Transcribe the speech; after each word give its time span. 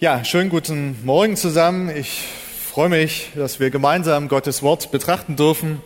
Ja, 0.00 0.24
schönen 0.24 0.48
guten 0.48 0.96
Morgen 1.04 1.34
zusammen. 1.34 1.90
Ich 1.90 2.22
freue 2.70 2.88
mich, 2.88 3.30
dass 3.34 3.58
wir 3.58 3.70
gemeinsam 3.70 4.28
Gottes 4.28 4.62
Wort 4.62 4.92
betrachten 4.92 5.34
dürfen 5.34 5.82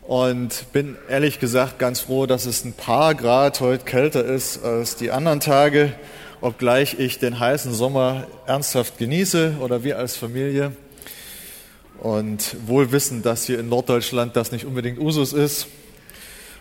und 0.00 0.64
bin 0.72 0.96
ehrlich 1.10 1.38
gesagt 1.38 1.78
ganz 1.78 2.00
froh, 2.00 2.24
dass 2.24 2.46
es 2.46 2.64
ein 2.64 2.72
paar 2.72 3.14
Grad 3.14 3.60
heute 3.60 3.84
kälter 3.84 4.24
ist 4.24 4.64
als 4.64 4.96
die 4.96 5.10
anderen 5.10 5.40
Tage, 5.40 5.92
obgleich 6.40 6.98
ich 6.98 7.18
den 7.18 7.38
heißen 7.38 7.74
Sommer 7.74 8.26
ernsthaft 8.46 8.96
genieße 8.96 9.56
oder 9.60 9.84
wir 9.84 9.98
als 9.98 10.16
Familie 10.16 10.72
und 11.98 12.56
wohl 12.66 12.90
wissen, 12.90 13.20
dass 13.22 13.44
hier 13.44 13.60
in 13.60 13.68
Norddeutschland 13.68 14.34
das 14.34 14.50
nicht 14.50 14.64
unbedingt 14.64 14.98
Usus 14.98 15.34
ist 15.34 15.66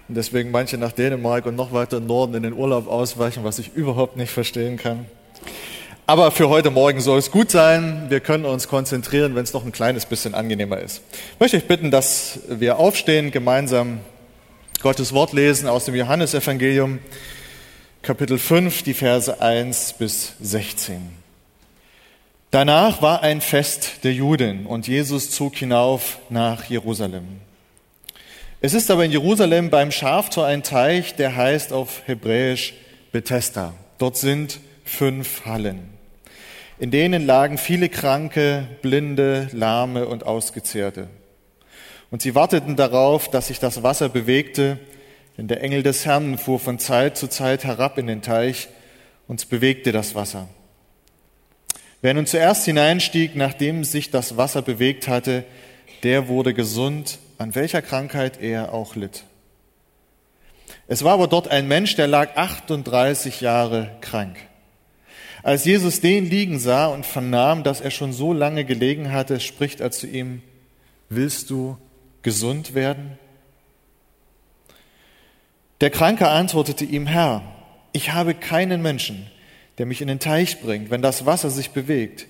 und 0.10 0.16
deswegen 0.16 0.52
manche 0.52 0.78
nach 0.78 0.92
Dänemark 0.92 1.46
und 1.46 1.56
noch 1.56 1.72
weiter 1.72 1.96
im 1.96 2.06
Norden 2.06 2.34
in 2.34 2.44
den 2.44 2.54
Urlaub 2.54 2.90
ausweichen, 2.90 3.46
was 3.46 3.60
ich 3.60 3.74
überhaupt 3.76 4.18
nicht 4.18 4.32
verstehen 4.32 4.76
kann. 4.76 5.06
Aber 6.08 6.30
für 6.30 6.50
heute 6.50 6.70
Morgen 6.70 7.02
soll 7.02 7.18
es 7.18 7.32
gut 7.32 7.50
sein. 7.50 8.06
Wir 8.10 8.20
können 8.20 8.46
uns 8.46 8.68
konzentrieren, 8.68 9.34
wenn 9.34 9.44
es 9.44 9.54
noch 9.54 9.66
ein 9.66 9.72
kleines 9.72 10.06
bisschen 10.06 10.36
angenehmer 10.36 10.78
ist. 10.78 11.02
Ich 11.34 11.40
möchte 11.40 11.58
euch 11.58 11.66
bitten, 11.66 11.90
dass 11.90 12.42
wir 12.48 12.78
aufstehen, 12.78 13.32
gemeinsam 13.32 14.02
Gottes 14.84 15.14
Wort 15.14 15.34
lesen 15.34 15.68
aus 15.68 15.86
dem 15.86 15.96
Johannesevangelium, 15.96 17.00
Kapitel 18.04 18.38
5, 18.38 18.84
die 18.84 18.94
Verse 18.94 19.42
1 19.42 19.94
bis 19.94 20.34
16. 20.42 21.10
Danach 22.52 23.02
war 23.02 23.24
ein 23.24 23.42
Fest 23.42 24.04
der 24.04 24.14
Juden 24.14 24.68
und 24.68 24.88
Jesus 24.88 25.32
zog 25.32 25.56
hinauf 25.56 26.20
nach 26.30 26.66
Jerusalem. 26.66 27.26
Es 28.62 28.76
ist 28.76 28.92
aber 28.92 29.06
in 29.06 29.12
Jerusalem 29.12 29.72
beim 29.72 29.92
Schaftor 29.92 30.46
ein 30.46 30.62
Teich, 30.62 31.16
der 31.16 31.36
heißt 31.36 31.74
auf 31.74 32.04
Hebräisch 32.06 32.76
Bethesda. 33.12 33.74
Dort 33.98 34.18
sind 34.18 34.60
fünf 34.84 35.46
Hallen. 35.46 35.95
In 36.78 36.92
denen 36.92 37.26
lagen 37.26 37.58
viele 37.58 37.88
Kranke, 37.88 38.68
Blinde, 38.82 39.50
Lahme 39.54 40.08
und 40.08 40.26
Ausgezehrte. 40.26 41.08
Und 42.12 42.22
sie 42.22 42.36
warteten 42.36 42.76
darauf, 42.76 43.30
dass 43.30 43.48
sich 43.48 43.60
das 43.60 43.82
Wasser 43.82 44.10
bewegte, 44.10 44.78
denn 45.38 45.48
der 45.48 45.62
Engel 45.62 45.84
des 45.84 46.06
Herrn 46.06 46.38
fuhr 46.38 46.60
von 46.60 46.80
Zeit 46.80 47.18
zu 47.18 47.28
Zeit 47.28 47.64
herab 47.64 47.98
in 47.98 48.08
den 48.08 48.22
Teich 48.22 48.68
und 49.28 49.50
bewegte 49.50 49.92
das 49.92 50.16
Wasser. 50.16 50.48
Wer 52.02 52.14
nun 52.14 52.26
zuerst 52.26 52.66
hineinstieg, 52.66 53.36
nachdem 53.36 53.84
sich 53.84 54.12
das 54.12 54.38
Wasser 54.38 54.62
bewegt 54.62 55.08
hatte, 55.08 55.46
der 56.04 56.28
wurde 56.28 56.54
gesund, 56.54 57.20
an 57.38 57.56
welcher 57.56 57.82
Krankheit 57.82 58.42
er 58.42 58.74
auch 58.74 58.96
litt. 58.96 59.24
Es 60.88 61.04
war 61.04 61.14
aber 61.14 61.28
dort 61.28 61.48
ein 61.48 61.68
Mensch, 61.68 61.96
der 61.96 62.08
lag 62.08 62.36
38 62.36 63.42
Jahre 63.42 63.92
krank. 64.02 64.38
Als 65.46 65.64
Jesus 65.64 66.02
den 66.02 66.28
liegen 66.28 66.58
sah 66.58 66.88
und 66.88 67.06
vernahm, 67.06 67.62
dass 67.62 67.80
er 67.80 67.92
schon 67.92 68.14
so 68.14 68.34
lange 68.34 68.66
gelegen 68.66 69.12
hatte, 69.12 69.40
spricht 69.40 69.80
er 69.80 69.92
zu 69.92 70.08
ihm, 70.08 70.42
willst 71.08 71.52
du 71.52 71.78
gesund 72.24 72.74
werden? 72.74 73.20
Der 75.82 75.92
Kranke 75.92 76.30
antwortete 76.30 76.84
ihm, 76.84 77.06
Herr, 77.06 77.44
ich 77.94 78.12
habe 78.12 78.34
keinen 78.34 78.82
Menschen, 78.82 79.28
der 79.78 79.86
mich 79.86 80.02
in 80.02 80.08
den 80.08 80.18
Teich 80.18 80.62
bringt, 80.62 80.90
wenn 80.90 81.04
das 81.04 81.28
Wasser 81.28 81.52
sich 81.52 81.70
bewegt. 81.70 82.26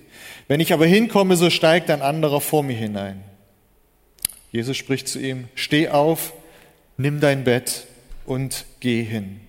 Wenn 0.46 0.60
ich 0.60 0.74
aber 0.74 0.84
hinkomme, 0.84 1.36
so 1.36 1.48
steigt 1.48 1.88
ein 1.88 2.02
anderer 2.02 2.42
vor 2.42 2.62
mir 2.62 2.76
hinein. 2.76 3.24
Jesus 4.52 4.76
spricht 4.76 5.08
zu 5.08 5.18
ihm, 5.18 5.48
steh 5.54 5.88
auf, 5.88 6.34
nimm 6.98 7.20
dein 7.20 7.44
Bett 7.44 7.86
und 8.26 8.66
geh 8.80 9.02
hin. 9.02 9.40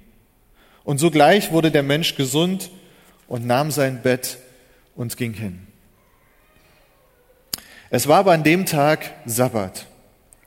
Und 0.85 0.99
sogleich 0.99 1.51
wurde 1.51 1.69
der 1.69 1.83
Mensch 1.83 2.15
gesund 2.15 2.69
und 3.27 3.45
nahm 3.45 3.71
sein 3.71 4.01
Bett 4.01 4.37
und 4.95 5.17
ging 5.17 5.33
hin. 5.33 5.67
Es 7.89 8.07
war 8.07 8.19
aber 8.19 8.33
an 8.33 8.43
dem 8.43 8.65
Tag 8.65 9.11
Sabbat. 9.25 9.85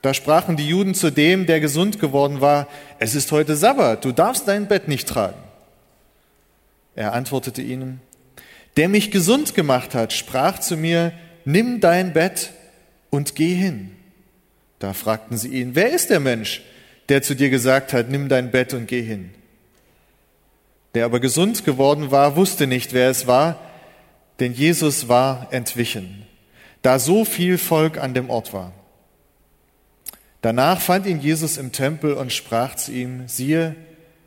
Da 0.01 0.13
sprachen 0.13 0.57
die 0.57 0.67
Juden 0.67 0.93
zu 0.93 1.11
dem, 1.11 1.45
der 1.45 1.59
gesund 1.59 1.99
geworden 1.99 2.41
war, 2.41 2.67
es 2.99 3.13
ist 3.15 3.31
heute 3.31 3.55
Sabbat, 3.55 4.03
du 4.03 4.11
darfst 4.11 4.47
dein 4.47 4.67
Bett 4.67 4.87
nicht 4.87 5.07
tragen. 5.07 5.37
Er 6.95 7.13
antwortete 7.13 7.61
ihnen, 7.61 8.01
der 8.77 8.89
mich 8.89 9.11
gesund 9.11 9.53
gemacht 9.53 9.93
hat, 9.95 10.13
sprach 10.13 10.59
zu 10.59 10.75
mir, 10.75 11.13
nimm 11.45 11.79
dein 11.79 12.13
Bett 12.13 12.51
und 13.09 13.35
geh 13.35 13.53
hin. 13.53 13.91
Da 14.79 14.93
fragten 14.93 15.37
sie 15.37 15.49
ihn, 15.49 15.75
wer 15.75 15.91
ist 15.91 16.09
der 16.09 16.19
Mensch, 16.19 16.63
der 17.09 17.21
zu 17.21 17.35
dir 17.35 17.49
gesagt 17.49 17.93
hat, 17.93 18.09
nimm 18.09 18.29
dein 18.29 18.51
Bett 18.51 18.73
und 18.73 18.87
geh 18.87 19.01
hin? 19.01 19.31
Der 20.93 21.05
aber 21.05 21.19
gesund 21.19 21.63
geworden 21.65 22.11
war, 22.11 22.35
wusste 22.35 22.67
nicht, 22.67 22.93
wer 22.93 23.09
es 23.09 23.27
war, 23.27 23.59
denn 24.39 24.53
Jesus 24.53 25.07
war 25.07 25.47
entwichen, 25.51 26.25
da 26.81 26.99
so 26.99 27.25
viel 27.25 27.57
Volk 27.57 27.97
an 27.97 28.13
dem 28.13 28.29
Ort 28.29 28.53
war. 28.53 28.73
Danach 30.41 30.81
fand 30.81 31.05
ihn 31.05 31.21
Jesus 31.21 31.57
im 31.57 31.71
Tempel 31.71 32.13
und 32.13 32.33
sprach 32.33 32.75
zu 32.75 32.91
ihm, 32.91 33.27
siehe, 33.27 33.75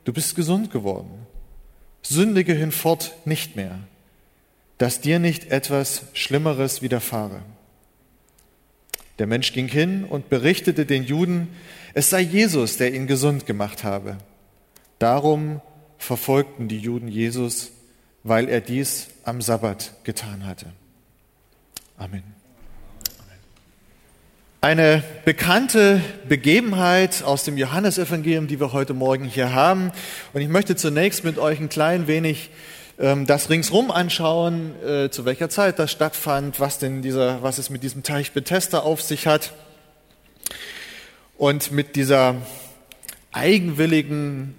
du 0.05 0.13
bist 0.13 0.37
gesund 0.37 0.71
geworden, 0.71 1.27
sündige 2.03 2.55
hinfort 2.55 3.15
nicht 3.25 3.57
mehr, 3.57 3.79
dass 4.79 5.01
dir 5.01 5.19
nicht 5.19 5.51
etwas 5.51 6.03
Schlimmeres 6.13 6.83
widerfahre. 6.83 7.43
Der 9.19 9.27
Mensch 9.27 9.53
ging 9.53 9.69
hin 9.69 10.05
und 10.05 10.29
berichtete 10.29 10.87
den 10.87 11.05
Juden, 11.05 11.49
es 11.95 12.11
sei 12.11 12.21
Jesus, 12.21 12.77
der 12.77 12.93
ihn 12.95 13.07
gesund 13.07 13.47
gemacht 13.47 13.85
habe. 13.85 14.17
Darum 14.99 15.61
verfolgten 16.05 16.69
die 16.69 16.79
Juden 16.79 17.09
Jesus, 17.09 17.73
weil 18.23 18.49
er 18.49 18.61
dies 18.61 19.09
am 19.25 19.41
Sabbat 19.41 19.93
getan 20.05 20.47
hatte. 20.47 20.67
Amen. 21.97 22.23
Eine 24.61 25.03
bekannte 25.25 26.01
Begebenheit 26.29 27.23
aus 27.23 27.45
dem 27.45 27.57
Johannesevangelium, 27.57 28.47
die 28.47 28.61
wir 28.61 28.73
heute 28.73 28.95
Morgen 28.95 29.25
hier 29.25 29.53
haben. 29.53 29.93
Und 30.33 30.41
ich 30.41 30.49
möchte 30.49 30.77
zunächst 30.77 31.25
mit 31.25 31.39
euch 31.39 31.59
ein 31.59 31.69
klein 31.69 32.07
wenig 32.07 32.51
ähm, 32.99 33.27
das 33.27 33.51
ringsrum 33.51 33.91
anschauen, 33.91 34.75
äh, 34.83 35.11
zu 35.11 35.25
welcher 35.25 35.49
Zeit 35.49 35.79
das 35.79 35.91
stattfand, 35.91 36.61
was 36.61 36.79
denn 36.79 37.03
dieser, 37.03 37.43
was 37.43 37.59
es 37.59 37.69
mit 37.71 37.83
diesem 37.83 38.03
Teich 38.03 38.33
Bethesda 38.33 38.81
auf 38.81 39.03
sich 39.03 39.27
hat. 39.27 39.53
Und 41.37 41.73
mit 41.73 41.97
dieser 41.97 42.37
eigenwilligen 43.33 44.55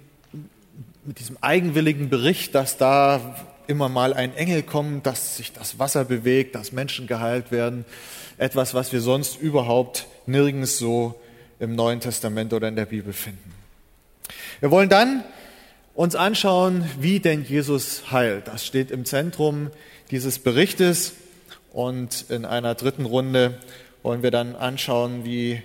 mit 1.06 1.20
diesem 1.20 1.38
eigenwilligen 1.40 2.08
Bericht, 2.08 2.54
dass 2.56 2.78
da 2.78 3.36
immer 3.68 3.88
mal 3.88 4.12
ein 4.12 4.34
Engel 4.34 4.62
kommt, 4.64 5.06
dass 5.06 5.36
sich 5.36 5.52
das 5.52 5.78
Wasser 5.78 6.04
bewegt, 6.04 6.56
dass 6.56 6.72
Menschen 6.72 7.06
geheilt 7.06 7.52
werden. 7.52 7.84
Etwas, 8.38 8.74
was 8.74 8.92
wir 8.92 9.00
sonst 9.00 9.40
überhaupt 9.40 10.06
nirgends 10.26 10.78
so 10.78 11.14
im 11.60 11.76
Neuen 11.76 12.00
Testament 12.00 12.52
oder 12.52 12.68
in 12.68 12.76
der 12.76 12.86
Bibel 12.86 13.12
finden. 13.12 13.54
Wir 14.60 14.70
wollen 14.70 14.88
dann 14.88 15.22
uns 15.94 16.16
anschauen, 16.16 16.84
wie 16.98 17.20
denn 17.20 17.44
Jesus 17.44 18.10
heilt. 18.10 18.48
Das 18.48 18.66
steht 18.66 18.90
im 18.90 19.04
Zentrum 19.04 19.70
dieses 20.10 20.40
Berichtes. 20.40 21.14
Und 21.72 22.26
in 22.30 22.44
einer 22.44 22.74
dritten 22.74 23.04
Runde 23.04 23.58
wollen 24.02 24.22
wir 24.22 24.30
dann 24.30 24.56
anschauen, 24.56 25.24
wie 25.24 25.62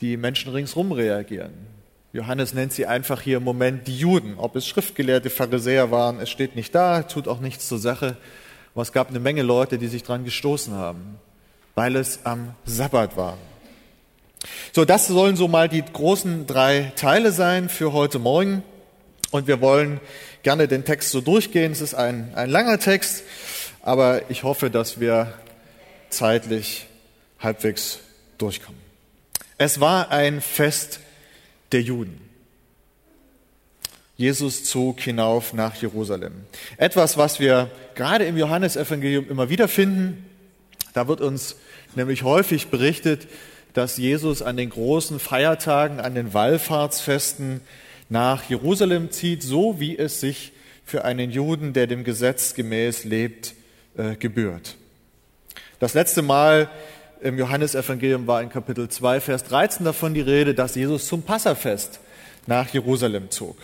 die 0.00 0.16
Menschen 0.16 0.52
ringsherum 0.52 0.92
reagieren. 0.92 1.69
Johannes 2.12 2.54
nennt 2.54 2.72
sie 2.72 2.86
einfach 2.86 3.20
hier 3.20 3.36
im 3.36 3.44
Moment 3.44 3.86
die 3.86 3.96
Juden. 3.96 4.34
Ob 4.36 4.56
es 4.56 4.66
schriftgelehrte 4.66 5.30
Pharisäer 5.30 5.92
waren, 5.92 6.18
es 6.18 6.28
steht 6.28 6.56
nicht 6.56 6.74
da, 6.74 7.04
tut 7.04 7.28
auch 7.28 7.38
nichts 7.38 7.68
zur 7.68 7.78
Sache. 7.78 8.16
Aber 8.74 8.82
es 8.82 8.92
gab 8.92 9.10
eine 9.10 9.20
Menge 9.20 9.42
Leute, 9.42 9.78
die 9.78 9.86
sich 9.86 10.02
dran 10.02 10.24
gestoßen 10.24 10.74
haben, 10.74 11.18
weil 11.76 11.94
es 11.94 12.20
am 12.24 12.54
Sabbat 12.64 13.16
war. 13.16 13.38
So, 14.72 14.84
das 14.84 15.06
sollen 15.06 15.36
so 15.36 15.46
mal 15.46 15.68
die 15.68 15.82
großen 15.82 16.46
drei 16.46 16.92
Teile 16.96 17.30
sein 17.30 17.68
für 17.68 17.92
heute 17.92 18.18
Morgen. 18.18 18.64
Und 19.30 19.46
wir 19.46 19.60
wollen 19.60 20.00
gerne 20.42 20.66
den 20.66 20.84
Text 20.84 21.10
so 21.10 21.20
durchgehen. 21.20 21.70
Es 21.70 21.80
ist 21.80 21.94
ein, 21.94 22.32
ein 22.34 22.50
langer 22.50 22.80
Text, 22.80 23.22
aber 23.82 24.28
ich 24.30 24.42
hoffe, 24.42 24.68
dass 24.70 24.98
wir 24.98 25.32
zeitlich 26.08 26.86
halbwegs 27.38 28.00
durchkommen. 28.38 28.80
Es 29.58 29.78
war 29.78 30.10
ein 30.10 30.40
Fest 30.40 30.98
der 31.72 31.82
Juden. 31.82 32.20
Jesus 34.16 34.64
zog 34.64 35.00
hinauf 35.00 35.54
nach 35.54 35.76
Jerusalem. 35.76 36.32
Etwas, 36.76 37.16
was 37.16 37.40
wir 37.40 37.70
gerade 37.94 38.26
im 38.26 38.36
Johannesevangelium 38.36 39.30
immer 39.30 39.48
wieder 39.48 39.66
finden. 39.66 40.26
Da 40.92 41.08
wird 41.08 41.22
uns 41.22 41.56
nämlich 41.94 42.22
häufig 42.22 42.68
berichtet, 42.68 43.28
dass 43.72 43.96
Jesus 43.96 44.42
an 44.42 44.56
den 44.56 44.68
großen 44.68 45.18
Feiertagen, 45.20 46.00
an 46.00 46.14
den 46.14 46.34
Wallfahrtsfesten 46.34 47.62
nach 48.10 48.48
Jerusalem 48.50 49.10
zieht, 49.10 49.42
so 49.42 49.80
wie 49.80 49.96
es 49.96 50.20
sich 50.20 50.52
für 50.84 51.04
einen 51.04 51.30
Juden, 51.30 51.72
der 51.72 51.86
dem 51.86 52.04
Gesetz 52.04 52.54
gemäß 52.54 53.04
lebt, 53.04 53.54
äh, 53.96 54.16
gebührt. 54.16 54.76
Das 55.78 55.94
letzte 55.94 56.20
Mal 56.20 56.68
im 57.20 57.38
Johannesevangelium 57.38 58.26
war 58.26 58.42
in 58.42 58.48
Kapitel 58.48 58.88
2, 58.88 59.20
Vers 59.20 59.44
13 59.44 59.84
davon 59.84 60.14
die 60.14 60.20
Rede, 60.20 60.54
dass 60.54 60.74
Jesus 60.74 61.06
zum 61.06 61.22
Passafest 61.22 62.00
nach 62.46 62.68
Jerusalem 62.68 63.30
zog. 63.30 63.56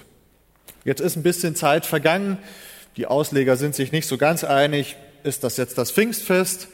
Jetzt 0.84 1.00
ist 1.00 1.16
ein 1.16 1.22
bisschen 1.22 1.56
Zeit 1.56 1.86
vergangen. 1.86 2.38
Die 2.96 3.06
Ausleger 3.06 3.56
sind 3.56 3.74
sich 3.74 3.92
nicht 3.92 4.06
so 4.06 4.18
ganz 4.18 4.44
einig. 4.44 4.96
ist 5.22 5.42
das 5.42 5.56
jetzt 5.56 5.76
das 5.78 5.90
Pfingstfest, 5.90 6.68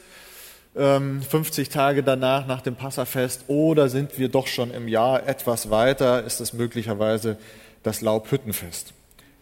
50 0.75 1.67
ähm, 1.67 1.73
Tage 1.73 2.03
danach 2.03 2.47
nach 2.47 2.61
dem 2.61 2.75
Passafest, 2.75 3.45
oder 3.47 3.89
sind 3.89 4.19
wir 4.19 4.29
doch 4.29 4.47
schon 4.47 4.71
im 4.71 4.87
Jahr 4.87 5.27
etwas 5.27 5.69
weiter, 5.69 6.23
ist 6.23 6.39
es 6.41 6.53
möglicherweise 6.53 7.37
das 7.83 8.01
Laubhüttenfest. 8.01 8.93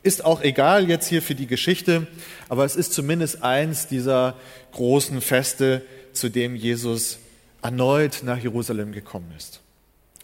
Ist 0.03 0.25
auch 0.25 0.41
egal 0.41 0.89
jetzt 0.89 1.07
hier 1.07 1.21
für 1.21 1.35
die 1.35 1.47
Geschichte, 1.47 2.07
aber 2.49 2.65
es 2.65 2.75
ist 2.75 2.93
zumindest 2.93 3.43
eins 3.43 3.87
dieser 3.87 4.35
großen 4.71 5.21
Feste, 5.21 5.81
zu 6.13 6.29
dem 6.29 6.55
Jesus 6.55 7.19
erneut 7.61 8.21
nach 8.23 8.37
Jerusalem 8.37 8.91
gekommen 8.91 9.33
ist. 9.37 9.61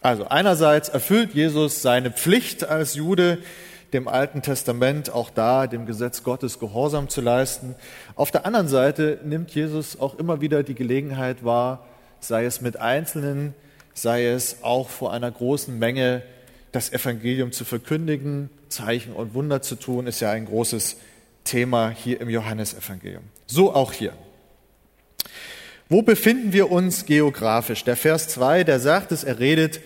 Also 0.01 0.27
einerseits 0.27 0.89
erfüllt 0.89 1.33
Jesus 1.33 1.81
seine 1.81 2.11
Pflicht 2.11 2.63
als 2.63 2.95
Jude, 2.95 3.39
dem 3.93 4.07
Alten 4.07 4.41
Testament 4.41 5.09
auch 5.09 5.29
da 5.29 5.67
dem 5.67 5.85
Gesetz 5.85 6.23
Gottes 6.23 6.59
Gehorsam 6.59 7.09
zu 7.09 7.21
leisten. 7.21 7.75
Auf 8.15 8.31
der 8.31 8.45
anderen 8.45 8.67
Seite 8.67 9.19
nimmt 9.23 9.51
Jesus 9.51 9.99
auch 9.99 10.19
immer 10.19 10.41
wieder 10.41 10.63
die 10.63 10.75
Gelegenheit 10.75 11.43
wahr, 11.43 11.85
sei 12.19 12.45
es 12.45 12.61
mit 12.61 12.77
Einzelnen, 12.79 13.53
sei 13.93 14.25
es 14.25 14.57
auch 14.61 14.89
vor 14.89 15.13
einer 15.13 15.31
großen 15.31 15.77
Menge, 15.77 16.21
das 16.71 16.91
Evangelium 16.91 17.51
zu 17.51 17.65
verkündigen, 17.65 18.49
Zeichen 18.69 19.13
und 19.13 19.33
Wunder 19.33 19.61
zu 19.61 19.75
tun, 19.75 20.05
ist 20.05 20.19
ja 20.19 20.31
ein 20.31 20.45
großes 20.45 20.97
Thema 21.43 21.89
hier 21.89 22.19
im 22.19 22.29
Johannesevangelium. 22.29 23.23
So 23.47 23.73
auch 23.73 23.93
hier. 23.93 24.13
Wo 25.89 26.01
befinden 26.01 26.51
wir 26.51 26.69
uns 26.69 27.05
geografisch? 27.05 27.85
Der 27.85 27.95
Vers 27.95 28.27
2, 28.27 28.65
der 28.65 28.81
sagt 28.81 29.13
es, 29.13 29.23
er 29.23 29.39
redet 29.39 29.79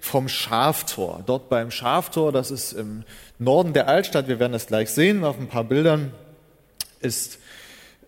vom 0.00 0.28
Schaftor. 0.28 1.24
Dort 1.26 1.48
beim 1.48 1.72
Schaftor, 1.72 2.30
das 2.30 2.52
ist 2.52 2.72
im 2.74 3.02
Norden 3.40 3.72
der 3.72 3.88
Altstadt, 3.88 4.28
wir 4.28 4.38
werden 4.38 4.52
das 4.52 4.68
gleich 4.68 4.90
sehen 4.90 5.24
auf 5.24 5.36
ein 5.36 5.48
paar 5.48 5.64
Bildern, 5.64 6.12
ist 7.00 7.40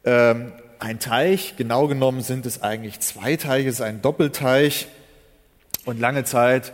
ähm, 0.04 0.52
ein 0.78 1.00
Teich. 1.00 1.54
Genau 1.56 1.88
genommen 1.88 2.20
sind 2.20 2.46
es 2.46 2.62
eigentlich 2.62 3.00
zwei 3.00 3.34
Teiche, 3.34 3.68
es 3.68 3.76
ist 3.76 3.80
ein 3.80 4.00
Doppelteich. 4.00 4.86
Und 5.86 5.98
lange 5.98 6.22
Zeit 6.22 6.72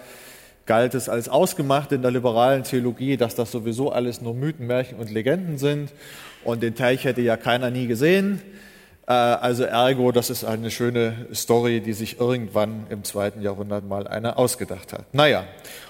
galt 0.66 0.94
es 0.94 1.08
als 1.08 1.30
ausgemacht 1.30 1.92
in 1.92 2.02
der 2.02 2.10
liberalen 2.10 2.64
Theologie, 2.64 3.16
dass 3.16 3.34
das 3.34 3.50
sowieso 3.50 3.92
alles 3.92 4.20
nur 4.20 4.34
Mythen, 4.34 4.66
Märchen 4.66 4.98
und 4.98 5.10
Legenden 5.10 5.56
sind. 5.56 5.92
Und 6.44 6.62
den 6.62 6.74
Teich 6.74 7.04
hätte 7.04 7.22
ja 7.22 7.38
keiner 7.38 7.70
nie 7.70 7.86
gesehen. 7.86 8.42
Äh, 9.06 9.12
also 9.12 9.64
ergo, 9.64 10.12
das 10.12 10.30
ist 10.30 10.44
eine 10.44 10.70
schöne 10.70 11.26
Story, 11.34 11.80
die 11.80 11.92
sich 11.92 12.20
irgendwann 12.20 12.86
im 12.90 13.04
zweiten 13.04 13.42
Jahrhundert 13.42 13.86
mal 13.86 14.06
einer 14.06 14.38
ausgedacht 14.38 14.92
hat. 14.92 15.04
Naja, 15.12 15.44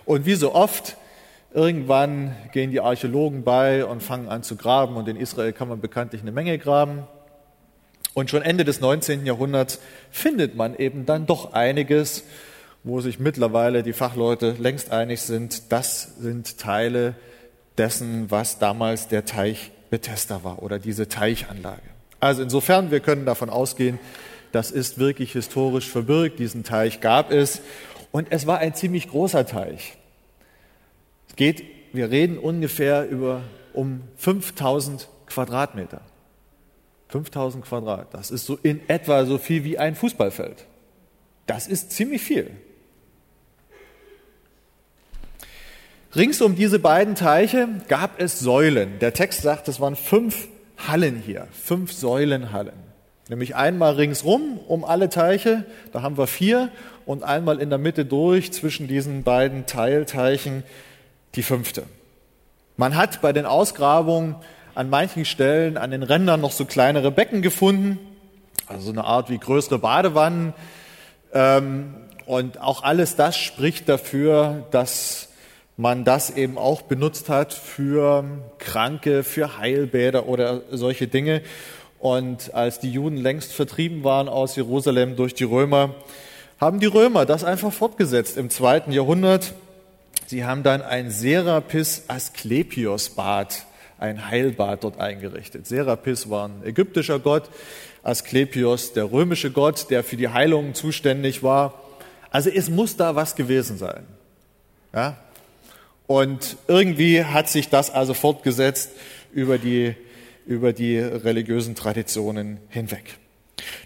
und 0.05 0.27
wie 0.27 0.35
so 0.35 0.55
oft, 0.55 0.97
irgendwann 1.55 2.37
gehen 2.53 2.71
die 2.71 2.81
Archäologen 2.81 3.43
bei 3.43 3.85
und 3.85 4.03
fangen 4.03 4.29
an 4.29 4.43
zu 4.43 4.57
graben 4.57 4.97
und 4.97 5.09
in 5.09 5.17
Israel 5.17 5.53
kann 5.53 5.69
man 5.69 5.81
bekanntlich 5.81 6.23
eine 6.23 6.33
Menge 6.33 6.59
graben. 6.59 7.05
Und 8.15 8.31
schon 8.31 8.43
Ende 8.43 8.65
des 8.65 8.81
19. 8.81 9.27
Jahrhunderts 9.27 9.79
findet 10.11 10.55
man 10.55 10.75
eben 10.77 11.05
dann 11.05 11.27
doch 11.27 11.53
einiges, 11.53 12.25
wo 12.83 13.01
sich 13.01 13.19
mittlerweile 13.19 13.83
die 13.83 13.93
Fachleute 13.93 14.53
längst 14.59 14.91
einig 14.91 15.21
sind, 15.21 15.73
das 15.73 16.17
sind 16.19 16.59
Teile 16.59 17.15
dessen, 17.77 18.31
was 18.31 18.59
damals 18.59 19.09
der 19.09 19.25
Teich 19.25 19.71
Bethesda 19.91 20.45
war 20.45 20.62
oder 20.62 20.79
diese 20.79 21.09
Teichanlage. 21.09 21.96
Also 22.21 22.43
insofern, 22.43 22.91
wir 22.91 23.01
können 23.01 23.27
davon 23.27 23.51
ausgehen, 23.51 23.99
das 24.53 24.71
ist 24.71 24.99
wirklich 24.99 25.33
historisch 25.33 25.89
verbirgt. 25.89 26.39
Diesen 26.39 26.65
Teich 26.65 27.01
gab 27.01 27.31
es. 27.31 27.61
Und 28.11 28.29
es 28.31 28.47
war 28.47 28.59
ein 28.59 28.75
ziemlich 28.75 29.09
großer 29.09 29.47
Teich. 29.47 29.99
Es 31.29 31.37
geht, 31.37 31.65
wir 31.93 32.11
reden 32.11 32.39
ungefähr 32.39 33.09
über 33.09 33.43
um 33.75 34.03
5000 34.17 35.09
Quadratmeter. 35.27 36.01
5000 37.09 37.65
Quadrat. 37.65 38.15
Das 38.15 38.31
ist 38.31 38.47
so 38.47 38.59
in 38.62 38.89
etwa 38.89 39.25
so 39.27 39.39
viel 39.39 39.65
wie 39.65 39.79
ein 39.79 39.95
Fußballfeld. 39.95 40.65
Das 41.47 41.69
ist 41.69 41.93
ziemlich 41.93 42.23
viel. 42.23 42.51
Rings 46.15 46.41
um 46.41 46.57
diese 46.57 46.79
beiden 46.79 47.15
Teiche 47.15 47.69
gab 47.89 48.21
es 48.21 48.41
Säulen. 48.41 48.99
Der 49.01 49.12
Text 49.12 49.43
sagt, 49.43 49.69
es 49.69 49.81
waren 49.81 49.97
fünf 49.97 50.49
Hallen 50.76 51.23
hier, 51.25 51.49
fünf 51.52 51.93
Säulenhallen. 51.93 52.87
Nämlich 53.28 53.56
einmal 53.56 53.94
ringsrum 53.94 54.58
um 54.69 54.84
alle 54.84 55.08
Teiche, 55.08 55.64
da 55.93 56.02
haben 56.02 56.17
wir 56.17 56.26
vier, 56.26 56.70
und 57.06 57.23
einmal 57.25 57.61
in 57.61 57.70
der 57.70 57.78
Mitte 57.78 58.05
durch 58.05 58.52
zwischen 58.52 58.88
diesen 58.88 59.23
beiden 59.23 59.67
Teilteichen 59.67 60.62
die 61.34 61.43
fünfte. 61.43 61.84
Man 62.76 62.94
hat 62.94 63.20
bei 63.23 63.32
den 63.32 63.46
Ausgrabungen 63.46 64.37
an 64.75 64.90
manchen 64.90 65.25
Stellen 65.25 65.76
an 65.76 65.90
den 65.90 66.02
Rändern 66.02 66.40
noch 66.40 66.52
so 66.52 66.67
kleinere 66.67 67.11
Becken 67.11 67.43
gefunden, 67.43 67.99
also 68.67 68.87
so 68.87 68.93
eine 68.93 69.05
Art 69.05 69.31
wie 69.31 69.38
größere 69.38 69.78
Badewannen. 69.78 70.52
Ähm, 71.32 71.94
und 72.26 72.61
auch 72.61 72.82
alles 72.82 73.17
das 73.17 73.37
spricht 73.37 73.88
dafür, 73.88 74.67
dass 74.73 75.25
man 75.76 76.05
das 76.05 76.31
eben 76.31 76.56
auch 76.56 76.82
benutzt 76.82 77.28
hat 77.28 77.52
für 77.52 78.25
Kranke, 78.58 79.23
für 79.23 79.58
Heilbäder 79.58 80.26
oder 80.26 80.62
solche 80.70 81.06
Dinge. 81.06 81.43
Und 81.99 82.55
als 82.55 82.81
die 82.81 82.90
Juden 82.90 83.17
längst 83.17 83.52
vertrieben 83.52 84.05
waren 84.05 84.28
aus 84.28 84.56
Jerusalem 84.56 85.17
durch 85.17 85.34
die 85.34 85.44
Römer, 85.44 85.94
haben 86.61 86.81
die 86.81 86.87
Römer 86.87 87.26
das 87.26 87.44
einfach 87.44 87.73
fortgesetzt 87.73 88.38
im 88.38 88.49
zweiten 88.49 88.93
Jahrhundert. 88.93 89.55
Sie 90.26 90.44
haben 90.44 90.62
dann 90.62 90.82
ein 90.82 91.11
Serapis 91.11 92.05
Asklepios 92.08 93.11
Bad, 93.11 93.67
ein 93.99 94.28
Heilbad 94.31 94.84
dort 94.84 94.99
eingerichtet. 94.99 95.67
Serapis 95.67 96.31
war 96.31 96.49
ein 96.49 96.62
ägyptischer 96.64 97.19
Gott, 97.19 97.50
Asklepios 98.02 98.93
der 98.94 99.11
römische 99.11 99.50
Gott, 99.50 99.90
der 99.90 100.05
für 100.05 100.17
die 100.17 100.28
Heilungen 100.28 100.75
zuständig 100.75 101.43
war. 101.43 101.75
Also 102.31 102.50
es 102.50 102.70
muss 102.70 102.96
da 102.96 103.14
was 103.14 103.37
gewesen 103.37 103.76
sein. 103.76 104.05
Ja, 104.94 105.17
und 106.06 106.56
irgendwie 106.69 107.25
hat 107.25 107.49
sich 107.49 107.69
das 107.69 107.91
also 107.91 108.14
fortgesetzt 108.14 108.91
über 109.32 109.58
die, 109.58 109.94
über 110.47 110.73
die 110.73 110.99
religiösen 110.99 111.75
Traditionen 111.75 112.58
hinweg. 112.69 113.19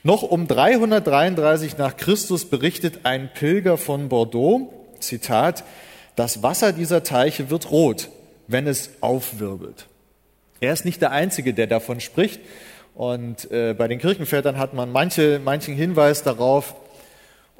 Noch 0.03 0.23
um 0.23 0.47
333 0.47 1.79
nach 1.79 1.97
Christus 1.97 2.45
berichtet 2.45 3.01
ein 3.05 3.31
Pilger 3.33 3.79
von 3.79 4.09
Bordeaux, 4.09 4.73
Zitat, 5.01 5.65
das 6.17 6.43
Wasser 6.43 6.73
dieser 6.73 7.03
Teiche 7.03 7.51
wird 7.51 7.71
rot, 7.71 8.09
wenn 8.47 8.67
es 8.67 8.91
aufwirbelt. 9.01 9.87
Er 10.61 10.73
ist 10.73 10.85
nicht 10.85 11.01
der 11.01 11.13
Einzige, 11.13 11.55
der 11.55 11.67
davon 11.67 12.01
spricht. 12.01 12.41
Und 12.95 13.51
äh, 13.51 13.75
bei 13.77 13.89
den 13.89 13.99
Kirchenvätern 13.99 14.59
hat 14.59 14.75
man 14.75 14.93
manche, 14.93 15.41
manchen 15.43 15.75
Hinweis 15.75 16.23
darauf, 16.23 16.75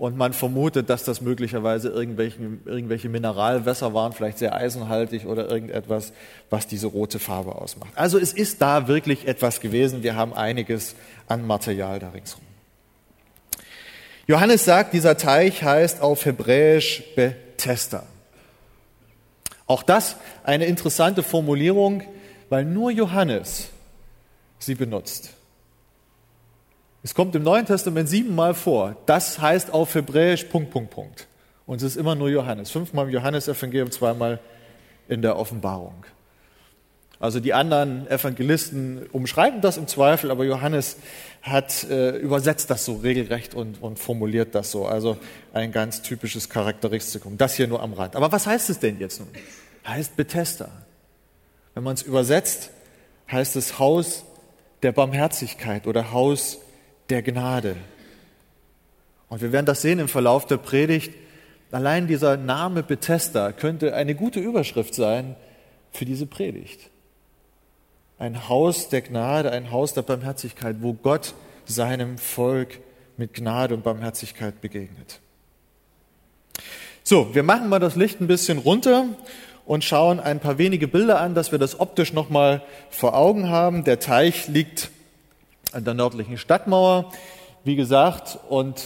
und 0.01 0.17
man 0.17 0.33
vermutet, 0.33 0.89
dass 0.89 1.05
das 1.05 1.21
möglicherweise 1.21 1.91
irgendwelche 1.91 3.09
Mineralwässer 3.11 3.93
waren, 3.93 4.15
vielleicht 4.15 4.39
sehr 4.39 4.55
eisenhaltig 4.55 5.27
oder 5.27 5.51
irgendetwas, 5.51 6.15
was 6.49 6.67
diese 6.67 6.87
rote 6.87 7.19
Farbe 7.19 7.55
ausmacht. 7.55 7.91
Also 7.97 8.19
es 8.19 8.33
ist 8.33 8.63
da 8.63 8.89
wirklich 8.89 9.29
etwas 9.29 9.61
gewesen. 9.61 10.03
Wir 10.03 10.17
haben 10.17 10.33
einiges 10.33 10.95
an 11.29 11.47
Material 11.47 11.99
da 11.99 12.09
ringsherum. 12.09 12.47
Johannes 14.27 14.65
sagt, 14.65 14.95
dieser 14.95 15.19
Teich 15.19 15.63
heißt 15.63 16.01
auf 16.01 16.25
Hebräisch 16.25 17.03
Bethesda. 17.15 18.05
Auch 19.67 19.83
das 19.83 20.17
eine 20.45 20.65
interessante 20.65 21.23
Formulierung, 21.23 22.05
weil 22.49 22.65
nur 22.65 22.91
Johannes 22.91 23.69
sie 24.59 24.77
benutzt. 24.77 25.35
Es 27.03 27.15
kommt 27.15 27.35
im 27.35 27.43
Neuen 27.43 27.65
Testament 27.65 28.09
siebenmal 28.09 28.55
vor. 28.55 28.97
Das 29.07 29.41
heißt 29.41 29.73
auf 29.73 29.95
Hebräisch 29.95 30.45
Punkt, 30.45 30.71
Punkt, 30.71 30.91
Punkt. 30.91 31.27
Und 31.67 31.77
es 31.77 31.83
ist 31.83 31.97
immer 31.97 32.15
nur 32.15 32.29
Johannes. 32.29 32.71
Fünfmal 32.71 33.07
im 33.07 33.13
Johannesevangelium, 33.13 33.91
zweimal 33.91 34.39
in 35.09 35.23
der 35.23 35.39
Offenbarung. 35.39 36.05
Also 37.19 37.39
die 37.39 37.53
anderen 37.53 38.07
Evangelisten 38.11 39.07
umschreiben 39.13 39.61
das 39.61 39.77
im 39.77 39.87
Zweifel, 39.87 40.31
aber 40.31 40.45
Johannes 40.45 40.97
hat 41.43 41.85
äh, 41.85 42.17
übersetzt 42.17 42.71
das 42.71 42.87
so 42.87 42.97
regelrecht 42.97 43.55
und, 43.55 43.83
und 43.83 43.99
formuliert 43.99 44.55
das 44.55 44.71
so. 44.71 44.87
Also 44.87 45.19
ein 45.53 45.71
ganz 45.71 46.01
typisches 46.01 46.49
Charakteristikum. 46.49 47.37
Das 47.37 47.55
hier 47.55 47.69
nur 47.69 47.83
am 47.83 47.93
Rand. 47.93 48.17
Aber 48.17 48.33
was 48.33 48.47
heißt 48.47 48.71
es 48.71 48.79
denn 48.79 48.99
jetzt 48.99 49.21
nun? 49.21 49.29
Heißt 49.87 50.17
Bethesda. 50.17 50.71
Wenn 51.75 51.83
man 51.83 51.95
es 51.95 52.03
übersetzt, 52.03 52.71
heißt 53.31 53.57
es 53.57 53.79
Haus 53.79 54.25
der 54.83 54.93
Barmherzigkeit 54.93 55.87
oder 55.87 56.13
Haus 56.13 56.59
der 57.11 57.23
Gnade. 57.23 57.77
Und 59.29 59.43
wir 59.43 59.53
werden 59.53 59.67
das 59.67 59.83
sehen 59.83 59.99
im 59.99 60.09
Verlauf 60.09 60.47
der 60.47 60.57
Predigt. 60.57 61.13
Allein 61.71 62.07
dieser 62.07 62.37
Name 62.37 62.83
Bethesda 62.83 63.53
könnte 63.53 63.95
eine 63.95 64.15
gute 64.15 64.41
Überschrift 64.41 64.95
sein 64.95 65.37
für 65.93 66.05
diese 66.05 66.27
Predigt. 66.27 66.91
Ein 68.19 68.49
Haus 68.49 68.89
der 68.89 69.03
Gnade, 69.03 69.51
ein 69.53 69.71
Haus 69.71 69.95
der 69.95 70.03
Barmherzigkeit, 70.03 70.77
wo 70.81 70.95
Gott 70.95 71.35
seinem 71.65 72.19
Volk 72.19 72.81
mit 73.17 73.35
Gnade 73.35 73.75
und 73.75 73.85
Barmherzigkeit 73.85 74.61
begegnet. 74.61 75.21
So, 77.03 77.35
wir 77.35 77.43
machen 77.43 77.69
mal 77.69 77.79
das 77.79 77.97
Licht 77.97 78.21
ein 78.21 78.27
bisschen 78.27 78.59
runter 78.59 79.07
und 79.65 79.85
schauen 79.85 80.21
ein 80.21 80.41
paar 80.41 80.59
wenige 80.59 80.89
Bilder 80.89 81.21
an, 81.21 81.35
dass 81.35 81.53
wir 81.53 81.59
das 81.59 81.79
optisch 81.81 82.13
nochmal 82.13 82.63
vor 82.91 83.17
Augen 83.17 83.49
haben. 83.49 83.85
Der 83.85 84.01
Teich 84.01 84.49
liegt 84.49 84.91
an 85.73 85.85
der 85.85 85.95
nördlichen 85.95 86.39
Stadtmauer, 86.39 87.13
wie 87.65 87.77
gesagt, 87.77 88.39
und 88.49 88.83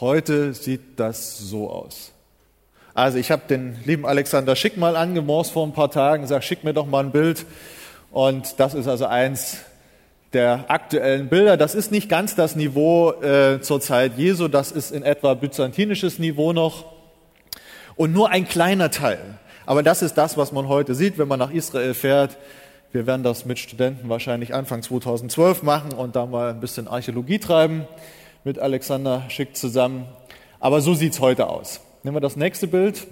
heute 0.00 0.54
sieht 0.54 0.98
das 0.98 1.38
so 1.38 1.70
aus. 1.70 2.12
Also 2.94 3.18
ich 3.18 3.30
habe 3.30 3.42
den 3.48 3.76
lieben 3.84 4.06
Alexander 4.06 4.56
Schick 4.56 4.76
mal 4.76 4.96
angemorst 4.96 5.52
vor 5.52 5.66
ein 5.66 5.72
paar 5.72 5.90
Tagen, 5.90 6.26
sag, 6.26 6.42
schick 6.42 6.64
mir 6.64 6.74
doch 6.74 6.86
mal 6.86 7.04
ein 7.04 7.12
Bild. 7.12 7.46
Und 8.10 8.58
das 8.58 8.74
ist 8.74 8.88
also 8.88 9.06
eins 9.06 9.58
der 10.32 10.64
aktuellen 10.68 11.28
Bilder. 11.28 11.56
Das 11.56 11.74
ist 11.74 11.92
nicht 11.92 12.08
ganz 12.08 12.34
das 12.34 12.56
Niveau 12.56 13.12
äh, 13.22 13.60
zur 13.60 13.80
Zeit 13.80 14.16
Jesu, 14.16 14.48
das 14.48 14.72
ist 14.72 14.90
in 14.90 15.02
etwa 15.02 15.34
byzantinisches 15.34 16.18
Niveau 16.18 16.52
noch. 16.52 16.86
Und 17.96 18.12
nur 18.12 18.30
ein 18.30 18.48
kleiner 18.48 18.90
Teil. 18.90 19.38
Aber 19.66 19.82
das 19.82 20.02
ist 20.02 20.14
das, 20.14 20.36
was 20.36 20.52
man 20.52 20.68
heute 20.68 20.94
sieht, 20.94 21.18
wenn 21.18 21.28
man 21.28 21.38
nach 21.38 21.52
Israel 21.52 21.94
fährt. 21.94 22.36
Wir 22.92 23.06
werden 23.06 23.22
das 23.22 23.44
mit 23.44 23.60
Studenten 23.60 24.08
wahrscheinlich 24.08 24.52
Anfang 24.52 24.82
2012 24.82 25.62
machen 25.62 25.92
und 25.92 26.16
da 26.16 26.26
mal 26.26 26.50
ein 26.50 26.58
bisschen 26.58 26.88
Archäologie 26.88 27.38
treiben 27.38 27.86
mit 28.42 28.58
Alexander 28.58 29.22
Schick 29.28 29.56
zusammen. 29.56 30.06
Aber 30.58 30.80
so 30.80 30.94
sieht's 30.94 31.20
heute 31.20 31.48
aus. 31.48 31.80
Nehmen 32.02 32.16
wir 32.16 32.20
das 32.20 32.34
nächste 32.34 32.66
Bild. 32.66 33.06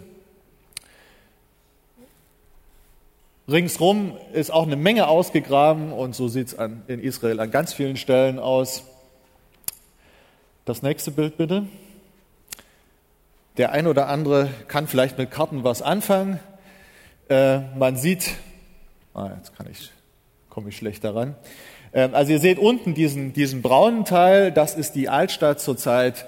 Ringsrum 3.49 4.16
ist 4.32 4.50
auch 4.50 4.66
eine 4.66 4.75
Menge 4.75 5.06
ausgegraben 5.06 5.92
und 5.92 6.16
so 6.16 6.26
sieht 6.26 6.49
es 6.49 6.56
in 6.88 6.99
Israel 7.00 7.38
an 7.38 7.52
ganz 7.52 7.73
vielen 7.73 7.97
Stellen 7.97 8.40
aus. 8.40 8.82
Das 10.64 10.82
nächste 10.82 11.12
Bild 11.12 11.37
bitte. 11.37 11.68
Der 13.58 13.70
ein 13.70 13.87
oder 13.87 14.08
andere 14.08 14.49
kann 14.66 14.88
vielleicht 14.88 15.18
mit 15.18 15.30
Karten 15.30 15.62
was 15.62 15.82
anfangen. 15.82 16.40
Äh, 17.28 17.61
man 17.76 17.97
sieht, 17.97 18.35
ah, 19.18 19.32
jetzt 19.37 19.56
kann 19.56 19.66
ich, 19.70 19.90
komme 20.48 20.68
ich 20.68 20.76
schlecht 20.76 21.04
daran. 21.04 21.34
Äh, 21.92 22.08
also 22.12 22.32
ihr 22.32 22.40
seht 22.40 22.58
unten 22.58 22.94
diesen, 22.94 23.32
diesen 23.32 23.62
braunen 23.62 24.04
Teil, 24.04 24.52
das 24.52 24.75
ist 24.75 24.94
die 24.94 25.08
Altstadt 25.08 25.60
zur 25.60 25.76
Zeit 25.76 26.26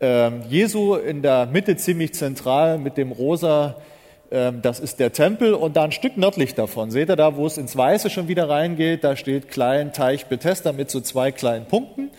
äh, 0.00 0.30
Jesu 0.48 0.94
in 0.94 1.22
der 1.22 1.46
Mitte 1.46 1.76
ziemlich 1.76 2.14
zentral 2.14 2.78
mit 2.78 2.96
dem 2.96 3.12
rosa 3.12 3.76
ähm, 4.30 4.62
das 4.62 4.78
ist 4.78 5.00
der 5.00 5.12
Tempel 5.12 5.54
und 5.54 5.76
da 5.76 5.84
ein 5.84 5.92
Stück 5.92 6.16
nördlich 6.16 6.54
davon, 6.54 6.90
seht 6.90 7.08
ihr 7.10 7.16
da, 7.16 7.36
wo 7.36 7.46
es 7.46 7.58
ins 7.58 7.76
Weiße 7.76 8.10
schon 8.10 8.28
wieder 8.28 8.48
reingeht, 8.48 9.02
da 9.02 9.16
steht 9.16 9.48
Klein 9.48 9.92
Teich 9.92 10.26
Bethesda 10.26 10.72
mit 10.72 10.90
so 10.90 11.00
zwei 11.00 11.32
kleinen 11.32 11.66
Punkten. 11.66 12.10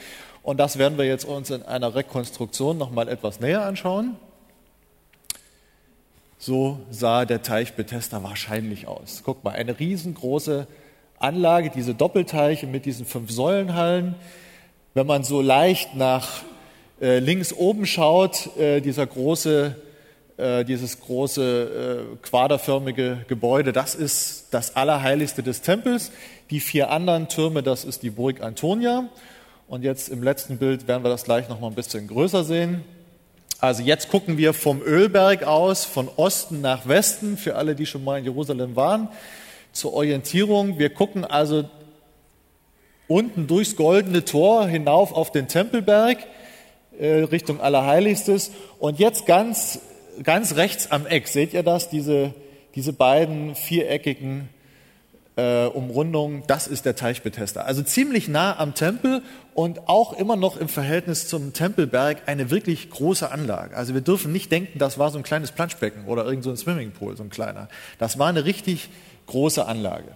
Und 0.44 0.60
das 0.60 0.78
werden 0.78 0.98
wir 0.98 1.06
jetzt 1.06 1.24
uns 1.24 1.52
in 1.52 1.62
einer 1.64 1.94
Rekonstruktion 1.94 2.78
nochmal 2.78 3.08
etwas 3.08 3.40
näher 3.40 3.64
anschauen. 3.64 4.18
So 6.44 6.80
sah 6.90 7.26
der 7.26 7.44
Teich 7.44 7.74
Bethesda 7.74 8.24
wahrscheinlich 8.24 8.88
aus. 8.88 9.22
Guck 9.24 9.44
mal, 9.44 9.52
eine 9.52 9.78
riesengroße 9.78 10.66
Anlage, 11.20 11.70
diese 11.70 11.94
Doppelteiche 11.94 12.66
mit 12.66 12.88
diesen 12.88 13.06
fünf 13.06 13.30
Säulenhallen. 13.30 14.16
Wenn 14.96 15.06
man 15.06 15.24
so 15.24 15.40
leicht 15.40 15.96
nach 15.96 16.42
äh, 17.00 17.20
links 17.20 17.54
oben 17.54 17.86
schaut, 17.86 18.58
äh, 18.58 18.82
dieser 18.82 19.06
große 19.06 19.76
äh, 20.38 20.66
dieses 20.66 21.00
große 21.00 22.08
äh, 22.10 22.18
quaderförmige 22.24 23.24
Gebäude, 23.28 23.72
das 23.72 23.94
ist 23.94 24.48
das 24.50 24.76
Allerheiligste 24.76 25.44
des 25.44 25.62
Tempels. 25.62 26.12
Die 26.50 26.60
vier 26.60 26.90
anderen 26.90 27.28
Türme, 27.28 27.62
das 27.62 27.86
ist 27.86 28.02
die 28.02 28.10
Burg 28.10 28.42
Antonia. 28.42 29.08
Und 29.68 29.84
jetzt 29.84 30.10
im 30.10 30.24
letzten 30.24 30.58
Bild 30.58 30.88
werden 30.88 31.04
wir 31.04 31.10
das 31.10 31.24
gleich 31.24 31.50
noch 31.50 31.60
mal 31.60 31.68
ein 31.68 31.76
bisschen 31.76 32.08
größer 32.08 32.44
sehen. 32.44 32.84
Also 33.62 33.84
jetzt 33.84 34.10
gucken 34.10 34.38
wir 34.38 34.54
vom 34.54 34.82
Ölberg 34.82 35.44
aus, 35.44 35.86
von 35.86 36.10
Osten 36.18 36.62
nach 36.62 36.88
Westen, 36.88 37.38
für 37.38 37.56
alle, 37.56 37.76
die 37.76 37.86
schon 37.86 38.04
mal 38.04 38.18
in 38.18 38.26
Jerusalem 38.26 38.76
waren, 38.76 39.08
zur 39.72 39.94
Orientierung. 39.94 40.80
Wir 40.80 40.90
gucken 40.90 41.24
also 41.24 41.70
unten 43.08 43.48
durchs 43.48 43.76
goldene 43.76 44.26
Tor 44.26 44.68
hinauf 44.68 45.14
auf 45.14 45.32
den 45.32 45.48
Tempelberg, 45.48 46.18
äh, 47.00 47.24
Richtung 47.24 47.62
Allerheiligstes. 47.62 48.52
Und 48.80 49.00
jetzt 49.00 49.26
ganz 49.26 49.80
ganz 50.24 50.56
rechts 50.56 50.92
am 50.92 51.06
Eck, 51.06 51.28
seht 51.28 51.54
ihr 51.54 51.64
das? 51.64 51.90
Diese, 51.90 52.34
diese 52.76 52.94
beiden 52.94 53.56
viereckigen 53.56 54.50
äh, 55.36 55.66
Umrundungen, 55.66 56.44
das 56.48 56.68
ist 56.68 56.86
der 56.86 56.96
Teich 56.96 57.24
Bethesda. 57.24 57.62
Also 57.62 57.82
ziemlich 57.84 58.28
nah 58.28 58.58
am 58.60 58.76
Tempel 58.76 59.22
und 59.54 59.88
auch 59.88 60.14
immer 60.14 60.36
noch 60.36 60.58
im 60.58 60.68
Verhältnis 60.68 61.28
zum 61.28 61.54
Tempelberg 61.54 62.24
eine 62.28 62.52
wirklich 62.52 62.90
große 62.90 63.32
Anlage. 63.32 63.76
Also 63.76 63.94
wir 63.94 64.02
dürfen 64.02 64.32
nicht 64.32 64.52
denken, 64.52 64.80
das 64.80 64.98
war 64.98 65.10
so 65.12 65.18
ein 65.18 65.24
kleines 65.24 65.52
Planschbecken 65.52 66.06
oder 66.06 66.26
irgend 66.26 66.44
so 66.44 66.50
ein 66.50 66.58
Swimmingpool, 66.58 67.16
so 67.16 67.24
ein 67.24 67.30
kleiner. 67.30 67.70
Das 67.98 68.20
war 68.20 68.28
eine 68.28 68.46
richtig 68.46 68.90
große 69.28 69.66
Anlage. 69.66 70.16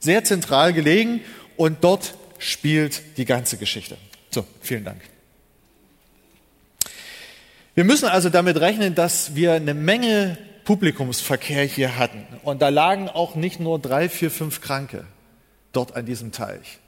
Sehr 0.00 0.24
zentral 0.24 0.72
gelegen 0.72 1.20
und 1.56 1.84
dort 1.84 2.14
spielt 2.38 3.02
die 3.18 3.24
ganze 3.24 3.56
Geschichte. 3.56 3.96
So, 4.30 4.44
vielen 4.60 4.84
Dank. 4.84 5.00
Wir 7.74 7.84
müssen 7.84 8.08
also 8.08 8.28
damit 8.28 8.60
rechnen, 8.60 8.94
dass 8.94 9.34
wir 9.34 9.52
eine 9.52 9.74
Menge 9.74 10.36
Publikumsverkehr 10.64 11.64
hier 11.64 11.98
hatten. 11.98 12.26
Und 12.42 12.62
da 12.62 12.68
lagen 12.68 13.08
auch 13.08 13.34
nicht 13.34 13.60
nur 13.60 13.78
drei, 13.78 14.08
vier, 14.08 14.30
fünf 14.30 14.60
Kranke 14.60 15.04
dort 15.72 15.96
an 15.96 16.06
diesem 16.06 16.32
Teich, 16.32 16.78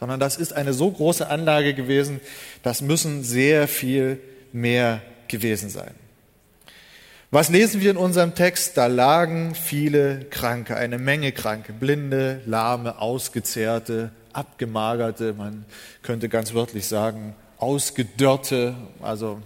sondern 0.00 0.18
das 0.18 0.36
ist 0.36 0.52
eine 0.52 0.72
so 0.72 0.90
große 0.90 1.28
Anlage 1.28 1.74
gewesen, 1.74 2.20
das 2.62 2.80
müssen 2.80 3.22
sehr 3.22 3.68
viel 3.68 4.20
mehr 4.52 5.02
gewesen 5.28 5.70
sein. 5.70 5.94
Was 7.30 7.48
lesen 7.48 7.80
wir 7.80 7.90
in 7.90 7.96
unserem 7.96 8.34
Text? 8.34 8.76
Da 8.76 8.88
lagen 8.88 9.54
viele 9.54 10.26
Kranke, 10.26 10.76
eine 10.76 10.98
Menge 10.98 11.32
Kranke, 11.32 11.72
blinde, 11.72 12.42
lahme, 12.44 12.98
ausgezehrte, 12.98 14.10
abgemagerte, 14.34 15.32
man 15.32 15.64
könnte 16.02 16.28
ganz 16.28 16.52
wörtlich 16.52 16.86
sagen, 16.86 17.34
ausgedörrte, 17.56 18.74
also 19.00 19.40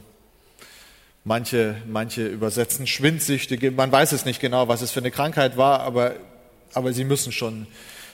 Manche, 1.29 1.83
manche 1.89 2.25
übersetzen 2.25 2.87
Schwindsüchtige. 2.87 3.73
Man 3.73 3.91
weiß 3.91 4.13
es 4.13 4.25
nicht 4.25 4.39
genau, 4.39 4.69
was 4.69 4.81
es 4.81 4.93
für 4.93 5.01
eine 5.01 5.11
Krankheit 5.11 5.57
war, 5.57 5.81
aber, 5.81 6.15
aber 6.73 6.93
sie 6.93 7.03
müssen 7.03 7.33
schon, 7.33 7.67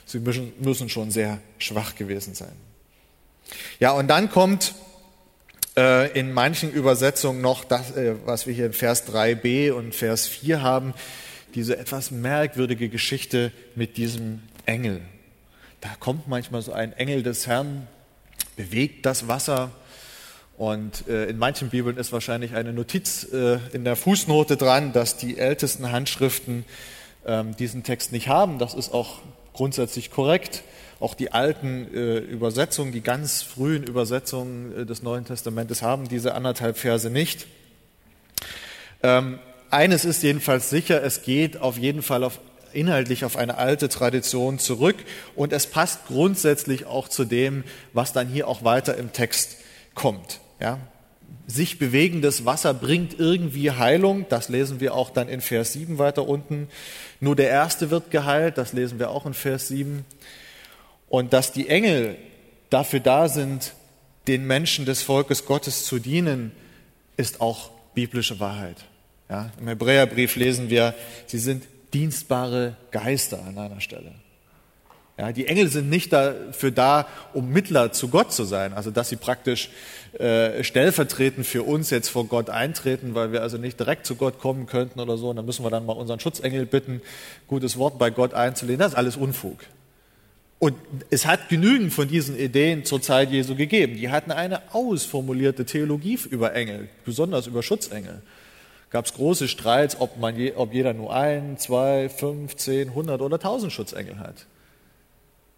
sie 0.07 0.17
müssen, 0.17 0.51
müssen 0.59 0.89
schon 0.89 1.11
sehr 1.11 1.39
schwach 1.59 1.93
gewesen 1.93 2.33
sein. 2.33 2.53
Ja, 3.79 3.91
und 3.91 4.07
dann 4.07 4.31
kommt 4.31 4.73
äh, 5.77 6.11
in 6.19 6.33
manchen 6.33 6.71
Übersetzungen 6.71 7.39
noch 7.39 7.63
das, 7.63 7.95
äh, 7.95 8.15
was 8.25 8.47
wir 8.47 8.53
hier 8.55 8.65
in 8.65 8.73
Vers 8.73 9.07
3b 9.07 9.71
und 9.73 9.93
Vers 9.93 10.27
4 10.27 10.63
haben, 10.63 10.95
diese 11.53 11.77
etwas 11.77 12.09
merkwürdige 12.09 12.89
Geschichte 12.89 13.51
mit 13.75 13.97
diesem 13.97 14.41
Engel. 14.65 15.01
Da 15.81 15.89
kommt 15.99 16.27
manchmal 16.27 16.63
so 16.63 16.73
ein 16.73 16.93
Engel 16.93 17.21
des 17.21 17.45
Herrn, 17.45 17.87
bewegt 18.55 19.05
das 19.05 19.27
Wasser 19.27 19.69
und 20.57 21.07
äh, 21.07 21.25
in 21.25 21.37
manchen 21.37 21.69
Bibeln 21.69 21.97
ist 21.97 22.11
wahrscheinlich 22.11 22.53
eine 22.53 22.73
Notiz 22.73 23.27
äh, 23.33 23.57
in 23.73 23.83
der 23.83 23.95
Fußnote 23.95 24.55
dran, 24.55 24.93
dass 24.93 25.17
die 25.17 25.37
ältesten 25.37 25.91
Handschriften 25.91 26.65
ähm, 27.25 27.55
diesen 27.55 27.83
Text 27.83 28.11
nicht 28.11 28.27
haben. 28.27 28.59
Das 28.59 28.73
ist 28.73 28.93
auch 28.93 29.19
grundsätzlich 29.53 30.11
korrekt. 30.11 30.63
Auch 30.99 31.15
die 31.15 31.31
alten 31.31 31.87
äh, 31.93 32.17
Übersetzungen, 32.17 32.91
die 32.91 33.01
ganz 33.01 33.41
frühen 33.41 33.83
Übersetzungen 33.83 34.81
äh, 34.81 34.85
des 34.85 35.01
Neuen 35.01 35.25
Testamentes 35.25 35.81
haben 35.81 36.07
diese 36.07 36.35
anderthalb 36.35 36.77
Verse 36.77 37.09
nicht. 37.09 37.47
Ähm, 39.01 39.39
eines 39.71 40.05
ist 40.05 40.21
jedenfalls 40.21 40.69
sicher, 40.69 41.03
es 41.03 41.23
geht 41.23 41.59
auf 41.59 41.77
jeden 41.79 42.03
Fall 42.03 42.23
auf, 42.23 42.39
inhaltlich 42.73 43.25
auf 43.25 43.37
eine 43.37 43.57
alte 43.57 43.89
Tradition 43.89 44.59
zurück 44.59 44.97
und 45.35 45.51
es 45.51 45.65
passt 45.65 46.05
grundsätzlich 46.05 46.85
auch 46.85 47.09
zu 47.09 47.25
dem, 47.25 47.63
was 47.91 48.13
dann 48.13 48.27
hier 48.27 48.47
auch 48.47 48.63
weiter 48.63 48.95
im 48.97 49.11
Text 49.13 49.57
kommt. 49.95 50.39
Ja? 50.59 50.79
Sich 51.47 51.79
bewegendes 51.79 52.45
Wasser 52.45 52.73
bringt 52.73 53.19
irgendwie 53.19 53.71
Heilung. 53.71 54.25
Das 54.29 54.49
lesen 54.49 54.79
wir 54.79 54.93
auch 54.93 55.09
dann 55.09 55.27
in 55.29 55.41
Vers 55.41 55.73
7 55.73 55.97
weiter 55.97 56.27
unten. 56.27 56.67
Nur 57.19 57.35
der 57.35 57.49
Erste 57.49 57.89
wird 57.89 58.11
geheilt. 58.11 58.57
Das 58.57 58.73
lesen 58.73 58.99
wir 58.99 59.09
auch 59.09 59.25
in 59.25 59.33
Vers 59.33 59.67
7. 59.67 60.05
Und 61.09 61.33
dass 61.33 61.51
die 61.51 61.69
Engel 61.69 62.17
dafür 62.69 62.99
da 62.99 63.27
sind, 63.27 63.73
den 64.27 64.47
Menschen 64.47 64.85
des 64.85 65.03
Volkes 65.03 65.45
Gottes 65.45 65.85
zu 65.85 65.99
dienen, 65.99 66.51
ist 67.17 67.41
auch 67.41 67.71
biblische 67.93 68.39
Wahrheit. 68.39 68.77
Ja, 69.29 69.51
Im 69.59 69.67
Hebräerbrief 69.67 70.35
lesen 70.35 70.69
wir, 70.69 70.95
sie 71.27 71.39
sind 71.39 71.65
dienstbare 71.93 72.75
Geister 72.91 73.43
an 73.43 73.57
einer 73.57 73.81
Stelle. 73.81 74.13
Ja, 75.17 75.31
die 75.31 75.47
Engel 75.47 75.67
sind 75.67 75.89
nicht 75.89 76.11
dafür 76.11 76.71
da, 76.71 77.07
um 77.33 77.49
Mittler 77.49 77.91
zu 77.91 78.07
Gott 78.07 78.33
zu 78.33 78.45
sein, 78.45 78.73
also 78.73 78.89
dass 78.89 79.09
sie 79.09 79.15
praktisch 79.15 79.69
äh, 80.17 80.63
stellvertretend 80.63 81.45
für 81.45 81.61
uns 81.61 81.91
jetzt 81.91 82.09
vor 82.09 82.25
Gott 82.25 82.49
eintreten, 82.49 83.13
weil 83.13 83.31
wir 83.31 83.43
also 83.43 83.57
nicht 83.57 83.79
direkt 83.79 84.07
zu 84.07 84.15
Gott 84.15 84.39
kommen 84.39 84.65
könnten 84.65 84.99
oder 84.99 85.17
so. 85.17 85.29
Und 85.29 85.35
dann 85.35 85.45
müssen 85.45 85.63
wir 85.63 85.69
dann 85.69 85.85
mal 85.85 85.93
unseren 85.93 86.19
Schutzengel 86.19 86.65
bitten, 86.65 87.01
gutes 87.47 87.77
Wort 87.77 87.99
bei 87.99 88.09
Gott 88.09 88.33
einzulehnen. 88.33 88.79
Das 88.79 88.93
ist 88.93 88.97
alles 88.97 89.15
Unfug. 89.15 89.59
Und 90.57 90.75
es 91.09 91.25
hat 91.27 91.49
genügend 91.49 91.93
von 91.93 92.07
diesen 92.07 92.39
Ideen 92.39 92.85
zur 92.85 93.01
Zeit 93.01 93.29
Jesu 93.29 93.55
gegeben. 93.55 93.97
Die 93.97 94.09
hatten 94.09 94.31
eine 94.31 94.73
ausformulierte 94.73 95.65
Theologie 95.65 96.17
über 96.29 96.55
Engel, 96.55 96.89
besonders 97.05 97.47
über 97.47 97.61
Schutzengel. 97.61 98.21
Gab 98.89 99.05
es 99.05 99.13
große 99.13 99.47
Streits, 99.47 99.99
ob, 99.99 100.17
man 100.19 100.37
je, 100.37 100.53
ob 100.55 100.73
jeder 100.73 100.93
nur 100.93 101.13
ein, 101.13 101.57
zwei, 101.57 102.09
fünf, 102.09 102.55
zehn, 102.55 102.95
hundert 102.95 103.21
oder 103.21 103.39
tausend 103.39 103.73
Schutzengel 103.73 104.19
hat. 104.19 104.45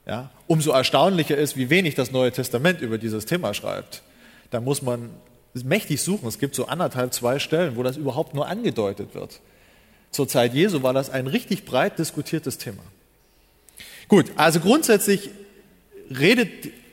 Ja? 0.05 0.29
Umso 0.47 0.71
erstaunlicher 0.71 1.37
ist, 1.37 1.57
wie 1.57 1.69
wenig 1.69 1.95
das 1.95 2.11
Neue 2.11 2.31
Testament 2.31 2.81
über 2.81 2.97
dieses 2.97 3.25
Thema 3.25 3.53
schreibt. 3.53 4.03
Da 4.51 4.61
muss 4.61 4.81
man 4.81 5.09
mächtig 5.53 6.01
suchen. 6.01 6.27
Es 6.27 6.39
gibt 6.39 6.55
so 6.55 6.67
anderthalb, 6.67 7.13
zwei 7.13 7.39
Stellen, 7.39 7.75
wo 7.75 7.83
das 7.83 7.97
überhaupt 7.97 8.33
nur 8.33 8.47
angedeutet 8.47 9.15
wird. 9.15 9.39
Zur 10.11 10.27
Zeit 10.27 10.53
Jesu 10.53 10.83
war 10.83 10.93
das 10.93 11.09
ein 11.09 11.27
richtig 11.27 11.65
breit 11.65 11.97
diskutiertes 11.99 12.57
Thema. 12.57 12.83
Gut, 14.07 14.31
also 14.35 14.59
grundsätzlich 14.59 15.29
redet 16.09 16.49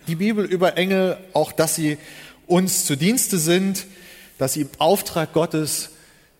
die 0.06 0.16
Bibel 0.16 0.44
über 0.44 0.76
Engel 0.76 1.18
auch, 1.32 1.52
dass 1.52 1.74
sie 1.74 1.98
uns 2.46 2.86
zu 2.86 2.96
Dienste 2.96 3.38
sind, 3.38 3.86
dass 4.38 4.54
sie 4.54 4.62
im 4.62 4.70
Auftrag 4.78 5.32
Gottes 5.32 5.90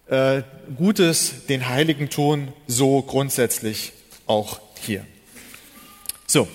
äh, 0.07 0.43
Gutes 0.77 1.47
den 1.49 1.69
Heiligen 1.69 2.11
tun, 2.11 2.49
so 2.67 3.03
grundsätzlich 3.03 3.93
auch 4.27 4.61
hier. 4.81 5.05
So, 6.33 6.49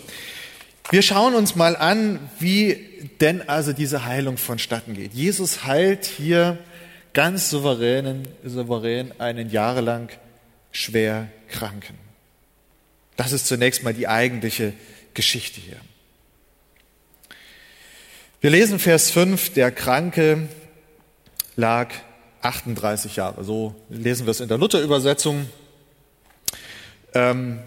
wir 0.90 1.04
schauen 1.04 1.36
uns 1.36 1.56
mal 1.56 1.76
an, 1.76 2.32
wie 2.40 3.10
denn 3.22 3.48
also 3.48 3.74
diese 3.74 4.06
Heilung 4.06 4.38
vonstatten 4.38 4.96
geht. 4.96 5.14
Jesus 5.14 5.66
heilt 5.66 6.06
hier 6.06 6.58
ganz 7.14 7.52
souverän, 7.52 8.28
souverän 8.44 9.14
einen 9.20 9.52
jahrelang 9.52 10.10
schwer 10.72 11.28
Kranken. 11.48 11.94
Das 13.18 13.34
ist 13.34 13.46
zunächst 13.46 13.84
mal 13.84 13.94
die 13.94 14.08
eigentliche 14.08 14.74
Geschichte 15.14 15.62
hier. 15.62 15.78
Wir 18.42 18.50
lesen 18.50 18.80
Vers 18.80 19.12
5, 19.12 19.54
der 19.54 19.70
Kranke 19.70 20.50
lag 21.56 21.94
38 22.42 23.16
Jahre. 23.16 23.44
So 23.44 23.76
lesen 23.90 24.26
wir 24.26 24.32
es 24.32 24.40
in 24.40 24.48
der 24.48 24.58
Luther-Übersetzung. 24.58 25.48
Ähm, 27.14 27.60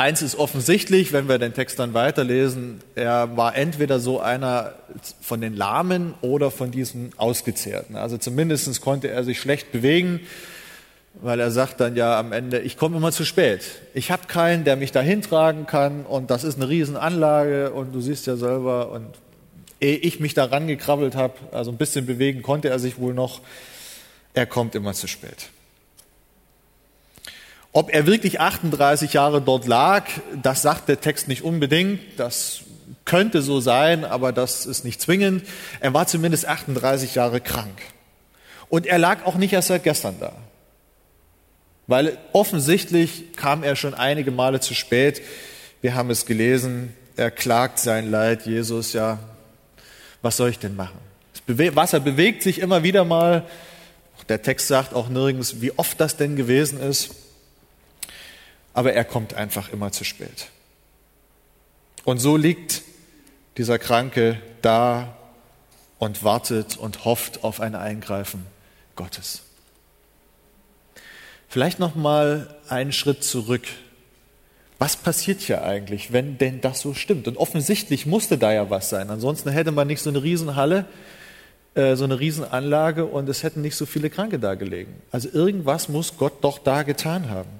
eins 0.00 0.22
ist 0.22 0.36
offensichtlich, 0.36 1.12
wenn 1.12 1.28
wir 1.28 1.38
den 1.38 1.52
Text 1.52 1.78
dann 1.78 1.92
weiterlesen, 1.92 2.80
er 2.94 3.36
war 3.36 3.54
entweder 3.54 4.00
so 4.00 4.18
einer 4.18 4.72
von 5.20 5.42
den 5.42 5.54
Lahmen 5.54 6.14
oder 6.22 6.50
von 6.50 6.70
diesen 6.70 7.12
Ausgezehrten. 7.18 7.96
Also 7.96 8.16
zumindest 8.16 8.80
konnte 8.80 9.08
er 9.08 9.24
sich 9.24 9.38
schlecht 9.38 9.72
bewegen, 9.72 10.20
weil 11.20 11.38
er 11.38 11.50
sagt 11.50 11.80
dann 11.80 11.96
ja 11.96 12.18
am 12.18 12.32
Ende, 12.32 12.60
ich 12.60 12.78
komme 12.78 12.96
immer 12.96 13.12
zu 13.12 13.26
spät. 13.26 13.60
Ich 13.92 14.10
habe 14.10 14.26
keinen, 14.26 14.64
der 14.64 14.76
mich 14.76 14.90
dahin 14.90 15.20
tragen 15.20 15.66
kann 15.66 16.06
und 16.06 16.30
das 16.30 16.44
ist 16.44 16.56
eine 16.56 16.70
Riesenanlage 16.70 17.70
und 17.72 17.94
du 17.94 18.00
siehst 18.00 18.26
ja 18.26 18.36
selber 18.36 18.92
und 18.92 19.06
ehe 19.82 19.96
ich 19.96 20.18
mich 20.18 20.32
da 20.32 20.46
rangekrabbelt 20.46 21.14
habe, 21.14 21.34
also 21.52 21.70
ein 21.70 21.76
bisschen 21.76 22.06
bewegen 22.06 22.42
konnte 22.42 22.70
er 22.70 22.78
sich 22.78 22.98
wohl 22.98 23.12
noch, 23.12 23.42
er 24.32 24.46
kommt 24.46 24.74
immer 24.74 24.94
zu 24.94 25.08
spät. 25.08 25.50
Ob 27.72 27.92
er 27.94 28.06
wirklich 28.06 28.40
38 28.40 29.12
Jahre 29.12 29.40
dort 29.40 29.66
lag, 29.66 30.04
das 30.42 30.62
sagt 30.62 30.88
der 30.88 31.00
Text 31.00 31.28
nicht 31.28 31.42
unbedingt. 31.42 32.00
Das 32.16 32.60
könnte 33.04 33.42
so 33.42 33.60
sein, 33.60 34.04
aber 34.04 34.32
das 34.32 34.66
ist 34.66 34.84
nicht 34.84 35.00
zwingend. 35.00 35.44
Er 35.78 35.94
war 35.94 36.06
zumindest 36.06 36.46
38 36.46 37.14
Jahre 37.14 37.40
krank. 37.40 37.80
Und 38.68 38.86
er 38.86 38.98
lag 38.98 39.24
auch 39.24 39.36
nicht 39.36 39.52
erst 39.52 39.68
seit 39.68 39.84
gestern 39.84 40.16
da. 40.18 40.32
Weil 41.86 42.18
offensichtlich 42.32 43.32
kam 43.36 43.62
er 43.62 43.74
schon 43.76 43.94
einige 43.94 44.30
Male 44.30 44.60
zu 44.60 44.74
spät. 44.74 45.22
Wir 45.80 45.94
haben 45.94 46.10
es 46.10 46.26
gelesen, 46.26 46.94
er 47.16 47.30
klagt 47.30 47.78
sein 47.78 48.10
Leid, 48.10 48.46
Jesus, 48.46 48.92
ja, 48.92 49.18
was 50.22 50.36
soll 50.36 50.50
ich 50.50 50.58
denn 50.58 50.76
machen? 50.76 50.98
Das 51.46 51.76
Wasser 51.76 52.00
bewegt 52.00 52.42
sich 52.42 52.60
immer 52.60 52.82
wieder 52.82 53.04
mal. 53.04 53.44
Der 54.28 54.42
Text 54.42 54.68
sagt 54.68 54.94
auch 54.94 55.08
nirgends, 55.08 55.60
wie 55.60 55.72
oft 55.76 56.00
das 56.00 56.16
denn 56.16 56.36
gewesen 56.36 56.80
ist. 56.80 57.10
Aber 58.72 58.92
er 58.92 59.04
kommt 59.04 59.34
einfach 59.34 59.72
immer 59.72 59.92
zu 59.92 60.04
spät. 60.04 60.48
Und 62.04 62.18
so 62.18 62.36
liegt 62.36 62.82
dieser 63.56 63.78
Kranke 63.78 64.40
da 64.62 65.16
und 65.98 66.24
wartet 66.24 66.76
und 66.76 67.04
hofft 67.04 67.44
auf 67.44 67.60
ein 67.60 67.74
Eingreifen 67.74 68.46
Gottes. 68.96 69.42
Vielleicht 71.48 71.78
noch 71.78 71.94
mal 71.94 72.56
einen 72.68 72.92
Schritt 72.92 73.24
zurück 73.24 73.66
was 74.80 74.96
passiert 74.96 75.42
hier 75.42 75.62
eigentlich, 75.62 76.10
wenn 76.10 76.38
denn 76.38 76.62
das 76.62 76.80
so 76.80 76.94
stimmt? 76.94 77.28
Und 77.28 77.36
offensichtlich 77.36 78.06
musste 78.06 78.38
da 78.38 78.50
ja 78.50 78.70
was 78.70 78.88
sein. 78.88 79.10
Ansonsten 79.10 79.50
hätte 79.50 79.72
man 79.72 79.86
nicht 79.86 80.00
so 80.00 80.08
eine 80.08 80.22
Riesenhalle, 80.22 80.86
äh, 81.74 81.96
so 81.96 82.04
eine 82.04 82.18
Riesenanlage 82.18 83.04
und 83.04 83.28
es 83.28 83.42
hätten 83.42 83.60
nicht 83.60 83.76
so 83.76 83.84
viele 83.84 84.08
Kranke 84.08 84.38
da 84.38 84.54
gelegen. 84.54 84.94
Also 85.12 85.28
irgendwas 85.30 85.90
muss 85.90 86.16
Gott 86.16 86.42
doch 86.42 86.58
da 86.58 86.82
getan 86.82 87.28
haben. 87.28 87.50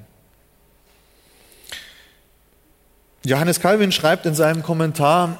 Johannes 3.24 3.61
Calvin 3.61 3.92
schreibt 3.92 4.24
in 4.24 4.35
seinem 4.35 4.62
Kommentar, 4.62 5.38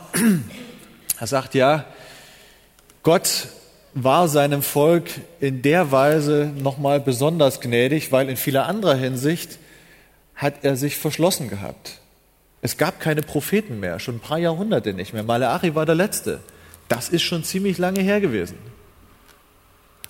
er 1.18 1.26
sagt 1.26 1.54
ja, 1.54 1.86
Gott 3.02 3.48
war 3.94 4.28
seinem 4.28 4.62
Volk 4.62 5.08
in 5.40 5.62
der 5.62 5.90
Weise 5.90 6.52
nochmal 6.58 7.00
besonders 7.00 7.60
gnädig, 7.60 8.12
weil 8.12 8.28
in 8.28 8.36
vieler 8.36 8.66
anderer 8.66 8.96
Hinsicht 8.96 9.58
hat 10.36 10.62
er 10.62 10.76
sich 10.76 10.96
verschlossen 10.96 11.48
gehabt. 11.48 12.00
Es 12.60 12.76
gab 12.76 13.00
keine 13.00 13.22
Propheten 13.22 13.80
mehr, 13.80 13.98
schon 13.98 14.16
ein 14.16 14.20
paar 14.20 14.38
Jahrhunderte 14.38 14.92
nicht 14.92 15.14
mehr. 15.14 15.22
Malachi 15.22 15.74
war 15.74 15.86
der 15.86 15.94
Letzte. 15.94 16.40
Das 16.88 17.08
ist 17.08 17.22
schon 17.22 17.44
ziemlich 17.44 17.78
lange 17.78 18.02
her 18.02 18.20
gewesen. 18.20 18.58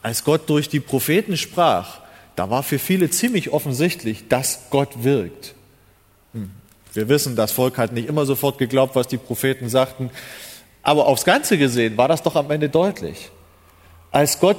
Als 0.03 0.25
Gott 0.25 0.49
durch 0.51 0.69
die 0.69 0.81
Propheten 0.81 1.37
sprach, 1.37 2.01
da 2.35 2.51
war 2.51 2.65
für 2.65 2.81
viele 2.81 3.11
ziemlich 3.11 3.53
offensichtlich, 3.53 4.27
dass 4.29 4.71
Gott 4.71 5.05
wirkt. 5.05 5.55
Wir 6.93 7.09
wissen, 7.09 7.37
das 7.37 7.53
Volk 7.53 7.79
hat 7.79 7.93
nicht 7.93 8.09
immer 8.09 8.27
sofort 8.27 8.59
geglaubt, 8.59 8.97
was 8.97 9.09
die 9.09 9.19
Propheten 9.19 9.69
sagten, 9.69 10.11
aber 10.83 11.07
aufs 11.07 11.25
Ganze 11.25 11.59
gesehen 11.59 11.97
war 11.97 12.09
das 12.09 12.23
doch 12.23 12.37
am 12.37 12.51
Ende 12.51 12.69
deutlich. 12.69 13.31
Als 14.11 14.41
Gott 14.41 14.59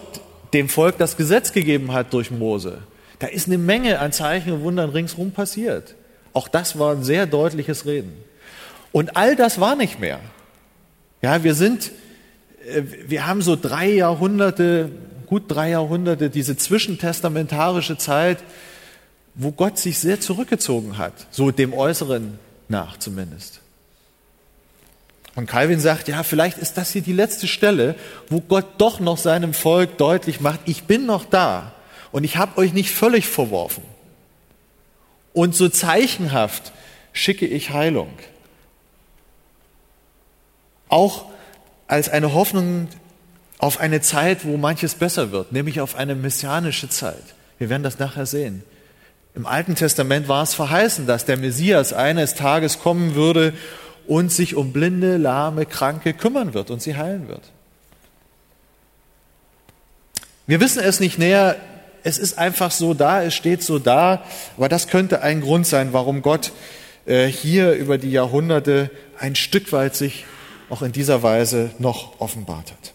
dem 0.53 0.69
Volk 0.69 0.97
das 0.97 1.17
Gesetz 1.17 1.51
gegeben 1.51 1.93
hat 1.93 2.13
durch 2.13 2.31
Mose, 2.31 2.79
da 3.19 3.27
ist 3.27 3.47
eine 3.47 3.57
Menge 3.57 3.99
an 3.99 4.11
Zeichen 4.11 4.51
und 4.53 4.63
Wundern 4.63 4.89
ringsherum 4.91 5.31
passiert. 5.31 5.95
Auch 6.33 6.47
das 6.47 6.79
war 6.79 6.93
ein 6.93 7.03
sehr 7.03 7.25
deutliches 7.25 7.85
Reden. 7.85 8.13
Und 8.91 9.15
all 9.15 9.35
das 9.35 9.59
war 9.59 9.75
nicht 9.75 9.99
mehr. 9.99 10.19
Ja, 11.21 11.43
wir 11.43 11.53
sind, 11.53 11.91
äh, 12.67 12.81
wir 13.07 13.27
haben 13.27 13.41
so 13.41 13.55
drei 13.55 13.89
Jahrhunderte, 13.89 14.91
gut 15.27 15.43
drei 15.47 15.69
Jahrhunderte, 15.69 16.29
diese 16.29 16.57
zwischentestamentarische 16.57 17.97
Zeit, 17.97 18.39
wo 19.35 19.51
Gott 19.51 19.77
sich 19.77 19.99
sehr 19.99 20.19
zurückgezogen 20.19 20.97
hat, 20.97 21.13
so 21.31 21.51
dem 21.51 21.73
Äußeren 21.73 22.39
nach 22.67 22.97
zumindest. 22.97 23.61
Und 25.35 25.47
Calvin 25.47 25.79
sagt, 25.79 26.07
ja, 26.09 26.23
vielleicht 26.23 26.57
ist 26.57 26.77
das 26.77 26.91
hier 26.91 27.01
die 27.01 27.13
letzte 27.13 27.47
Stelle, 27.47 27.95
wo 28.29 28.41
Gott 28.41 28.65
doch 28.79 28.99
noch 28.99 29.17
seinem 29.17 29.53
Volk 29.53 29.97
deutlich 29.97 30.41
macht, 30.41 30.59
ich 30.65 30.83
bin 30.83 31.05
noch 31.05 31.25
da. 31.25 31.73
Und 32.11 32.25
ich 32.25 32.35
habe 32.35 32.57
euch 32.57 32.73
nicht 32.73 32.91
völlig 32.91 33.27
verworfen. 33.27 33.83
Und 35.33 35.55
so 35.55 35.69
zeichenhaft 35.69 36.73
schicke 37.13 37.47
ich 37.47 37.69
Heilung. 37.69 38.11
Auch 40.89 41.27
als 41.87 42.09
eine 42.09 42.33
Hoffnung 42.33 42.89
auf 43.57 43.79
eine 43.79 44.01
Zeit, 44.01 44.43
wo 44.43 44.57
manches 44.57 44.95
besser 44.95 45.31
wird, 45.31 45.53
nämlich 45.53 45.79
auf 45.79 45.95
eine 45.95 46.15
messianische 46.15 46.89
Zeit. 46.89 47.23
Wir 47.57 47.69
werden 47.69 47.83
das 47.83 47.99
nachher 47.99 48.25
sehen. 48.25 48.63
Im 49.33 49.45
Alten 49.45 49.75
Testament 49.75 50.27
war 50.27 50.43
es 50.43 50.53
verheißen, 50.53 51.07
dass 51.07 51.25
der 51.25 51.37
Messias 51.37 51.93
eines 51.93 52.35
Tages 52.35 52.79
kommen 52.79 53.15
würde 53.15 53.53
und 54.07 54.31
sich 54.31 54.55
um 54.55 54.73
blinde, 54.73 55.17
lahme, 55.17 55.65
kranke 55.65 56.13
kümmern 56.13 56.53
wird 56.53 56.69
und 56.69 56.81
sie 56.81 56.97
heilen 56.97 57.27
wird. 57.27 57.51
Wir 60.47 60.59
wissen 60.59 60.83
es 60.83 60.99
nicht 60.99 61.17
näher, 61.17 61.55
es 62.03 62.17
ist 62.17 62.37
einfach 62.37 62.71
so 62.71 62.93
da, 62.93 63.23
es 63.23 63.33
steht 63.33 63.63
so 63.63 63.79
da, 63.79 64.23
aber 64.57 64.67
das 64.67 64.87
könnte 64.87 65.21
ein 65.21 65.39
Grund 65.39 65.65
sein, 65.65 65.93
warum 65.93 66.21
Gott 66.21 66.51
äh, 67.05 67.27
hier 67.27 67.73
über 67.73 67.97
die 67.97 68.11
Jahrhunderte 68.11 68.91
ein 69.17 69.35
Stück 69.35 69.71
weit 69.71 69.95
sich 69.95 70.25
auch 70.69 70.81
in 70.81 70.91
dieser 70.91 71.23
Weise 71.23 71.71
noch 71.79 72.19
offenbart 72.19 72.71
hat. 72.71 72.93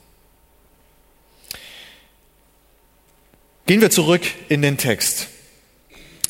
Gehen 3.66 3.80
wir 3.80 3.90
zurück 3.90 4.22
in 4.48 4.62
den 4.62 4.76
Text. 4.76 5.28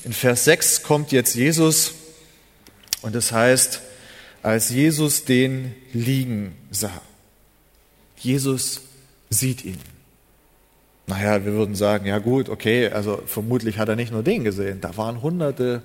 In 0.06 0.12
Vers 0.12 0.44
6 0.44 0.84
kommt 0.84 1.10
jetzt 1.10 1.34
Jesus 1.34 1.94
und 3.02 3.16
es 3.16 3.32
heißt, 3.32 3.80
als 4.40 4.70
Jesus 4.70 5.24
den 5.24 5.74
liegen 5.92 6.56
sah. 6.70 7.02
Jesus 8.16 8.82
sieht 9.30 9.64
ihn. 9.64 9.80
Naja, 11.08 11.44
wir 11.44 11.54
würden 11.54 11.74
sagen, 11.74 12.06
ja 12.06 12.18
gut, 12.18 12.48
okay, 12.48 12.86
also 12.88 13.20
vermutlich 13.26 13.78
hat 13.78 13.88
er 13.88 13.96
nicht 13.96 14.12
nur 14.12 14.22
den 14.22 14.44
gesehen, 14.44 14.80
da 14.80 14.96
waren 14.96 15.22
hunderte, 15.22 15.82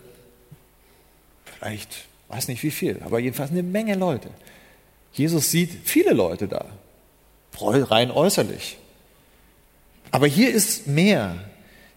vielleicht, 1.46 2.06
weiß 2.28 2.48
nicht 2.48 2.62
wie 2.62 2.70
viel, 2.70 3.02
aber 3.04 3.18
jedenfalls 3.18 3.50
eine 3.50 3.64
Menge 3.64 3.96
Leute. 3.96 4.30
Jesus 5.14 5.50
sieht 5.50 5.72
viele 5.86 6.14
Leute 6.14 6.48
da, 6.48 6.68
rein 7.60 8.12
äußerlich. 8.12 8.78
Aber 10.12 10.28
hier 10.28 10.54
ist 10.54 10.86
mehr. 10.86 11.51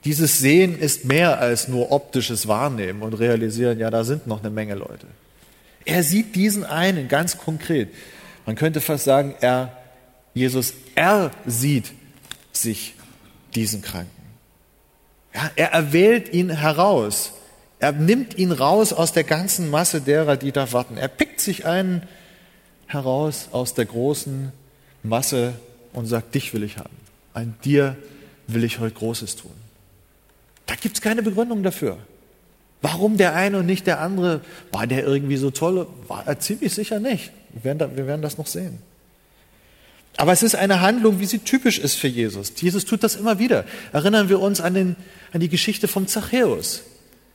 Dieses 0.04 0.38
Sehen 0.38 0.78
ist 0.78 1.06
mehr 1.06 1.40
als 1.40 1.68
nur 1.68 1.90
optisches 1.90 2.46
Wahrnehmen 2.46 3.02
und 3.02 3.14
realisieren, 3.14 3.78
ja, 3.78 3.90
da 3.90 4.04
sind 4.04 4.26
noch 4.26 4.40
eine 4.40 4.50
Menge 4.50 4.74
Leute. 4.74 5.06
Er 5.86 6.02
sieht 6.02 6.34
diesen 6.34 6.64
einen 6.64 7.08
ganz 7.08 7.38
konkret. 7.38 7.88
Man 8.46 8.56
könnte 8.56 8.80
fast 8.80 9.04
sagen, 9.04 9.34
er, 9.40 9.76
Jesus, 10.34 10.74
er 10.94 11.30
sieht 11.46 11.92
sich 12.52 12.94
diesen 13.54 13.80
Kranken. 13.80 14.10
Ja, 15.34 15.50
er 15.56 15.72
erwählt 15.72 16.32
ihn 16.32 16.50
heraus. 16.50 17.32
Er 17.78 17.92
nimmt 17.92 18.38
ihn 18.38 18.52
raus 18.52 18.92
aus 18.92 19.12
der 19.12 19.24
ganzen 19.24 19.70
Masse 19.70 20.00
derer, 20.00 20.36
die 20.36 20.52
da 20.52 20.72
warten. 20.72 20.96
Er 20.96 21.08
pickt 21.08 21.40
sich 21.40 21.66
einen 21.66 22.02
heraus 22.86 23.48
aus 23.52 23.74
der 23.74 23.86
großen 23.86 24.52
Masse 25.02 25.54
und 25.92 26.06
sagt, 26.06 26.34
dich 26.34 26.52
will 26.54 26.62
ich 26.62 26.78
haben. 26.78 26.96
An 27.32 27.54
dir 27.64 27.96
will 28.46 28.64
ich 28.64 28.78
heute 28.78 28.94
Großes 28.94 29.36
tun. 29.36 29.63
Da 30.66 30.74
gibt 30.74 30.96
es 30.96 31.02
keine 31.02 31.22
Begründung 31.22 31.62
dafür. 31.62 31.98
Warum 32.82 33.16
der 33.16 33.34
eine 33.34 33.58
und 33.58 33.66
nicht 33.66 33.86
der 33.86 34.00
andere? 34.00 34.42
War 34.70 34.86
der 34.86 35.04
irgendwie 35.06 35.36
so 35.36 35.50
toll? 35.50 35.86
War 36.06 36.26
er 36.26 36.38
ziemlich 36.38 36.74
sicher 36.74 37.00
nicht. 37.00 37.32
Wir 37.52 37.64
werden, 37.64 37.78
da, 37.78 37.96
wir 37.96 38.06
werden 38.06 38.22
das 38.22 38.36
noch 38.36 38.46
sehen. 38.46 38.78
Aber 40.16 40.32
es 40.32 40.42
ist 40.42 40.54
eine 40.54 40.80
Handlung, 40.80 41.18
wie 41.18 41.26
sie 41.26 41.38
typisch 41.38 41.78
ist 41.78 41.96
für 41.96 42.08
Jesus. 42.08 42.52
Jesus 42.56 42.84
tut 42.84 43.02
das 43.02 43.16
immer 43.16 43.38
wieder. 43.38 43.64
Erinnern 43.92 44.28
wir 44.28 44.40
uns 44.40 44.60
an, 44.60 44.74
den, 44.74 44.96
an 45.32 45.40
die 45.40 45.48
Geschichte 45.48 45.88
vom 45.88 46.06
Zachäus. 46.06 46.82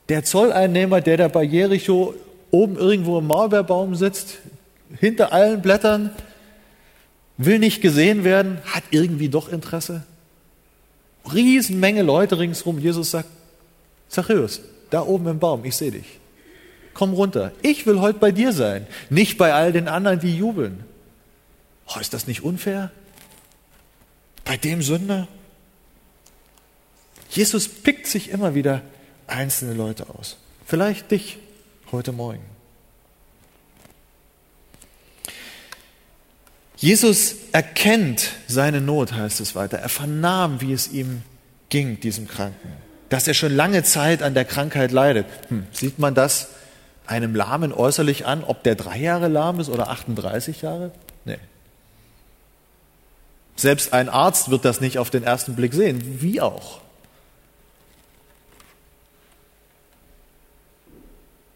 Der 0.08 0.24
Zolleinnehmer, 0.24 1.02
der 1.02 1.18
da 1.18 1.28
bei 1.28 1.44
Jericho 1.44 2.14
oben 2.52 2.78
irgendwo 2.78 3.20
im 3.20 3.28
Maulbeerbaum 3.28 3.96
sitzt, 3.96 4.38
hinter 5.00 5.34
allen 5.34 5.62
Blättern, 5.62 6.12
will 7.38 7.60
nicht 7.60 7.82
gesehen 7.82 8.24
werden, 8.24 8.60
hat 8.66 8.84
irgendwie 8.92 9.30
doch 9.30 9.52
Interesse. 9.52 10.04
Riesenmenge 11.34 12.02
Leute 12.02 12.40
ringsherum. 12.40 12.80
Jesus 12.80 13.12
sagt, 13.12 13.30
Zachäus, 14.08 14.62
da 14.90 15.02
oben 15.02 15.28
im 15.28 15.40
Baum, 15.40 15.66
ich 15.66 15.76
sehe 15.76 15.92
dich. 15.92 16.20
Komm 16.94 17.14
runter. 17.14 17.52
Ich 17.62 17.86
will 17.86 18.00
heute 18.02 18.20
bei 18.20 18.32
dir 18.32 18.52
sein, 18.52 18.88
nicht 19.10 19.38
bei 19.38 19.54
all 19.54 19.72
den 19.72 19.88
anderen, 19.88 20.20
die 20.20 20.36
jubeln. 20.36 20.84
Oh, 21.88 22.00
ist 22.00 22.14
das 22.14 22.28
nicht 22.28 22.44
unfair? 22.44 22.92
Bei 24.44 24.58
dem 24.58 24.82
Sünder? 24.82 25.28
Jesus 27.30 27.68
pickt 27.68 28.08
sich 28.08 28.30
immer 28.30 28.56
wieder 28.56 28.82
einzelne 29.28 29.74
Leute 29.74 30.10
aus. 30.10 30.38
Vielleicht 30.66 31.12
dich 31.12 31.38
heute 31.92 32.12
Morgen. 32.12 32.49
Jesus 36.80 37.36
erkennt 37.52 38.32
seine 38.48 38.80
Not, 38.80 39.12
heißt 39.12 39.42
es 39.42 39.54
weiter. 39.54 39.80
Er 39.80 39.90
vernahm, 39.90 40.62
wie 40.62 40.72
es 40.72 40.88
ihm 40.88 41.24
ging, 41.68 42.00
diesem 42.00 42.28
Kranken. 42.28 42.72
Dass 43.10 43.28
er 43.28 43.34
schon 43.34 43.54
lange 43.54 43.84
Zeit 43.84 44.24
an 44.24 44.34
der 44.34 44.46
Krankheit 44.46 44.92
leidet. 44.92 45.26
Hm, 45.50 45.68
sieht 45.74 46.00
man 46.00 46.16
das 46.16 46.48
einem 47.06 47.36
Lahmen 47.36 47.74
äußerlich 47.74 48.26
an, 48.26 48.46
ob 48.46 48.64
der 48.64 48.76
drei 48.76 48.98
Jahre 48.98 49.28
lahm 49.28 49.60
ist 49.60 49.68
oder 49.68 49.90
38 49.90 50.62
Jahre? 50.62 50.92
Nee. 51.26 51.38
Selbst 53.58 53.92
ein 53.92 54.08
Arzt 54.08 54.50
wird 54.50 54.64
das 54.64 54.80
nicht 54.80 55.00
auf 55.00 55.10
den 55.10 55.24
ersten 55.24 55.56
Blick 55.56 55.74
sehen. 55.74 56.22
Wie 56.22 56.40
auch. 56.40 56.80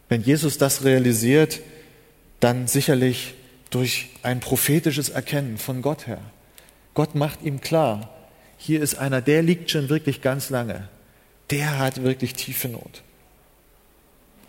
Wenn 0.10 0.22
Jesus 0.22 0.58
das 0.58 0.84
realisiert, 0.84 1.62
dann 2.42 2.68
sicherlich 2.68 3.36
durch 3.74 4.10
ein 4.22 4.40
prophetisches 4.40 5.10
Erkennen 5.10 5.58
von 5.58 5.82
Gott 5.82 6.08
her. 6.08 6.20
Gott 6.94 7.16
macht 7.16 7.42
ihm 7.42 7.60
klar, 7.62 8.10
hier 8.58 8.82
ist 8.82 8.96
einer, 8.96 9.22
der 9.22 9.42
liegt 9.42 9.72
schon 9.72 9.90
wirklich 9.90 10.22
ganz 10.22 10.50
lange. 10.50 10.88
Der 11.50 11.80
hat 11.80 12.04
wirklich 12.04 12.34
tiefe 12.34 12.70
Not. 12.70 13.02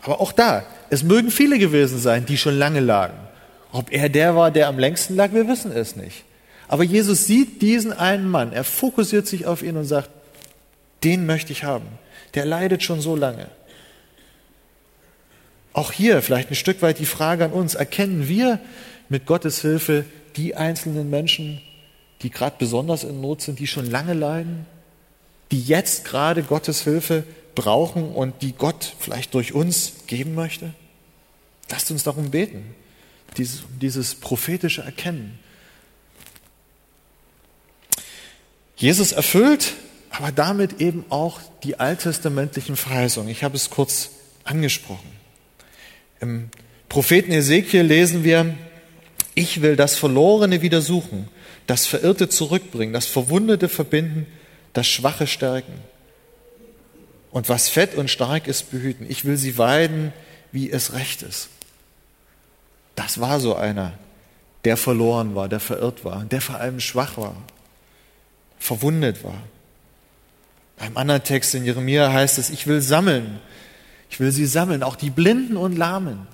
Aber 0.01 0.21
auch 0.21 0.31
da, 0.31 0.65
es 0.89 1.03
mögen 1.03 1.31
viele 1.31 1.57
gewesen 1.57 1.99
sein, 1.99 2.25
die 2.25 2.37
schon 2.37 2.57
lange 2.57 2.79
lagen. 2.79 3.17
Ob 3.71 3.91
er 3.91 4.07
der 4.07 4.35
war, 4.35 4.51
der 4.51 4.67
am 4.67 4.77
längsten 4.77 5.15
lag, 5.15 5.33
wir 5.33 5.47
wissen 5.47 5.71
es 5.71 5.95
nicht. 5.95 6.23
Aber 6.67 6.83
Jesus 6.83 7.25
sieht 7.25 7.61
diesen 7.61 7.91
einen 7.91 8.29
Mann, 8.29 8.53
er 8.53 8.63
fokussiert 8.63 9.27
sich 9.27 9.47
auf 9.47 9.63
ihn 9.63 9.75
und 9.75 9.85
sagt, 9.85 10.09
den 11.03 11.25
möchte 11.25 11.51
ich 11.51 11.63
haben. 11.63 11.87
Der 12.35 12.45
leidet 12.45 12.83
schon 12.83 13.01
so 13.01 13.15
lange. 13.15 13.47
Auch 15.73 15.91
hier 15.91 16.21
vielleicht 16.21 16.51
ein 16.51 16.55
Stück 16.55 16.81
weit 16.81 16.99
die 16.99 17.05
Frage 17.05 17.43
an 17.43 17.51
uns, 17.51 17.75
erkennen 17.75 18.29
wir 18.29 18.59
mit 19.09 19.25
Gottes 19.25 19.61
Hilfe 19.61 20.05
die 20.35 20.55
einzelnen 20.55 21.09
Menschen, 21.09 21.61
die 22.21 22.29
gerade 22.29 22.55
besonders 22.57 23.03
in 23.03 23.21
Not 23.21 23.41
sind, 23.41 23.59
die 23.59 23.67
schon 23.67 23.89
lange 23.89 24.13
leiden, 24.13 24.65
die 25.51 25.61
jetzt 25.61 26.05
gerade 26.05 26.43
Gottes 26.43 26.83
Hilfe 26.83 27.23
brauchen 27.53 28.11
und 28.11 28.41
die 28.41 28.53
Gott 28.53 28.95
vielleicht 28.99 29.33
durch 29.33 29.53
uns 29.53 29.93
geben 30.07 30.35
möchte? 30.35 30.73
Lasst 31.69 31.89
uns 31.91 32.03
darum 32.03 32.31
beten, 32.31 32.75
dieses, 33.37 33.63
dieses 33.81 34.15
prophetische 34.15 34.81
Erkennen. 34.81 35.39
Jesus 38.75 39.11
erfüllt 39.13 39.73
aber 40.17 40.31
damit 40.31 40.79
eben 40.79 41.03
auch 41.09 41.41
die 41.63 41.79
alttestamentlichen 41.79 42.77
Verheißungen. 42.77 43.29
Ich 43.29 43.43
habe 43.43 43.55
es 43.55 43.69
kurz 43.69 44.11
angesprochen. 44.45 45.09
Im 46.21 46.49
Propheten 46.87 47.31
Ezekiel 47.31 47.81
lesen 47.81 48.23
wir, 48.23 48.55
ich 49.35 49.61
will 49.61 49.75
das 49.75 49.95
Verlorene 49.95 50.61
wieder 50.61 50.81
suchen, 50.81 51.27
das 51.67 51.85
Verirrte 51.85 52.29
zurückbringen, 52.29 52.93
das 52.93 53.05
Verwundete 53.05 53.69
verbinden, 53.69 54.25
das 54.73 54.87
Schwache 54.87 55.27
stärken. 55.27 55.73
Und 57.31 57.49
was 57.49 57.67
fett 57.67 57.95
und 57.95 58.09
stark 58.09 58.47
ist, 58.47 58.71
behüten. 58.71 59.05
Ich 59.09 59.25
will 59.25 59.35
sie 59.35 59.57
weiden, 59.57 60.13
wie 60.53 60.71
es 60.71 60.93
recht 60.93 61.21
ist. 61.21 61.49
Das 62.95 63.19
war 63.19 63.41
so 63.41 63.55
einer, 63.55 63.91
der 64.63 64.77
verloren 64.77 65.35
war, 65.35 65.49
der 65.49 65.59
verirrt 65.59 66.05
war, 66.05 66.23
der 66.23 66.39
vor 66.39 66.55
allem 66.55 66.79
schwach 66.79 67.17
war, 67.17 67.35
verwundet 68.57 69.25
war. 69.25 69.41
Beim 70.77 70.95
anderen 70.95 71.23
Text 71.23 71.53
in 71.55 71.65
Jeremia 71.65 72.11
heißt 72.11 72.37
es, 72.37 72.49
ich 72.49 72.67
will 72.67 72.81
sammeln, 72.81 73.39
ich 74.09 74.21
will 74.21 74.31
sie 74.31 74.45
sammeln, 74.45 74.81
auch 74.81 74.95
die 74.95 75.09
Blinden 75.09 75.57
und 75.57 75.75
Lahmen. 75.75 76.27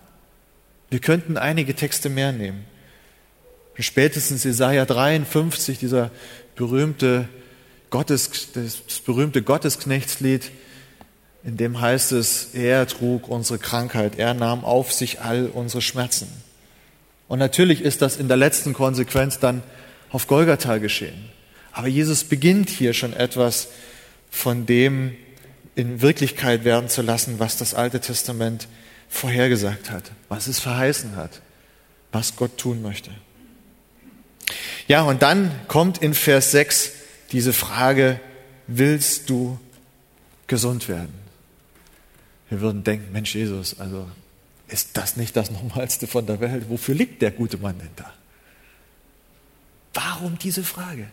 Wir 0.92 1.00
könnten 1.00 1.38
einige 1.38 1.76
Texte 1.76 2.10
mehr 2.10 2.32
nehmen. 2.32 2.66
Spätestens 3.82 4.44
Jesaja 4.44 4.86
53, 4.86 5.80
dieser 5.80 6.12
berühmte 6.56 7.28
Gottes, 7.89 8.50
das 8.54 9.00
berühmte 9.06 9.41
Gottesknechtslied, 9.41 10.52
in 11.44 11.58
dem 11.58 11.82
heißt 11.82 12.12
es, 12.12 12.50
er 12.54 12.88
trug 12.88 13.28
unsere 13.28 13.60
Krankheit, 13.60 14.17
er 14.17 14.34
nahm 14.34 14.63
auf 14.63 14.91
sich 14.94 15.22
all 15.22 15.48
unsere 15.48 15.82
Schmerzen. 15.82 16.28
Und 17.28 17.39
natürlich 17.39 17.82
ist 17.82 18.02
das 18.02 18.17
in 18.17 18.28
der 18.28 18.38
letzten 18.38 18.74
Konsequenz 18.74 19.39
dann 19.39 19.63
auf 20.12 20.28
Golgatha 20.28 20.78
geschehen. 20.78 21.30
Aber 21.72 21.88
Jesus 21.88 22.24
beginnt 22.26 22.70
hier 22.70 22.94
schon 22.94 23.13
etwas 23.13 23.70
von 24.30 24.65
dem 24.65 25.15
in 25.76 26.02
Wirklichkeit 26.02 26.63
werden 26.65 26.89
zu 26.89 27.02
lassen, 27.02 27.39
was 27.39 27.58
das 27.58 27.74
Alte 27.74 28.02
Testament 28.02 28.67
vorhergesagt 29.10 29.89
hat, 29.89 30.12
was 30.30 30.48
es 30.48 30.60
verheißen 30.60 31.15
hat, 31.15 31.41
was 32.12 32.36
Gott 32.36 32.58
tun 32.58 32.82
möchte. 32.82 33.12
Ja, 34.92 35.04
und 35.04 35.22
dann 35.22 35.58
kommt 35.70 36.00
in 36.00 36.14
Vers 36.14 36.52
6 36.52 36.92
diese 37.32 37.54
Frage, 37.54 38.20
willst 38.68 39.30
du 39.30 39.58
gesund 40.48 40.90
werden? 40.90 41.14
Wir 42.50 42.60
würden 42.60 42.84
denken, 42.84 43.10
Mensch 43.14 43.34
Jesus, 43.34 43.80
also 43.80 44.06
ist 44.68 44.98
das 44.98 45.16
nicht 45.16 45.38
das 45.38 45.50
Normalste 45.50 46.08
von 46.08 46.26
der 46.26 46.42
Welt? 46.42 46.70
Wofür 46.70 46.94
liegt 46.94 47.22
der 47.22 47.32
gute 47.32 47.58
Mann 47.58 47.80
denn 47.80 47.92
da? 47.96 48.14
Warum 49.94 50.38
diese 50.38 50.66
Frage? 50.66 51.08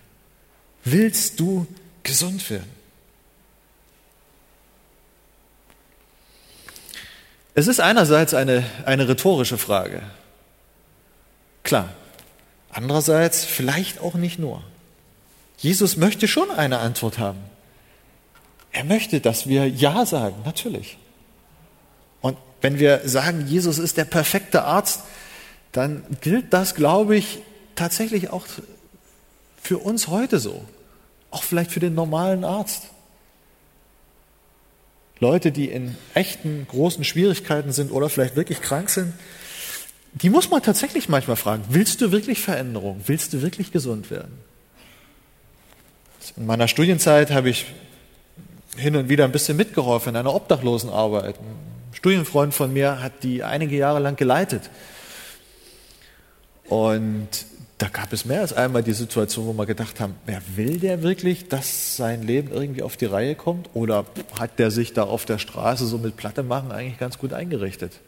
Willst 0.83 1.39
du 1.39 1.65
gesund 2.03 2.51
werden? 2.51 2.73
Es 7.55 7.69
ist 7.69 7.79
einerseits 7.79 8.35
eine, 8.35 8.65
eine 8.85 9.09
rhetorische 9.09 9.57
Frage. 9.57 10.03
Klar, 11.63 11.95
Andererseits 12.71 13.45
vielleicht 13.45 14.01
auch 14.01 14.15
nicht 14.15 14.39
nur. 14.39 14.63
Jesus 15.59 15.97
möchte 15.97 16.29
schon 16.29 16.51
eine 16.51 16.79
Antwort 16.79 17.19
haben. 17.19 17.41
Er 18.73 18.85
möchte, 18.85 19.21
dass 19.21 19.49
wir 19.49 19.69
Ja 19.69 20.07
sagen, 20.07 20.37
natürlich. 20.45 20.99
Und 22.21 22.37
wenn 22.61 22.79
wir 22.79 23.09
sagen, 23.09 23.47
Jesus 23.47 23.79
ist 23.79 23.97
der 23.97 24.05
perfekte 24.05 24.65
Arzt, 24.65 25.03
dann 25.73 26.05
gilt 26.21 26.53
das, 26.53 26.75
glaube 26.75 27.17
ich, 27.17 27.41
tatsächlich 27.75 28.31
auch 28.31 28.47
für 29.61 29.79
uns 29.79 30.09
heute 30.09 30.39
so. 30.39 30.65
Auch 31.31 31.43
vielleicht 31.43 31.73
für 31.73 31.81
den 31.81 31.95
normalen 31.95 32.45
Arzt. 32.45 32.89
Leute, 35.21 35.51
die 35.51 35.69
in 35.69 35.97
echten 36.15 36.67
großen 36.69 37.05
Schwierigkeiten 37.05 37.73
sind 37.73 37.91
oder 37.91 38.09
vielleicht 38.09 38.37
wirklich 38.37 38.61
krank 38.61 38.89
sind, 38.89 39.15
die 40.13 40.31
muss 40.31 40.51
man 40.51 40.63
tatsächlich 40.63 41.09
manchmal 41.09 41.37
fragen, 41.37 41.65
willst 41.69 42.01
du 42.01 42.13
wirklich 42.13 42.41
Veränderung? 42.41 43.03
Willst 43.07 43.33
du 43.33 43.43
wirklich 43.43 43.73
gesund 43.73 44.11
werden? 44.11 44.39
In 46.37 46.47
meiner 46.47 46.69
Studienzeit 46.69 47.31
habe 47.31 47.51
ich 47.51 47.67
hin 48.77 48.97
und 48.97 49.09
wieder 49.09 49.25
ein 49.25 49.33
bisschen 49.33 49.57
mitgeholfen 49.57 50.11
in 50.11 50.17
einer 50.17 50.35
Obdachlosenarbeit. 50.35 51.37
Studienfreund 51.93 52.55
von 52.55 52.73
mir 52.73 53.03
hat 53.03 53.23
die 53.23 53.43
einige 53.43 53.77
Jahre 53.77 53.99
lang 53.99 54.17
geleitet. 54.17 54.71
Und 56.69 57.29
da 57.79 57.89
gab 57.89 58.13
es 58.13 58.25
mehr 58.25 58.41
als 58.41 58.53
einmal 58.53 58.83
die 58.83 58.93
Situation, 58.93 59.47
wo 59.47 59.53
wir 59.53 59.67
gedacht 59.67 60.01
haben, 60.01 60.17
wer 60.27 60.43
will 60.57 60.79
der 60.79 61.03
wirklich, 61.03 61.49
dass 61.49 61.97
sein 61.97 62.23
Leben 62.23 62.53
irgendwie 62.53 62.83
auf 62.83 62.97
die 62.97 63.07
Reihe 63.07 63.35
kommt? 63.35 63.71
Oder 63.75 64.05
hat 64.39 64.59
der 64.59 64.71
sich 64.71 64.93
da 64.93 65.05
auf 65.05 65.25
der 65.25 65.39
Straße 65.39 65.87
so 65.87 65.99
mit 65.99 66.17
Platte 66.17 66.43
machen 66.43 66.73
eigentlich 66.73 66.99
ganz 66.99 67.19
gut 67.19 67.33
eingerichtet? 67.33 68.01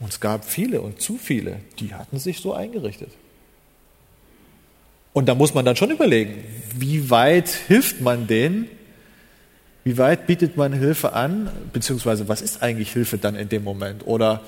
Und 0.00 0.10
es 0.10 0.20
gab 0.20 0.44
viele 0.44 0.80
und 0.80 1.00
zu 1.00 1.16
viele, 1.16 1.60
die 1.78 1.94
hatten 1.94 2.18
sich 2.18 2.40
so 2.40 2.52
eingerichtet. 2.52 3.10
Und 5.12 5.26
da 5.28 5.34
muss 5.34 5.54
man 5.54 5.64
dann 5.64 5.76
schon 5.76 5.90
überlegen, 5.90 6.44
wie 6.76 7.08
weit 7.08 7.48
hilft 7.48 8.00
man 8.00 8.26
denen? 8.26 8.68
Wie 9.84 9.96
weit 9.96 10.26
bietet 10.26 10.56
man 10.56 10.72
Hilfe 10.72 11.12
an? 11.12 11.50
Beziehungsweise 11.72 12.28
was 12.28 12.42
ist 12.42 12.62
eigentlich 12.62 12.92
Hilfe 12.92 13.18
dann 13.18 13.36
in 13.36 13.48
dem 13.48 13.62
Moment? 13.62 14.06
Oder 14.06 14.40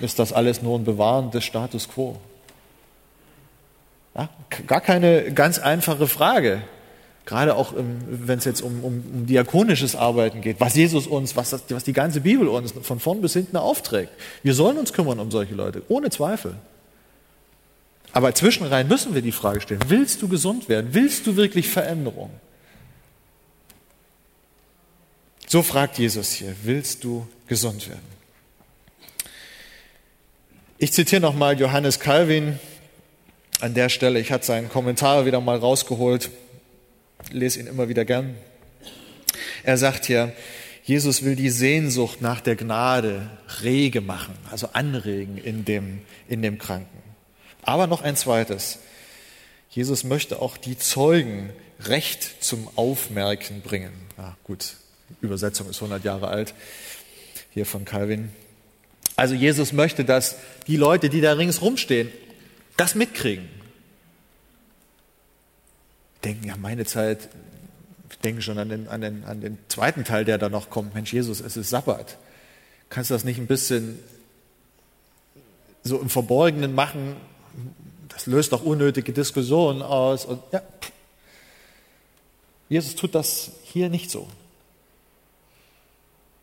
ist 0.00 0.18
das 0.18 0.32
alles 0.32 0.62
nur 0.62 0.78
ein 0.78 0.84
Bewahren 0.84 1.30
des 1.32 1.44
Status 1.44 1.88
quo? 1.88 2.20
Ja, 4.14 4.28
gar 4.68 4.80
keine 4.80 5.32
ganz 5.32 5.58
einfache 5.58 6.06
Frage. 6.06 6.62
Gerade 7.26 7.56
auch, 7.56 7.72
wenn 7.74 8.38
es 8.38 8.44
jetzt 8.44 8.60
um, 8.60 8.84
um, 8.84 9.04
um 9.14 9.26
diakonisches 9.26 9.96
Arbeiten 9.96 10.42
geht, 10.42 10.60
was 10.60 10.74
Jesus 10.74 11.06
uns, 11.06 11.36
was, 11.36 11.50
das, 11.50 11.62
was 11.70 11.84
die 11.84 11.94
ganze 11.94 12.20
Bibel 12.20 12.48
uns 12.48 12.74
von 12.82 13.00
vorn 13.00 13.22
bis 13.22 13.32
hinten 13.32 13.56
aufträgt. 13.56 14.12
Wir 14.42 14.52
sollen 14.52 14.76
uns 14.76 14.92
kümmern 14.92 15.18
um 15.18 15.30
solche 15.30 15.54
Leute, 15.54 15.82
ohne 15.88 16.10
Zweifel. 16.10 16.54
Aber 18.12 18.34
zwischenrein 18.34 18.88
müssen 18.88 19.14
wir 19.14 19.22
die 19.22 19.32
Frage 19.32 19.60
stellen, 19.60 19.80
willst 19.88 20.20
du 20.20 20.28
gesund 20.28 20.68
werden? 20.68 20.90
Willst 20.92 21.26
du 21.26 21.36
wirklich 21.36 21.68
Veränderung? 21.68 22.30
So 25.46 25.62
fragt 25.62 25.98
Jesus 25.98 26.32
hier, 26.32 26.54
willst 26.62 27.04
du 27.04 27.26
gesund 27.48 27.88
werden? 27.88 28.14
Ich 30.78 30.92
zitiere 30.92 31.22
nochmal 31.22 31.58
Johannes 31.58 32.00
Calvin 32.00 32.58
an 33.60 33.72
der 33.72 33.88
Stelle. 33.88 34.20
Ich 34.20 34.30
hatte 34.30 34.44
seinen 34.44 34.68
Kommentar 34.68 35.24
wieder 35.24 35.40
mal 35.40 35.56
rausgeholt, 35.56 36.30
lese 37.30 37.60
ihn 37.60 37.66
immer 37.66 37.88
wieder 37.88 38.04
gern. 38.04 38.34
Er 39.62 39.78
sagt 39.78 40.06
hier, 40.06 40.32
Jesus 40.84 41.22
will 41.22 41.34
die 41.34 41.50
Sehnsucht 41.50 42.20
nach 42.20 42.40
der 42.40 42.56
Gnade 42.56 43.30
rege 43.62 44.02
machen, 44.02 44.34
also 44.50 44.68
anregen 44.74 45.38
in 45.38 45.64
dem, 45.64 46.00
in 46.28 46.42
dem 46.42 46.58
Kranken. 46.58 47.02
Aber 47.62 47.86
noch 47.86 48.02
ein 48.02 48.16
zweites. 48.16 48.80
Jesus 49.70 50.04
möchte 50.04 50.42
auch 50.42 50.56
die 50.56 50.78
Zeugen 50.78 51.50
Recht 51.80 52.44
zum 52.44 52.68
Aufmerken 52.76 53.62
bringen. 53.62 53.92
Ah, 54.16 54.34
gut, 54.44 54.74
Übersetzung 55.20 55.68
ist 55.68 55.76
100 55.76 56.04
Jahre 56.04 56.28
alt, 56.28 56.54
hier 57.52 57.66
von 57.66 57.84
Calvin. 57.84 58.30
Also 59.16 59.34
Jesus 59.34 59.72
möchte, 59.72 60.04
dass 60.04 60.36
die 60.66 60.76
Leute, 60.76 61.08
die 61.08 61.20
da 61.20 61.32
ringsrum 61.32 61.76
stehen, 61.76 62.10
das 62.76 62.94
mitkriegen. 62.94 63.48
Denken, 66.24 66.48
ja, 66.48 66.56
meine 66.56 66.84
Zeit, 66.84 67.28
ich 68.10 68.18
denke 68.18 68.42
schon 68.42 68.58
an 68.58 68.68
den, 68.68 68.88
an, 68.88 69.00
den, 69.00 69.24
an 69.24 69.40
den 69.40 69.58
zweiten 69.68 70.04
Teil, 70.04 70.24
der 70.24 70.38
da 70.38 70.48
noch 70.48 70.70
kommt. 70.70 70.94
Mensch, 70.94 71.12
Jesus, 71.12 71.40
es 71.40 71.56
ist 71.56 71.70
Sabbat. 71.70 72.16
Kannst 72.88 73.10
du 73.10 73.14
das 73.14 73.24
nicht 73.24 73.38
ein 73.38 73.46
bisschen 73.46 73.98
so 75.82 76.00
im 76.00 76.08
Verborgenen 76.08 76.74
machen? 76.74 77.16
Das 78.08 78.26
löst 78.26 78.52
doch 78.52 78.62
unnötige 78.62 79.12
Diskussionen 79.12 79.82
aus. 79.82 80.24
Und 80.24 80.40
ja, 80.52 80.62
Jesus 82.68 82.94
tut 82.94 83.14
das 83.14 83.50
hier 83.64 83.88
nicht 83.88 84.10
so. 84.10 84.28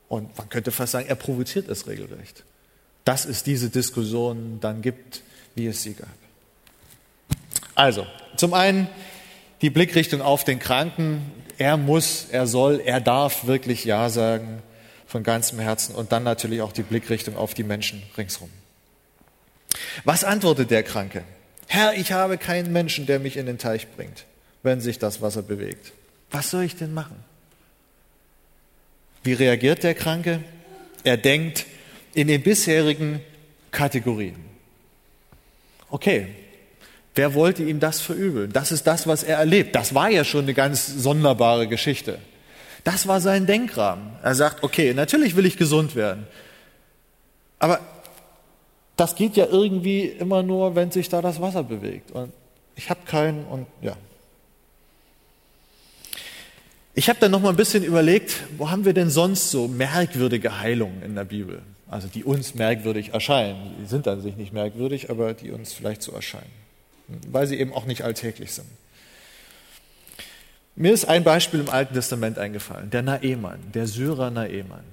Und 0.07 0.37
man 0.37 0.49
könnte 0.49 0.71
fast 0.71 0.91
sagen, 0.91 1.07
er 1.07 1.15
provoziert 1.15 1.69
es 1.69 1.87
regelrecht. 1.87 2.43
Dass 3.05 3.25
es 3.25 3.43
diese 3.43 3.69
Diskussion 3.69 4.59
dann 4.59 4.81
gibt, 4.81 5.23
wie 5.55 5.67
es 5.67 5.81
sie 5.81 5.93
gab. 5.93 6.09
Also, 7.75 8.05
zum 8.35 8.53
einen 8.53 8.89
die 9.61 9.69
Blickrichtung 9.69 10.21
auf 10.21 10.43
den 10.43 10.59
Kranken. 10.59 11.31
Er 11.57 11.77
muss, 11.77 12.27
er 12.31 12.47
soll, 12.47 12.81
er 12.83 13.01
darf 13.01 13.45
wirklich 13.45 13.85
Ja 13.85 14.09
sagen 14.09 14.61
von 15.05 15.23
ganzem 15.23 15.59
Herzen 15.59 15.93
und 15.93 16.11
dann 16.11 16.23
natürlich 16.23 16.61
auch 16.61 16.71
die 16.71 16.83
Blickrichtung 16.83 17.35
auf 17.35 17.53
die 17.53 17.63
Menschen 17.63 18.01
ringsherum. 18.17 18.49
Was 20.03 20.23
antwortet 20.23 20.71
der 20.71 20.83
Kranke? 20.83 21.23
Herr, 21.67 21.93
ich 21.93 22.11
habe 22.11 22.37
keinen 22.37 22.71
Menschen, 22.71 23.05
der 23.05 23.19
mich 23.19 23.37
in 23.37 23.45
den 23.45 23.57
Teich 23.57 23.87
bringt, 23.95 24.25
wenn 24.63 24.81
sich 24.81 24.99
das 24.99 25.21
Wasser 25.21 25.41
bewegt. 25.41 25.93
Was 26.31 26.49
soll 26.49 26.63
ich 26.63 26.75
denn 26.75 26.93
machen? 26.93 27.17
Wie 29.23 29.33
reagiert 29.33 29.83
der 29.83 29.93
Kranke? 29.93 30.41
Er 31.03 31.17
denkt 31.17 31.65
in 32.13 32.27
den 32.27 32.41
bisherigen 32.41 33.21
Kategorien. 33.71 34.35
Okay, 35.89 36.27
wer 37.15 37.33
wollte 37.33 37.63
ihm 37.63 37.79
das 37.79 38.01
verübeln? 38.01 38.51
Das 38.51 38.71
ist 38.71 38.87
das, 38.87 39.07
was 39.07 39.23
er 39.23 39.37
erlebt. 39.37 39.75
Das 39.75 39.93
war 39.93 40.09
ja 40.09 40.23
schon 40.23 40.43
eine 40.43 40.53
ganz 40.53 40.87
sonderbare 40.87 41.67
Geschichte. 41.67 42.19
Das 42.83 43.07
war 43.07 43.21
sein 43.21 43.45
Denkrahmen. 43.45 44.13
Er 44.23 44.35
sagt, 44.35 44.63
okay, 44.63 44.93
natürlich 44.93 45.35
will 45.35 45.45
ich 45.45 45.57
gesund 45.57 45.95
werden. 45.95 46.25
Aber 47.59 47.79
das 48.97 49.15
geht 49.15 49.35
ja 49.35 49.45
irgendwie 49.45 50.05
immer 50.05 50.43
nur, 50.43 50.75
wenn 50.75 50.91
sich 50.91 51.09
da 51.09 51.21
das 51.21 51.41
Wasser 51.41 51.63
bewegt. 51.63 52.11
Und 52.11 52.31
ich 52.75 52.89
habe 52.89 53.01
keinen 53.05 53.45
und 53.45 53.67
ja. 53.81 53.95
Ich 56.93 57.07
habe 57.07 57.19
dann 57.19 57.31
noch 57.31 57.39
mal 57.39 57.49
ein 57.49 57.55
bisschen 57.55 57.83
überlegt, 57.83 58.35
wo 58.57 58.69
haben 58.69 58.83
wir 58.83 58.93
denn 58.93 59.09
sonst 59.09 59.49
so 59.49 59.67
merkwürdige 59.67 60.59
Heilungen 60.59 61.01
in 61.03 61.15
der 61.15 61.23
Bibel? 61.23 61.61
Also 61.89 62.07
die 62.07 62.23
uns 62.23 62.55
merkwürdig 62.55 63.13
erscheinen. 63.13 63.75
Die 63.81 63.85
sind 63.85 64.07
an 64.07 64.21
sich 64.21 64.35
nicht 64.35 64.53
merkwürdig, 64.53 65.09
aber 65.09 65.33
die 65.33 65.51
uns 65.51 65.73
vielleicht 65.73 66.01
so 66.01 66.11
erscheinen, 66.11 66.51
weil 67.27 67.47
sie 67.47 67.59
eben 67.59 67.73
auch 67.73 67.85
nicht 67.85 68.03
alltäglich 68.03 68.53
sind. 68.53 68.67
Mir 70.75 70.93
ist 70.93 71.05
ein 71.05 71.23
Beispiel 71.23 71.59
im 71.59 71.69
Alten 71.69 71.93
Testament 71.93 72.37
eingefallen, 72.37 72.89
der 72.89 73.01
Naemann, 73.01 73.59
der 73.73 73.87
Syrer 73.87 74.31
Naemann. 74.31 74.85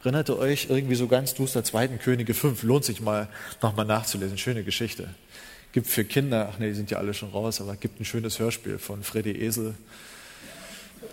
Erinnert 0.00 0.28
ihr 0.28 0.38
euch 0.38 0.66
irgendwie 0.68 0.96
so 0.96 1.06
ganz 1.08 1.32
duster, 1.32 1.64
Zweiten 1.64 1.98
Könige 1.98 2.34
5, 2.34 2.62
lohnt 2.62 2.84
sich 2.84 3.00
mal 3.00 3.28
nochmal 3.62 3.86
nachzulesen, 3.86 4.36
schöne 4.36 4.62
Geschichte. 4.62 5.08
Gibt 5.72 5.86
für 5.86 6.04
Kinder, 6.04 6.50
ach 6.52 6.58
nee, 6.58 6.68
die 6.68 6.74
sind 6.74 6.90
ja 6.90 6.98
alle 6.98 7.14
schon 7.14 7.30
raus, 7.30 7.60
aber 7.62 7.74
gibt 7.76 8.00
ein 8.00 8.04
schönes 8.04 8.38
Hörspiel 8.38 8.78
von 8.78 9.02
Freddy 9.02 9.32
Esel. 9.32 9.74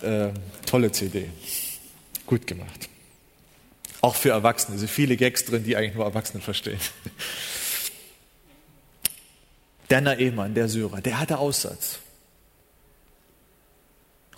Äh, 0.02 0.28
tolle 0.66 0.92
CD, 0.92 1.30
gut 2.26 2.46
gemacht. 2.46 2.88
Auch 4.02 4.14
für 4.14 4.30
Erwachsene, 4.30 4.76
sind 4.78 4.90
viele 4.90 5.16
Gags 5.16 5.44
drin, 5.46 5.64
die 5.64 5.76
eigentlich 5.76 5.94
nur 5.94 6.04
Erwachsene 6.04 6.42
verstehen. 6.42 6.80
Der 9.92 10.00
Naemann, 10.00 10.54
der 10.54 10.70
Syrer, 10.70 11.02
der 11.02 11.20
hatte 11.20 11.36
Aussatz. 11.36 11.98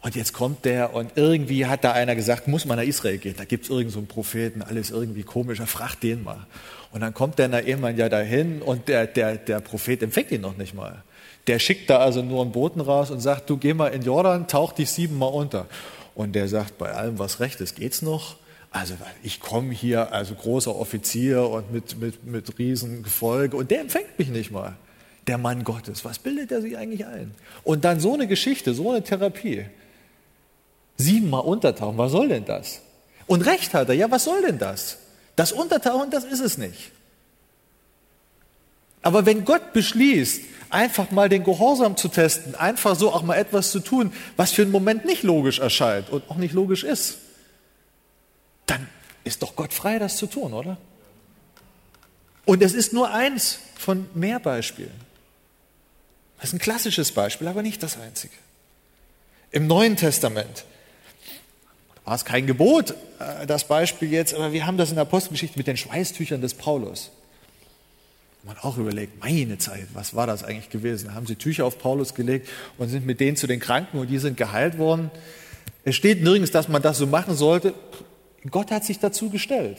Und 0.01 0.17
jetzt 0.17 0.33
kommt 0.33 0.65
der 0.65 0.95
und 0.95 1.13
irgendwie 1.15 1.67
hat 1.67 1.85
da 1.85 1.93
einer 1.93 2.17
gesagt, 2.17 2.49
muss 2.49 2.65
man 2.65 2.77
nach 2.77 2.85
Israel 2.85 3.19
gehen. 3.19 3.37
Da 3.39 3.45
gibt 3.45 3.63
es 3.63 3.71
irgendeinen 3.71 4.07
so 4.09 4.13
Propheten, 4.13 4.63
alles 4.63 4.91
irgendwie 4.91 5.23
komisch, 5.23 5.61
er 5.61 5.69
fragt 5.69 6.03
den 6.03 6.25
mal. 6.25 6.49
Und 6.91 7.03
dann 7.03 7.15
kommt 7.15 7.39
der 7.39 7.47
Naemann 7.47 7.97
ja 7.97 8.09
dahin 8.09 8.63
und 8.63 8.89
der, 8.89 9.07
der, 9.07 9.37
der 9.37 9.61
Prophet 9.61 10.03
empfängt 10.03 10.33
ihn 10.33 10.41
noch 10.41 10.57
nicht 10.57 10.75
mal. 10.75 11.05
Der 11.47 11.61
schickt 11.61 11.89
da 11.89 11.99
also 11.99 12.21
nur 12.21 12.43
einen 12.43 12.51
Boten 12.51 12.81
raus 12.81 13.13
und 13.13 13.21
sagt, 13.21 13.49
du 13.49 13.57
geh 13.57 13.75
mal 13.75 13.95
in 13.95 14.03
Jordan, 14.03 14.49
tauch 14.49 14.73
dich 14.73 14.91
siebenmal 14.91 15.33
unter. 15.33 15.69
Und 16.17 16.33
der 16.33 16.49
sagt, 16.49 16.79
bei 16.79 16.91
allem 16.91 17.21
was 17.21 17.39
recht 17.39 17.61
ist, 17.61 17.77
geht's 17.77 18.03
noch? 18.03 18.39
Also 18.73 18.95
ich 19.23 19.39
komme 19.39 19.73
hier, 19.73 20.13
also 20.13 20.35
großer 20.35 20.75
Offizier 20.75 21.49
und 21.49 21.73
mit, 21.73 21.97
mit, 22.01 22.27
mit 22.27 22.59
Riesengefolge 22.59 23.57
und 23.57 23.71
der 23.71 23.83
empfängt 23.83 24.19
mich 24.19 24.31
nicht 24.31 24.51
mal. 24.51 24.77
Der 25.27 25.39
Mann 25.39 25.65
Gottes, 25.65 26.05
was 26.05 26.19
bildet 26.19 26.53
er 26.53 26.61
sich 26.61 26.77
eigentlich 26.77 27.07
ein? 27.07 27.35
Und 27.63 27.85
dann 27.85 28.01
so 28.01 28.15
eine 28.15 28.27
Geschichte, 28.27 28.75
so 28.75 28.91
eine 28.91 29.03
Therapie. 29.03 29.67
Siebenmal 30.97 31.41
untertauchen, 31.41 31.99
was 31.99 32.13
soll 32.13 32.29
denn 32.29 32.45
das? 32.45 32.81
Und 33.27 33.43
recht 33.43 33.75
hat 33.75 33.89
er, 33.89 33.95
ja, 33.95 34.11
was 34.11 34.25
soll 34.25 34.43
denn 34.43 34.59
das? 34.59 34.99
Das 35.35 35.53
Untertauchen, 35.53 36.11
das 36.11 36.25
ist 36.25 36.41
es 36.41 36.59
nicht. 36.59 36.93
Aber 39.03 39.27
wenn 39.27 39.45
Gott 39.45 39.73
beschließt, 39.73 40.43
einfach 40.71 41.11
mal 41.11 41.29
den 41.29 41.45
Gehorsam 41.45 41.97
zu 41.97 42.09
testen, 42.09 42.55
einfach 42.55 42.97
so 42.97 43.13
auch 43.13 43.23
mal 43.23 43.37
etwas 43.37 43.71
zu 43.71 43.81
tun, 43.81 44.13
was 44.37 44.53
für 44.53 44.63
einen 44.63 44.73
Moment 44.73 45.05
nicht 45.05 45.23
logisch 45.23 45.59
erscheint 45.59 46.11
und 46.11 46.29
auch 46.31 46.37
nicht 46.37 46.55
logisch 46.55 46.85
ist, 46.85 47.19
dann 48.67 48.89
ist 49.25 49.43
doch 49.43 49.57
Gott 49.57 49.73
frei, 49.73 49.99
das 49.99 50.17
zu 50.17 50.27
tun, 50.27 50.53
oder? 50.53 50.77
Und 52.45 52.63
es 52.63 52.75
ist 52.75 52.93
nur 52.93 53.11
eins 53.11 53.59
von 53.77 54.07
mehr 54.15 54.39
Beispielen. 54.39 54.93
Das 56.45 56.51
ist 56.51 56.57
ein 56.57 56.59
klassisches 56.59 57.11
Beispiel, 57.11 57.49
aber 57.49 57.63
nicht 57.63 57.83
das 57.83 57.99
einzige. 57.99 58.35
Im 59.51 59.67
Neuen 59.67 59.97
Testament 59.97 60.67
war 62.05 62.17
es 62.17 62.27
kein 62.27 62.47
Gebot, 62.47 62.91
äh, 63.19 63.47
das 63.47 63.67
Beispiel 63.67 64.13
jetzt, 64.13 64.35
aber 64.35 64.53
wir 64.53 64.67
haben 64.67 64.77
das 64.77 64.91
in 64.91 64.97
der 64.97 65.07
Apostelgeschichte 65.07 65.57
mit 65.57 65.67
den 65.67 65.79
Schweißtüchern 65.79 66.43
des 66.43 66.53
Paulus. 66.53 67.13
Man 68.43 68.59
auch 68.59 68.77
überlegt, 68.77 69.25
meine 69.25 69.57
Zeit, 69.57 69.87
was 69.95 70.15
war 70.15 70.27
das 70.27 70.45
eigentlich 70.45 70.69
gewesen? 70.69 71.07
Da 71.07 71.15
haben 71.15 71.27
sie 71.27 71.37
Tücher 71.37 71.65
auf 71.65 71.79
Paulus 71.79 72.15
gelegt 72.15 72.47
und 72.77 72.91
sind 72.91 73.07
mit 73.07 73.21
denen 73.21 73.39
zu 73.39 73.47
den 73.47 73.59
Kranken 73.59 73.97
und 73.97 74.09
die 74.09 74.19
sind 74.19 74.37
geheilt 74.37 74.77
worden. 74.77 75.11
Es 75.83 75.97
steht 75.97 76.23
nirgends, 76.23 76.51
dass 76.51 76.69
man 76.69 76.83
das 76.83 76.99
so 76.99 77.07
machen 77.07 77.37
sollte. 77.37 77.73
Gott 78.51 78.71
hat 78.71 78.85
sich 78.85 78.99
dazu 78.99 79.31
gestellt. 79.31 79.79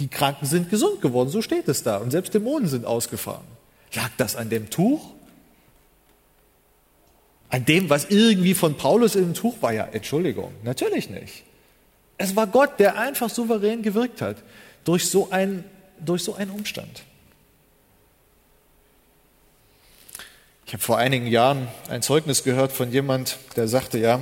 Die 0.00 0.08
Kranken 0.08 0.46
sind 0.46 0.68
gesund 0.68 1.00
geworden, 1.00 1.28
so 1.28 1.42
steht 1.42 1.68
es 1.68 1.84
da. 1.84 1.98
Und 1.98 2.10
selbst 2.10 2.34
Dämonen 2.34 2.66
sind 2.66 2.84
ausgefahren. 2.84 3.61
Lag 3.94 4.10
das 4.16 4.36
an 4.36 4.50
dem 4.50 4.70
Tuch? 4.70 5.10
An 7.50 7.64
dem, 7.66 7.90
was 7.90 8.06
irgendwie 8.06 8.54
von 8.54 8.76
Paulus 8.76 9.14
im 9.14 9.34
Tuch 9.34 9.56
war? 9.60 9.72
Ja, 9.72 9.84
Entschuldigung, 9.84 10.52
natürlich 10.62 11.10
nicht. 11.10 11.44
Es 12.16 12.34
war 12.34 12.46
Gott, 12.46 12.78
der 12.78 12.98
einfach 12.98 13.28
souverän 13.28 13.82
gewirkt 13.82 14.22
hat 14.22 14.36
durch 14.84 15.08
so, 15.08 15.30
ein, 15.30 15.64
durch 15.98 16.24
so 16.24 16.34
einen 16.34 16.50
Umstand. 16.50 17.02
Ich 20.66 20.72
habe 20.72 20.82
vor 20.82 20.96
einigen 20.96 21.26
Jahren 21.26 21.68
ein 21.90 22.00
Zeugnis 22.00 22.44
gehört 22.44 22.72
von 22.72 22.90
jemand, 22.90 23.36
der 23.56 23.68
sagte, 23.68 23.98
ja, 23.98 24.20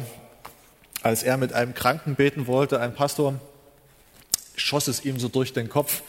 als 1.03 1.23
er 1.23 1.37
mit 1.37 1.53
einem 1.53 1.75
Kranken 1.75 2.17
beten 2.17 2.49
wollte, 2.49 2.81
ein 2.81 2.95
Pastor, 2.95 3.39
schoss 4.57 4.89
es 4.89 5.05
ihm 5.05 5.21
so 5.21 5.29
durch 5.29 5.53
den 5.53 5.69
Kopf, 5.69 6.03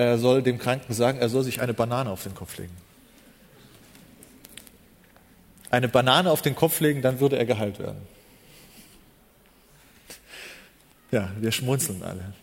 er 0.00 0.18
soll 0.18 0.42
dem 0.42 0.58
Kranken 0.58 0.92
sagen, 0.92 1.18
er 1.18 1.28
soll 1.28 1.42
sich 1.42 1.60
eine 1.60 1.74
Banane 1.74 2.10
auf 2.10 2.22
den 2.22 2.34
Kopf 2.34 2.58
legen. 2.58 2.76
Eine 5.70 5.88
Banane 5.88 6.30
auf 6.30 6.42
den 6.42 6.54
Kopf 6.56 6.80
legen, 6.80 7.02
dann 7.02 7.20
würde 7.20 7.38
er 7.38 7.46
geheilt 7.46 7.78
werden. 7.78 8.00
Ja, 11.10 11.30
wir 11.38 11.52
schmunzeln 11.52 12.02
alle. 12.02 12.34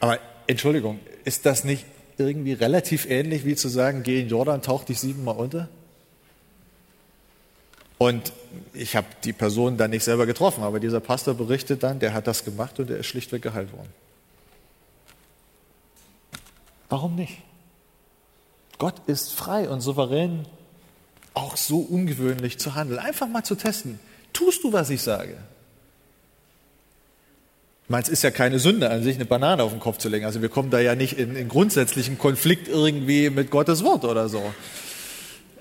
Aber 0.00 0.18
Entschuldigung, 0.46 1.00
ist 1.24 1.46
das 1.46 1.64
nicht 1.64 1.84
irgendwie 2.18 2.52
relativ 2.52 3.08
ähnlich 3.08 3.44
wie 3.44 3.54
zu 3.54 3.68
sagen, 3.68 4.02
geh 4.02 4.20
in 4.20 4.28
Jordan, 4.28 4.62
tauch 4.62 4.84
dich 4.84 5.00
siebenmal 5.00 5.36
unter? 5.36 5.68
Und 7.98 8.32
ich 8.72 8.96
habe 8.96 9.06
die 9.24 9.34
Person 9.34 9.76
dann 9.76 9.90
nicht 9.90 10.04
selber 10.04 10.24
getroffen, 10.24 10.64
aber 10.64 10.80
dieser 10.80 11.00
Pastor 11.00 11.34
berichtet 11.34 11.82
dann, 11.82 11.98
der 11.98 12.14
hat 12.14 12.26
das 12.26 12.44
gemacht 12.44 12.78
und 12.78 12.90
er 12.90 12.98
ist 12.98 13.06
schlichtweg 13.06 13.42
geheilt 13.42 13.72
worden. 13.72 13.92
Warum 16.90 17.14
nicht? 17.14 17.38
Gott 18.78 18.94
ist 19.06 19.32
frei 19.32 19.68
und 19.68 19.80
souverän, 19.80 20.44
auch 21.34 21.56
so 21.56 21.78
ungewöhnlich 21.78 22.58
zu 22.58 22.74
handeln. 22.74 22.98
Einfach 22.98 23.28
mal 23.28 23.44
zu 23.44 23.54
testen. 23.54 24.00
Tust 24.32 24.64
du, 24.64 24.72
was 24.72 24.90
ich 24.90 25.00
sage? 25.00 25.36
Es 27.88 28.08
ist 28.08 28.22
ja 28.22 28.30
keine 28.30 28.58
Sünde 28.60 28.88
an 28.90 29.02
sich, 29.02 29.16
eine 29.16 29.24
Banane 29.24 29.64
auf 29.64 29.72
den 29.72 29.80
Kopf 29.80 29.98
zu 29.98 30.08
legen. 30.08 30.24
Also 30.24 30.42
wir 30.42 30.48
kommen 30.48 30.70
da 30.70 30.78
ja 30.78 30.94
nicht 30.94 31.18
in, 31.18 31.34
in 31.34 31.48
grundsätzlichen 31.48 32.18
Konflikt 32.18 32.68
irgendwie 32.68 33.30
mit 33.30 33.50
Gottes 33.50 33.82
Wort 33.82 34.04
oder 34.04 34.28
so. 34.28 34.42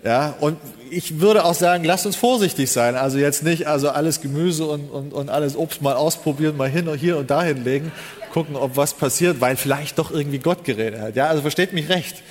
Ja, 0.04 0.36
und 0.39 0.58
ich 0.92 1.20
würde 1.20 1.44
auch 1.44 1.56
sagen, 1.56 1.84
lasst 1.84 2.06
uns 2.06 2.15
vorsichtig 2.15 2.72
sein. 2.72 2.96
Also 2.96 3.18
jetzt 3.18 3.44
nicht, 3.44 3.68
also 3.68 3.89
alles 3.89 4.22
Gemüse 4.22 4.65
und, 4.65 4.89
und, 4.89 5.12
und 5.12 5.30
alles 5.30 5.58
Obst 5.58 5.82
mal 5.82 5.96
ausprobieren, 5.96 6.56
mal 6.56 6.70
hin 6.70 6.88
und 6.88 6.98
hier 6.98 7.18
und 7.18 7.30
dahin 7.30 7.63
legen, 7.63 7.92
gucken, 8.30 8.56
ob 8.56 8.76
was 8.76 8.94
passiert, 8.94 9.42
weil 9.42 9.58
vielleicht 9.58 10.00
doch 10.00 10.12
irgendwie 10.12 10.39
Gott 10.39 10.63
geredet 10.63 11.00
hat. 11.00 11.15
Ja, 11.15 11.28
also 11.28 11.42
versteht 11.42 11.74
mich 11.74 11.89
recht. 11.89 12.24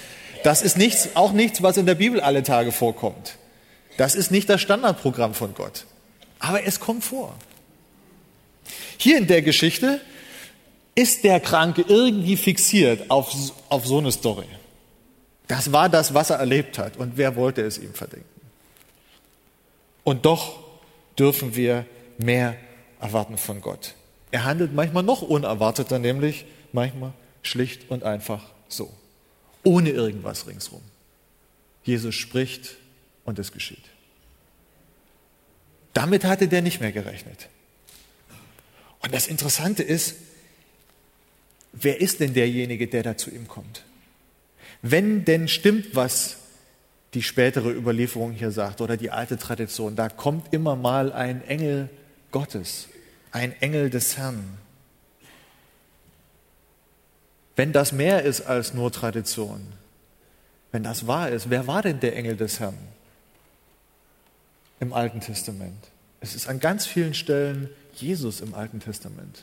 Das 0.45 0.63
ist 0.63 0.77
nichts, 0.77 1.11
auch 1.15 1.33
nichts, 1.33 1.63
was 1.63 1.77
in 1.77 1.87
der 1.87 1.95
Bibel 1.95 2.21
alle 2.21 2.43
Tage 2.43 2.73
vorkommt. 2.73 3.37
Das 3.97 4.15
ist 4.15 4.31
nicht 4.31 4.49
das 4.49 4.61
Standardprogramm 4.61 5.35
von 5.35 5.55
Gott. 5.55 5.85
Aber 6.39 6.65
es 6.65 6.79
kommt 6.79 7.05
vor. 7.05 7.35
Hier 8.97 9.19
in 9.19 9.27
der 9.27 9.43
Geschichte 9.43 10.01
ist 10.95 11.25
der 11.25 11.41
Kranke 11.41 11.85
irgendwie 11.87 12.37
fixiert 12.37 13.11
auf, 13.11 13.33
auf 13.69 13.87
so 13.87 13.99
eine 13.99 14.13
Story. 14.13 14.47
Das 15.49 15.73
war 15.73 15.89
das, 15.89 16.15
was 16.15 16.31
er 16.31 16.37
erlebt 16.37 16.79
hat. 16.79 16.97
Und 16.97 17.17
wer 17.17 17.37
wollte 17.37 17.63
es 17.63 17.79
ihm 17.79 17.95
verdenken? 17.95 18.29
Und 20.05 20.25
doch 20.25 20.59
dürfen 21.19 21.57
wir 21.57 21.87
mehr 22.19 22.57
erwarten 23.01 23.39
von 23.39 23.61
Gott. 23.61 23.95
Er 24.31 24.45
handelt 24.45 24.75
manchmal 24.75 25.03
noch 25.03 25.23
unerwarteter, 25.23 25.99
nämlich 25.99 26.45
manchmal 26.73 27.13
schlicht 27.43 27.91
und 27.91 28.03
einfach 28.03 28.45
so, 28.69 28.93
ohne 29.65 29.91
irgendwas 29.91 30.47
ringsrum. 30.47 30.83
Jesus 31.83 32.15
spricht 32.15 32.77
und 33.25 33.39
es 33.39 33.53
geschieht. 33.53 33.85
Damit 35.95 36.25
hatte 36.25 36.49
der 36.49 36.63
nicht 36.63 36.81
mehr 36.81 36.93
gerechnet. 36.93 37.49
Und 39.01 39.15
das 39.15 39.27
Interessante 39.27 39.83
ist, 39.83 40.17
wer 41.73 42.01
ist 42.01 42.21
denn 42.21 42.35
derjenige, 42.35 42.87
der 42.87 43.03
da 43.03 43.17
zu 43.17 43.31
ihm 43.31 43.49
kommt? 43.49 43.85
Wenn 44.83 45.25
denn 45.25 45.49
stimmt, 45.49 45.95
was 45.95 46.37
die 47.15 47.23
spätere 47.23 47.71
Überlieferung 47.71 48.33
hier 48.33 48.51
sagt 48.51 48.81
oder 48.81 48.97
die 48.97 49.11
alte 49.11 49.39
Tradition, 49.39 49.97
da 49.97 50.09
kommt 50.09 50.53
immer 50.53 50.77
mal 50.77 51.13
ein 51.13 51.43
Engel 51.49 51.89
Gottes, 52.31 52.89
ein 53.33 53.61
Engel 53.61 53.91
des 53.91 54.17
Herrn. 54.17 54.59
Wenn 57.57 57.73
das 57.73 57.93
mehr 57.93 58.23
ist 58.23 58.43
als 58.43 58.75
nur 58.75 58.93
Tradition, 58.93 59.67
wenn 60.71 60.83
das 60.83 61.07
wahr 61.07 61.31
ist, 61.31 61.51
wer 61.51 61.67
war 61.67 61.83
denn 61.83 62.01
der 62.01 62.17
Engel 62.17 62.37
des 62.37 62.61
Herrn 62.61 62.79
im 64.81 64.93
Alten 64.93 65.21
Testament? 65.21 65.89
Es 66.21 66.35
ist 66.35 66.49
an 66.49 66.61
ganz 66.61 66.87
vielen 66.87 67.15
Stellen 67.15 67.69
Jesus 67.95 68.41
im 68.41 68.55
Alten 68.55 68.81
Testament. 68.81 69.41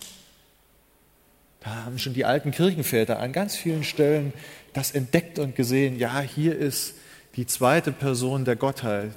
Da 1.62 1.84
haben 1.84 1.98
schon 1.98 2.14
die 2.14 2.26
alten 2.26 2.52
Kirchenväter 2.52 3.20
an 3.20 3.34
ganz 3.34 3.56
vielen 3.56 3.84
Stellen 3.84 4.34
das 4.74 4.92
entdeckt 4.92 5.40
und 5.40 5.56
gesehen. 5.56 5.98
Ja, 5.98 6.22
hier 6.22 6.58
ist 6.58 6.94
die 7.36 7.48
zweite 7.48 7.92
Person 7.92 8.46
der 8.46 8.56
Gottheit, 8.56 9.16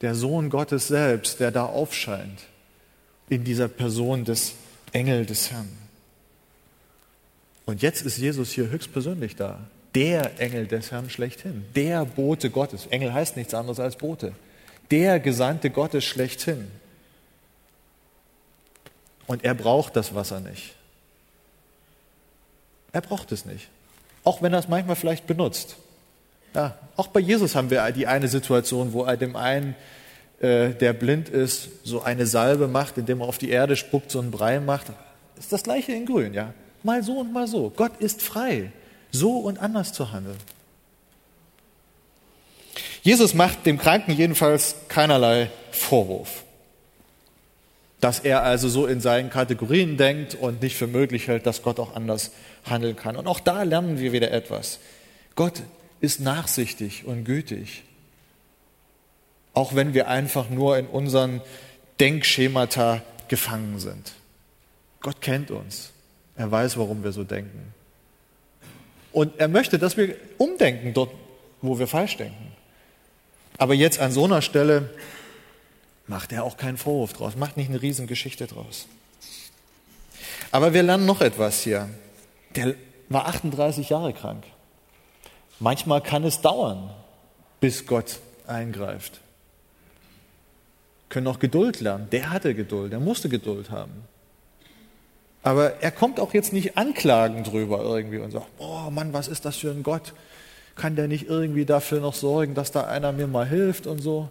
der 0.00 0.14
Sohn 0.14 0.50
Gottes 0.50 0.88
selbst, 0.88 1.40
der 1.40 1.50
da 1.50 1.66
aufscheint 1.66 2.49
in 3.30 3.44
dieser 3.44 3.68
Person 3.68 4.24
des 4.26 4.52
Engel 4.92 5.24
des 5.24 5.50
Herrn. 5.50 5.68
Und 7.64 7.80
jetzt 7.80 8.02
ist 8.02 8.18
Jesus 8.18 8.50
hier 8.50 8.68
höchstpersönlich 8.68 9.36
da. 9.36 9.60
Der 9.94 10.38
Engel 10.40 10.66
des 10.66 10.90
Herrn 10.90 11.08
schlechthin. 11.08 11.64
Der 11.74 12.04
Bote 12.04 12.50
Gottes. 12.50 12.86
Engel 12.86 13.14
heißt 13.14 13.36
nichts 13.36 13.54
anderes 13.54 13.80
als 13.80 13.96
Bote. 13.96 14.32
Der 14.90 15.20
Gesandte 15.20 15.70
Gottes 15.70 16.04
schlechthin. 16.04 16.70
Und 19.26 19.44
er 19.44 19.54
braucht 19.54 19.94
das 19.94 20.14
Wasser 20.14 20.40
nicht. 20.40 20.74
Er 22.92 23.00
braucht 23.00 23.30
es 23.30 23.44
nicht. 23.44 23.68
Auch 24.24 24.42
wenn 24.42 24.52
er 24.52 24.58
es 24.58 24.68
manchmal 24.68 24.96
vielleicht 24.96 25.28
benutzt. 25.28 25.76
Ja, 26.54 26.76
auch 26.96 27.06
bei 27.06 27.20
Jesus 27.20 27.54
haben 27.54 27.70
wir 27.70 27.88
die 27.92 28.08
eine 28.08 28.26
Situation, 28.26 28.92
wo 28.92 29.04
er 29.04 29.16
dem 29.16 29.36
einen, 29.36 29.76
äh, 30.40 30.70
der 30.70 30.92
blind 30.92 31.28
ist, 31.28 31.68
so 31.84 32.02
eine 32.02 32.26
Salbe 32.26 32.68
macht, 32.68 32.98
indem 32.98 33.20
er 33.20 33.28
auf 33.28 33.38
die 33.38 33.50
Erde 33.50 33.76
spuckt, 33.76 34.10
so 34.10 34.20
einen 34.20 34.30
Brei 34.30 34.60
macht. 34.60 34.86
Ist 35.38 35.52
das 35.52 35.62
gleiche 35.62 35.92
in 35.92 36.06
Grün, 36.06 36.34
ja. 36.34 36.52
Mal 36.82 37.02
so 37.02 37.18
und 37.18 37.32
mal 37.32 37.46
so. 37.46 37.72
Gott 37.74 37.92
ist 37.98 38.22
frei, 38.22 38.72
so 39.10 39.38
und 39.38 39.58
anders 39.58 39.92
zu 39.92 40.12
handeln. 40.12 40.38
Jesus 43.02 43.34
macht 43.34 43.64
dem 43.66 43.78
Kranken 43.78 44.12
jedenfalls 44.12 44.76
keinerlei 44.88 45.50
Vorwurf 45.70 46.44
dass 48.00 48.20
er 48.20 48.42
also 48.42 48.68
so 48.68 48.86
in 48.86 49.00
seinen 49.00 49.30
Kategorien 49.30 49.96
denkt 49.96 50.34
und 50.34 50.62
nicht 50.62 50.76
für 50.76 50.86
möglich 50.86 51.28
hält, 51.28 51.46
dass 51.46 51.62
Gott 51.62 51.78
auch 51.78 51.94
anders 51.94 52.32
handeln 52.64 52.96
kann. 52.96 53.16
Und 53.16 53.26
auch 53.26 53.40
da 53.40 53.62
lernen 53.62 53.98
wir 53.98 54.12
wieder 54.12 54.30
etwas. 54.30 54.80
Gott 55.36 55.62
ist 56.00 56.20
nachsichtig 56.20 57.04
und 57.04 57.24
gütig, 57.24 57.84
auch 59.54 59.74
wenn 59.74 59.94
wir 59.94 60.08
einfach 60.08 60.48
nur 60.48 60.78
in 60.78 60.86
unseren 60.86 61.40
Denkschemata 61.98 63.02
gefangen 63.28 63.78
sind. 63.78 64.12
Gott 65.00 65.20
kennt 65.20 65.50
uns. 65.50 65.90
Er 66.36 66.50
weiß, 66.50 66.76
warum 66.78 67.04
wir 67.04 67.12
so 67.12 67.24
denken. 67.24 67.74
Und 69.12 69.38
er 69.38 69.48
möchte, 69.48 69.78
dass 69.78 69.96
wir 69.96 70.14
umdenken 70.38 70.94
dort, 70.94 71.12
wo 71.62 71.78
wir 71.78 71.86
falsch 71.86 72.16
denken. 72.16 72.52
Aber 73.58 73.74
jetzt 73.74 73.98
an 74.00 74.12
so 74.12 74.24
einer 74.24 74.40
Stelle 74.40 74.90
macht 76.06 76.32
er 76.32 76.44
auch 76.44 76.56
keinen 76.56 76.76
Vorwurf 76.76 77.12
draus, 77.12 77.36
macht 77.36 77.56
nicht 77.56 77.68
eine 77.68 77.82
Riesengeschichte 77.82 78.46
draus. 78.46 78.86
Aber 80.50 80.72
wir 80.72 80.82
lernen 80.82 81.06
noch 81.06 81.20
etwas 81.20 81.62
hier. 81.62 81.88
Der 82.56 82.74
war 83.08 83.26
38 83.26 83.90
Jahre 83.90 84.12
krank. 84.12 84.44
Manchmal 85.58 86.00
kann 86.02 86.24
es 86.24 86.40
dauern, 86.40 86.90
bis 87.60 87.86
Gott 87.86 88.20
eingreift. 88.46 89.20
Können 91.10 91.26
auch 91.26 91.38
Geduld 91.38 91.80
lernen. 91.80 92.08
Der 92.10 92.30
hatte 92.30 92.54
Geduld, 92.54 92.92
der 92.92 93.00
musste 93.00 93.28
Geduld 93.28 93.70
haben. 93.70 93.92
Aber 95.42 95.82
er 95.82 95.90
kommt 95.90 96.20
auch 96.20 96.32
jetzt 96.34 96.52
nicht 96.52 96.78
anklagen 96.78 97.44
drüber 97.44 97.82
irgendwie 97.82 98.18
und 98.18 98.30
sagt, 98.30 98.46
oh 98.58 98.90
Mann, 98.90 99.12
was 99.12 99.28
ist 99.28 99.44
das 99.44 99.56
für 99.56 99.70
ein 99.70 99.82
Gott? 99.82 100.14
Kann 100.76 100.96
der 100.96 101.08
nicht 101.08 101.26
irgendwie 101.26 101.64
dafür 101.64 102.00
noch 102.00 102.14
sorgen, 102.14 102.54
dass 102.54 102.70
da 102.72 102.86
einer 102.86 103.12
mir 103.12 103.26
mal 103.26 103.46
hilft 103.46 103.86
und 103.86 104.00
so? 104.00 104.30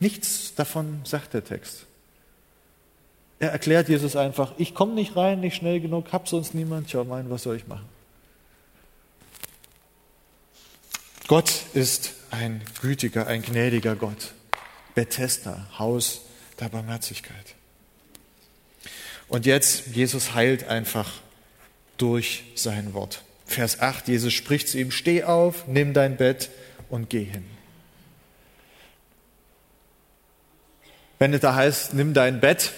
Nichts 0.00 0.54
davon 0.54 1.00
sagt 1.04 1.34
der 1.34 1.44
Text. 1.44 1.86
Er 3.38 3.50
erklärt 3.50 3.88
Jesus 3.88 4.16
einfach, 4.16 4.52
ich 4.58 4.74
komme 4.74 4.94
nicht 4.94 5.16
rein, 5.16 5.40
nicht 5.40 5.56
schnell 5.56 5.80
genug, 5.80 6.12
hab 6.12 6.28
sonst 6.28 6.54
niemand, 6.54 6.88
tja 6.88 7.04
mein, 7.04 7.30
was 7.30 7.44
soll 7.44 7.56
ich 7.56 7.66
machen? 7.66 7.88
Gott 11.28 11.64
ist 11.72 12.14
ein 12.30 12.62
gütiger, 12.80 13.26
ein 13.26 13.42
gnädiger 13.42 13.96
Gott. 13.96 14.34
Bethesda, 14.94 15.66
Haus 15.78 16.22
der 16.60 16.68
Barmherzigkeit. 16.68 17.54
Und 19.28 19.46
jetzt, 19.46 19.86
Jesus 19.88 20.34
heilt 20.34 20.68
einfach 20.68 21.10
durch 21.96 22.44
sein 22.54 22.94
Wort. 22.94 23.22
Vers 23.46 23.80
8, 23.80 24.08
Jesus 24.08 24.32
spricht 24.32 24.68
zu 24.68 24.78
ihm, 24.78 24.90
steh 24.90 25.24
auf, 25.24 25.66
nimm 25.66 25.94
dein 25.94 26.16
Bett 26.16 26.50
und 26.88 27.10
geh 27.10 27.24
hin. 27.24 27.44
Wenn 31.18 31.32
es 31.32 31.40
da 31.40 31.54
heißt, 31.54 31.94
nimm 31.94 32.14
dein 32.14 32.40
Bett, 32.40 32.72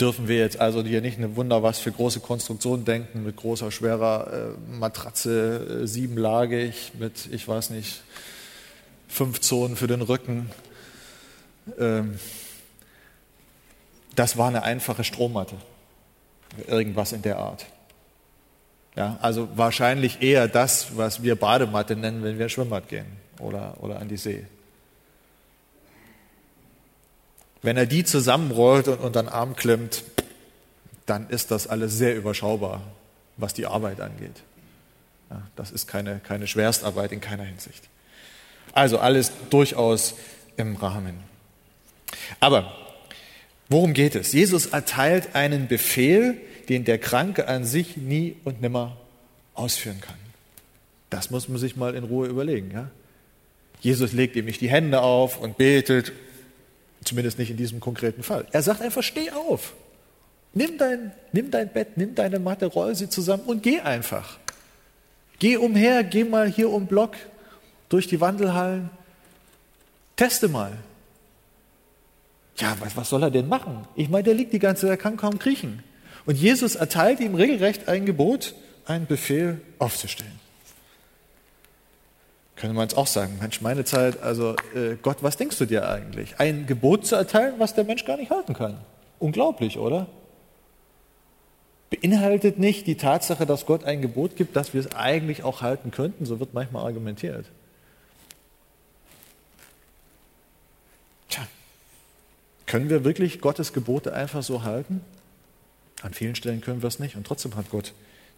dürfen 0.00 0.28
wir 0.28 0.38
jetzt 0.38 0.58
also 0.58 0.82
hier 0.82 1.00
nicht 1.00 1.18
eine 1.18 1.36
Wunder 1.36 1.62
was 1.62 1.78
für 1.78 1.92
große 1.92 2.20
Konstruktionen 2.20 2.84
denken, 2.84 3.22
mit 3.22 3.36
großer, 3.36 3.70
schwerer 3.70 4.56
äh, 4.56 4.76
Matratze, 4.76 5.82
äh, 5.82 5.86
siebenlagig, 5.86 6.92
mit, 6.98 7.28
ich 7.30 7.46
weiß 7.46 7.70
nicht, 7.70 8.02
fünf 9.08 9.40
Zonen 9.40 9.76
für 9.76 9.86
den 9.86 10.02
Rücken. 10.02 10.50
Ähm, 11.78 12.18
das 14.14 14.36
war 14.36 14.48
eine 14.48 14.62
einfache 14.62 15.04
Strommatte, 15.04 15.56
irgendwas 16.66 17.12
in 17.12 17.22
der 17.22 17.38
Art. 17.38 17.66
Ja, 18.96 19.18
also 19.20 19.48
wahrscheinlich 19.56 20.22
eher 20.22 20.46
das, 20.46 20.96
was 20.96 21.22
wir 21.22 21.34
Badematte 21.34 21.96
nennen, 21.96 22.22
wenn 22.22 22.38
wir 22.38 22.48
Schwimmbad 22.48 22.88
gehen 22.88 23.06
oder, 23.40 23.76
oder 23.80 23.98
an 23.98 24.08
die 24.08 24.16
See. 24.16 24.46
Wenn 27.62 27.76
er 27.76 27.86
die 27.86 28.04
zusammenrollt 28.04 28.88
und 28.88 29.00
unter 29.00 29.22
den 29.22 29.28
Arm 29.28 29.56
klemmt, 29.56 30.04
dann 31.06 31.28
ist 31.28 31.50
das 31.50 31.66
alles 31.66 31.96
sehr 31.96 32.14
überschaubar, 32.14 32.82
was 33.36 33.54
die 33.54 33.66
Arbeit 33.66 34.00
angeht. 34.00 34.42
Ja, 35.30 35.42
das 35.56 35.70
ist 35.70 35.86
keine, 35.86 36.20
keine 36.20 36.46
Schwerstarbeit 36.46 37.10
in 37.10 37.20
keiner 37.20 37.44
Hinsicht. 37.44 37.88
Also 38.72 38.98
alles 38.98 39.32
durchaus 39.50 40.14
im 40.56 40.76
Rahmen. 40.76 41.33
Aber 42.40 42.72
worum 43.68 43.92
geht 43.92 44.14
es? 44.14 44.32
Jesus 44.32 44.66
erteilt 44.66 45.34
einen 45.34 45.68
Befehl, 45.68 46.36
den 46.68 46.84
der 46.84 46.98
Kranke 46.98 47.48
an 47.48 47.64
sich 47.64 47.96
nie 47.96 48.36
und 48.44 48.62
nimmer 48.62 48.96
ausführen 49.54 50.00
kann. 50.00 50.16
Das 51.10 51.30
muss 51.30 51.48
man 51.48 51.58
sich 51.58 51.76
mal 51.76 51.94
in 51.94 52.04
Ruhe 52.04 52.26
überlegen. 52.26 52.70
Ja? 52.72 52.90
Jesus 53.80 54.12
legt 54.12 54.34
ihm 54.36 54.46
nicht 54.46 54.60
die 54.60 54.70
Hände 54.70 55.02
auf 55.02 55.38
und 55.38 55.58
betet, 55.58 56.12
zumindest 57.04 57.38
nicht 57.38 57.50
in 57.50 57.56
diesem 57.56 57.80
konkreten 57.80 58.22
Fall. 58.22 58.46
Er 58.50 58.62
sagt 58.62 58.80
einfach, 58.80 59.02
steh 59.02 59.30
auf. 59.30 59.74
Nimm 60.54 60.78
dein, 60.78 61.12
nimm 61.32 61.50
dein 61.50 61.72
Bett, 61.72 61.96
nimm 61.96 62.14
deine 62.14 62.38
Matte, 62.38 62.66
roll 62.66 62.94
sie 62.94 63.08
zusammen 63.08 63.42
und 63.44 63.62
geh 63.62 63.80
einfach. 63.80 64.38
Geh 65.38 65.56
umher, 65.56 66.04
geh 66.04 66.24
mal 66.24 66.48
hier 66.48 66.70
um 66.70 66.86
Block 66.86 67.16
durch 67.88 68.06
die 68.06 68.20
Wandelhallen. 68.20 68.88
Teste 70.16 70.48
mal. 70.48 70.72
Ja, 72.56 72.76
was, 72.80 72.96
was 72.96 73.08
soll 73.08 73.22
er 73.22 73.30
denn 73.30 73.48
machen? 73.48 73.86
Ich 73.96 74.08
meine, 74.08 74.24
der 74.24 74.34
liegt 74.34 74.52
die 74.52 74.58
ganze 74.58 74.82
Zeit, 74.82 74.90
er 74.90 74.96
kann 74.96 75.16
kaum 75.16 75.38
kriechen. 75.38 75.82
Und 76.26 76.36
Jesus 76.36 76.74
erteilt 76.74 77.20
ihm 77.20 77.34
regelrecht 77.34 77.88
ein 77.88 78.06
Gebot, 78.06 78.54
einen 78.86 79.06
Befehl 79.06 79.60
aufzustellen. 79.78 80.40
Könnte 82.56 82.74
man 82.74 82.84
jetzt 82.84 82.96
auch 82.96 83.08
sagen, 83.08 83.38
Mensch, 83.40 83.60
meine 83.60 83.84
Zeit, 83.84 84.22
also 84.22 84.54
äh, 84.74 84.96
Gott, 85.02 85.18
was 85.22 85.36
denkst 85.36 85.58
du 85.58 85.64
dir 85.64 85.88
eigentlich? 85.88 86.38
Ein 86.38 86.66
Gebot 86.66 87.04
zu 87.04 87.16
erteilen, 87.16 87.54
was 87.58 87.74
der 87.74 87.84
Mensch 87.84 88.04
gar 88.04 88.16
nicht 88.16 88.30
halten 88.30 88.54
kann. 88.54 88.78
Unglaublich, 89.18 89.76
oder? 89.78 90.06
Beinhaltet 91.90 92.58
nicht 92.58 92.86
die 92.86 92.96
Tatsache, 92.96 93.44
dass 93.44 93.66
Gott 93.66 93.84
ein 93.84 94.02
Gebot 94.02 94.36
gibt, 94.36 94.54
dass 94.54 94.72
wir 94.72 94.80
es 94.80 94.94
eigentlich 94.94 95.42
auch 95.42 95.62
halten 95.62 95.90
könnten, 95.90 96.26
so 96.26 96.38
wird 96.38 96.54
manchmal 96.54 96.86
argumentiert. 96.86 97.46
Können 102.66 102.90
wir 102.90 103.04
wirklich 103.04 103.40
Gottes 103.40 103.72
Gebote 103.72 104.12
einfach 104.12 104.42
so 104.42 104.62
halten? 104.62 105.00
An 106.02 106.14
vielen 106.14 106.34
Stellen 106.34 106.60
können 106.60 106.82
wir 106.82 106.88
es 106.88 106.98
nicht 106.98 107.16
und 107.16 107.26
trotzdem 107.26 107.56
hat 107.56 107.70
Gott 107.70 107.92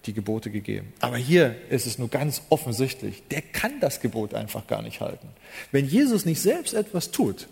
die 0.05 0.13
Gebote 0.13 0.51
gegeben. 0.51 0.93
Aber 1.01 1.17
hier 1.17 1.57
ist 1.71 1.87
es 1.87 1.99
nur 1.99 2.09
ganz 2.09 2.43
offensichtlich, 2.49 3.23
der 3.31 3.43
kann 3.43 3.81
das 3.81 4.01
Gebot 4.01 4.35
einfach 4.35 4.67
gar 4.67 4.83
nicht 4.83 5.01
halten. 5.01 5.29
Wenn 5.73 5.87
Jesus 5.87 6.25
nicht 6.25 6.41
selbst 6.41 6.75
etwas 6.75 7.11
tut, 7.11 7.49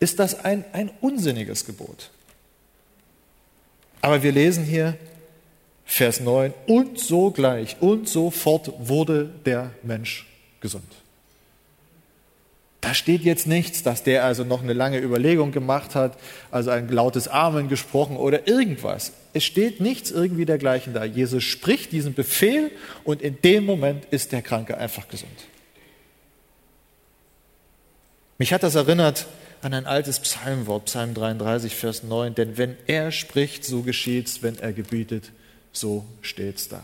ist 0.00 0.18
das 0.18 0.44
ein, 0.44 0.64
ein 0.72 0.90
unsinniges 1.00 1.64
Gebot. 1.64 2.10
Aber 4.00 4.22
wir 4.22 4.32
lesen 4.32 4.64
hier 4.64 4.98
Vers 5.84 6.20
9, 6.20 6.52
und 6.66 6.98
sogleich 6.98 7.76
und 7.80 8.08
sofort 8.08 8.72
wurde 8.78 9.30
der 9.44 9.70
Mensch 9.82 10.26
gesund. 10.60 10.90
Da 12.84 12.92
steht 12.92 13.22
jetzt 13.22 13.46
nichts, 13.46 13.82
dass 13.82 14.02
der 14.02 14.24
also 14.24 14.44
noch 14.44 14.62
eine 14.62 14.74
lange 14.74 14.98
Überlegung 14.98 15.52
gemacht 15.52 15.94
hat, 15.94 16.18
also 16.50 16.68
ein 16.68 16.86
lautes 16.90 17.28
Amen 17.28 17.70
gesprochen 17.70 18.18
oder 18.18 18.46
irgendwas. 18.46 19.12
Es 19.32 19.42
steht 19.42 19.80
nichts 19.80 20.10
irgendwie 20.10 20.44
dergleichen 20.44 20.92
da. 20.92 21.02
Jesus 21.02 21.44
spricht 21.44 21.92
diesen 21.92 22.12
Befehl 22.12 22.70
und 23.02 23.22
in 23.22 23.40
dem 23.40 23.64
Moment 23.64 24.04
ist 24.10 24.32
der 24.32 24.42
Kranke 24.42 24.76
einfach 24.76 25.08
gesund. 25.08 25.32
Mich 28.36 28.52
hat 28.52 28.62
das 28.62 28.74
erinnert 28.74 29.28
an 29.62 29.72
ein 29.72 29.86
altes 29.86 30.20
Psalmwort, 30.20 30.84
Psalm 30.84 31.14
33, 31.14 31.74
Vers 31.74 32.02
9. 32.02 32.34
Denn 32.34 32.58
wenn 32.58 32.76
er 32.86 33.12
spricht, 33.12 33.64
so 33.64 33.80
geschieht's, 33.80 34.42
wenn 34.42 34.58
er 34.58 34.74
gebietet, 34.74 35.32
so 35.72 36.04
steht's 36.20 36.68
da. 36.68 36.82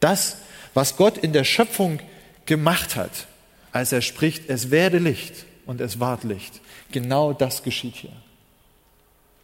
Das, 0.00 0.38
was 0.74 0.96
Gott 0.96 1.18
in 1.18 1.32
der 1.32 1.44
Schöpfung 1.44 2.00
gemacht 2.46 2.96
hat, 2.96 3.28
als 3.72 3.92
er 3.92 4.02
spricht, 4.02 4.48
es 4.48 4.70
werde 4.70 4.98
Licht 4.98 5.46
und 5.66 5.80
es 5.80 5.98
ward 5.98 6.24
Licht. 6.24 6.60
Genau 6.92 7.32
das 7.32 7.62
geschieht 7.62 7.96
hier. 7.96 8.12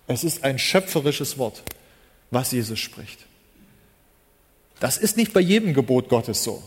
Es 0.07 0.25
ist 0.25 0.45
ein 0.45 0.59
schöpferisches 0.59 1.39
Wort, 1.39 1.63
was 2.31 2.53
Jesus 2.53 2.79
spricht. 2.79 3.27
Das 4.81 4.97
ist 4.97 5.17
nicht 5.17 5.33
bei 5.33 5.41
jedem 5.41 5.75
Gebot 5.75 6.09
Gottes 6.09 6.45
so. 6.45 6.63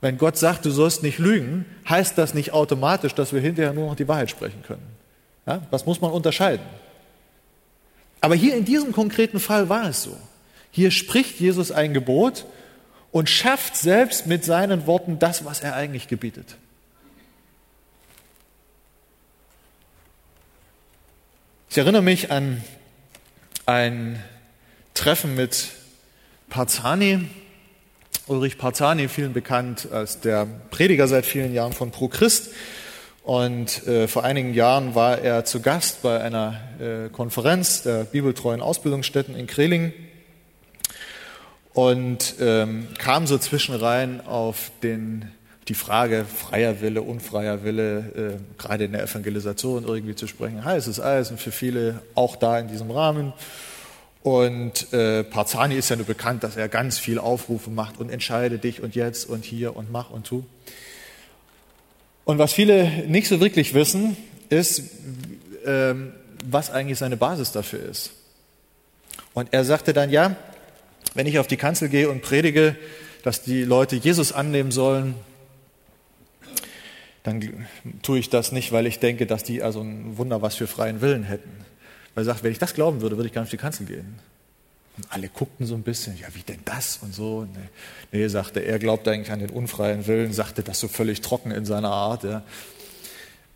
Wenn 0.00 0.18
Gott 0.18 0.36
sagt, 0.36 0.64
du 0.64 0.70
sollst 0.70 1.02
nicht 1.02 1.18
lügen, 1.18 1.64
heißt 1.88 2.18
das 2.18 2.34
nicht 2.34 2.52
automatisch, 2.52 3.14
dass 3.14 3.32
wir 3.32 3.40
hinterher 3.40 3.72
nur 3.72 3.88
noch 3.88 3.96
die 3.96 4.08
Wahrheit 4.08 4.30
sprechen 4.30 4.62
können. 4.62 4.86
Ja, 5.46 5.62
das 5.70 5.86
muss 5.86 6.00
man 6.00 6.10
unterscheiden. 6.10 6.64
Aber 8.20 8.34
hier 8.34 8.56
in 8.56 8.64
diesem 8.64 8.92
konkreten 8.92 9.40
Fall 9.40 9.68
war 9.68 9.88
es 9.88 10.02
so. 10.02 10.16
Hier 10.70 10.90
spricht 10.90 11.40
Jesus 11.40 11.70
ein 11.70 11.94
Gebot 11.94 12.46
und 13.14 13.30
schafft 13.30 13.76
selbst 13.76 14.26
mit 14.26 14.44
seinen 14.44 14.88
Worten 14.88 15.20
das, 15.20 15.44
was 15.44 15.60
er 15.60 15.76
eigentlich 15.76 16.08
gebietet. 16.08 16.56
Ich 21.70 21.78
erinnere 21.78 22.02
mich 22.02 22.32
an 22.32 22.60
ein 23.66 24.20
Treffen 24.94 25.36
mit 25.36 25.68
Parzani. 26.50 27.28
Ulrich 28.26 28.58
Parzani, 28.58 29.06
vielen 29.06 29.32
bekannt 29.32 29.92
als 29.92 30.18
der 30.18 30.48
Prediger 30.72 31.06
seit 31.06 31.24
vielen 31.24 31.54
Jahren 31.54 31.72
von 31.72 31.92
Pro 31.92 32.08
Christ. 32.08 32.50
Und 33.22 33.86
äh, 33.86 34.08
vor 34.08 34.24
einigen 34.24 34.54
Jahren 34.54 34.96
war 34.96 35.20
er 35.20 35.44
zu 35.44 35.62
Gast 35.62 36.02
bei 36.02 36.20
einer 36.20 36.60
äh, 36.80 37.10
Konferenz 37.10 37.82
der 37.82 38.02
bibeltreuen 38.02 38.60
Ausbildungsstätten 38.60 39.36
in 39.36 39.46
Kreling 39.46 39.92
und 41.74 42.36
ähm, 42.40 42.86
kam 42.98 43.26
so 43.26 43.36
zwischenrein 43.36 44.24
auf 44.26 44.70
den, 44.82 45.30
die 45.66 45.74
Frage 45.74 46.24
freier 46.24 46.80
Wille, 46.80 47.02
unfreier 47.02 47.64
Wille, 47.64 48.38
äh, 48.38 48.62
gerade 48.62 48.84
in 48.84 48.92
der 48.92 49.02
Evangelisation 49.02 49.84
irgendwie 49.84 50.14
zu 50.14 50.28
sprechen. 50.28 50.64
Heißes 50.64 51.00
Eisen 51.00 51.36
für 51.36 51.50
viele, 51.50 52.00
auch 52.14 52.36
da 52.36 52.58
in 52.60 52.68
diesem 52.68 52.92
Rahmen. 52.92 53.32
Und 54.22 54.92
äh, 54.92 55.24
Parzani 55.24 55.74
ist 55.74 55.90
ja 55.90 55.96
nur 55.96 56.06
bekannt, 56.06 56.44
dass 56.44 56.56
er 56.56 56.68
ganz 56.68 56.96
viel 56.96 57.18
Aufrufe 57.18 57.70
macht 57.70 57.98
und 57.98 58.08
entscheide 58.08 58.58
dich 58.58 58.80
und 58.80 58.94
jetzt 58.94 59.28
und 59.28 59.44
hier 59.44 59.76
und 59.76 59.90
mach 59.90 60.10
und 60.10 60.26
tu. 60.26 60.44
Und 62.24 62.38
was 62.38 62.52
viele 62.52 62.88
nicht 63.08 63.28
so 63.28 63.40
wirklich 63.40 63.74
wissen, 63.74 64.16
ist, 64.48 64.82
ähm, 65.66 66.12
was 66.44 66.70
eigentlich 66.70 66.98
seine 66.98 67.16
Basis 67.16 67.50
dafür 67.52 67.80
ist. 67.80 68.12
Und 69.34 69.48
er 69.52 69.64
sagte 69.64 69.92
dann, 69.92 70.10
ja, 70.10 70.36
wenn 71.12 71.26
ich 71.26 71.38
auf 71.38 71.46
die 71.46 71.56
Kanzel 71.56 71.88
gehe 71.88 72.08
und 72.08 72.22
predige, 72.22 72.76
dass 73.22 73.42
die 73.42 73.62
Leute 73.62 73.96
Jesus 73.96 74.32
annehmen 74.32 74.70
sollen, 74.70 75.14
dann 77.22 77.66
tue 78.02 78.18
ich 78.18 78.28
das 78.28 78.52
nicht, 78.52 78.70
weil 78.72 78.86
ich 78.86 78.98
denke, 78.98 79.26
dass 79.26 79.42
die 79.42 79.62
also 79.62 79.80
ein 79.80 80.18
Wunder 80.18 80.42
was 80.42 80.56
für 80.56 80.66
freien 80.66 81.00
Willen 81.00 81.24
hätten. 81.24 81.64
Weil 82.14 82.22
er 82.22 82.26
sagt, 82.26 82.44
wenn 82.44 82.52
ich 82.52 82.58
das 82.58 82.74
glauben 82.74 83.00
würde, 83.00 83.16
würde 83.16 83.28
ich 83.28 83.32
gar 83.32 83.40
nicht 83.40 83.48
auf 83.48 83.50
die 83.50 83.56
Kanzel 83.56 83.86
gehen. 83.86 84.18
Und 84.96 85.06
alle 85.10 85.28
guckten 85.28 85.66
so 85.66 85.74
ein 85.74 85.82
bisschen, 85.82 86.16
ja, 86.18 86.28
wie 86.34 86.42
denn 86.42 86.60
das 86.64 86.98
und 87.02 87.14
so. 87.14 87.44
Nee, 87.44 87.68
nee 88.12 88.28
sagte 88.28 88.60
er, 88.60 88.78
glaubt 88.78 89.08
eigentlich 89.08 89.32
an 89.32 89.40
den 89.40 89.50
unfreien 89.50 90.06
Willen, 90.06 90.32
sagte 90.32 90.62
das 90.62 90.78
so 90.78 90.86
völlig 90.86 91.22
trocken 91.22 91.50
in 91.50 91.64
seiner 91.64 91.90
Art. 91.90 92.24
Ja, 92.24 92.42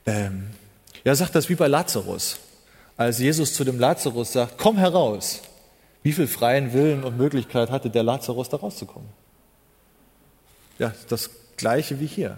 ähm, 0.06 0.48
ja 1.04 1.14
sagt 1.14 1.34
das 1.34 1.48
wie 1.48 1.54
bei 1.54 1.68
Lazarus. 1.68 2.38
Als 2.96 3.18
Jesus 3.20 3.54
zu 3.54 3.64
dem 3.64 3.78
Lazarus 3.78 4.32
sagt, 4.32 4.58
komm 4.58 4.78
heraus, 4.78 5.42
wie 6.02 6.12
viel 6.12 6.26
freien 6.26 6.72
Willen 6.72 7.04
und 7.04 7.16
Möglichkeit 7.16 7.70
hatte 7.70 7.90
der 7.90 8.02
Lazarus, 8.02 8.48
da 8.48 8.56
rauszukommen? 8.56 9.08
Ja, 10.78 10.94
das 11.08 11.30
gleiche 11.56 12.00
wie 12.00 12.06
hier. 12.06 12.36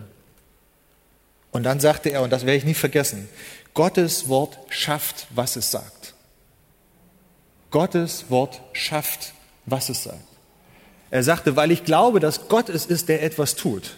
Und 1.52 1.64
dann 1.64 1.80
sagte 1.80 2.10
er, 2.10 2.22
und 2.22 2.30
das 2.30 2.46
werde 2.46 2.56
ich 2.56 2.64
nie 2.64 2.74
vergessen, 2.74 3.28
Gottes 3.74 4.28
Wort 4.28 4.58
schafft, 4.68 5.26
was 5.30 5.56
es 5.56 5.70
sagt. 5.70 6.14
Gottes 7.70 8.30
Wort 8.30 8.60
schafft, 8.72 9.32
was 9.66 9.88
es 9.88 10.04
sagt. 10.04 10.18
Er 11.10 11.22
sagte, 11.22 11.56
weil 11.56 11.70
ich 11.70 11.84
glaube, 11.84 12.20
dass 12.20 12.48
Gott 12.48 12.68
es 12.68 12.86
ist, 12.86 13.08
der 13.08 13.22
etwas 13.22 13.56
tut. 13.56 13.96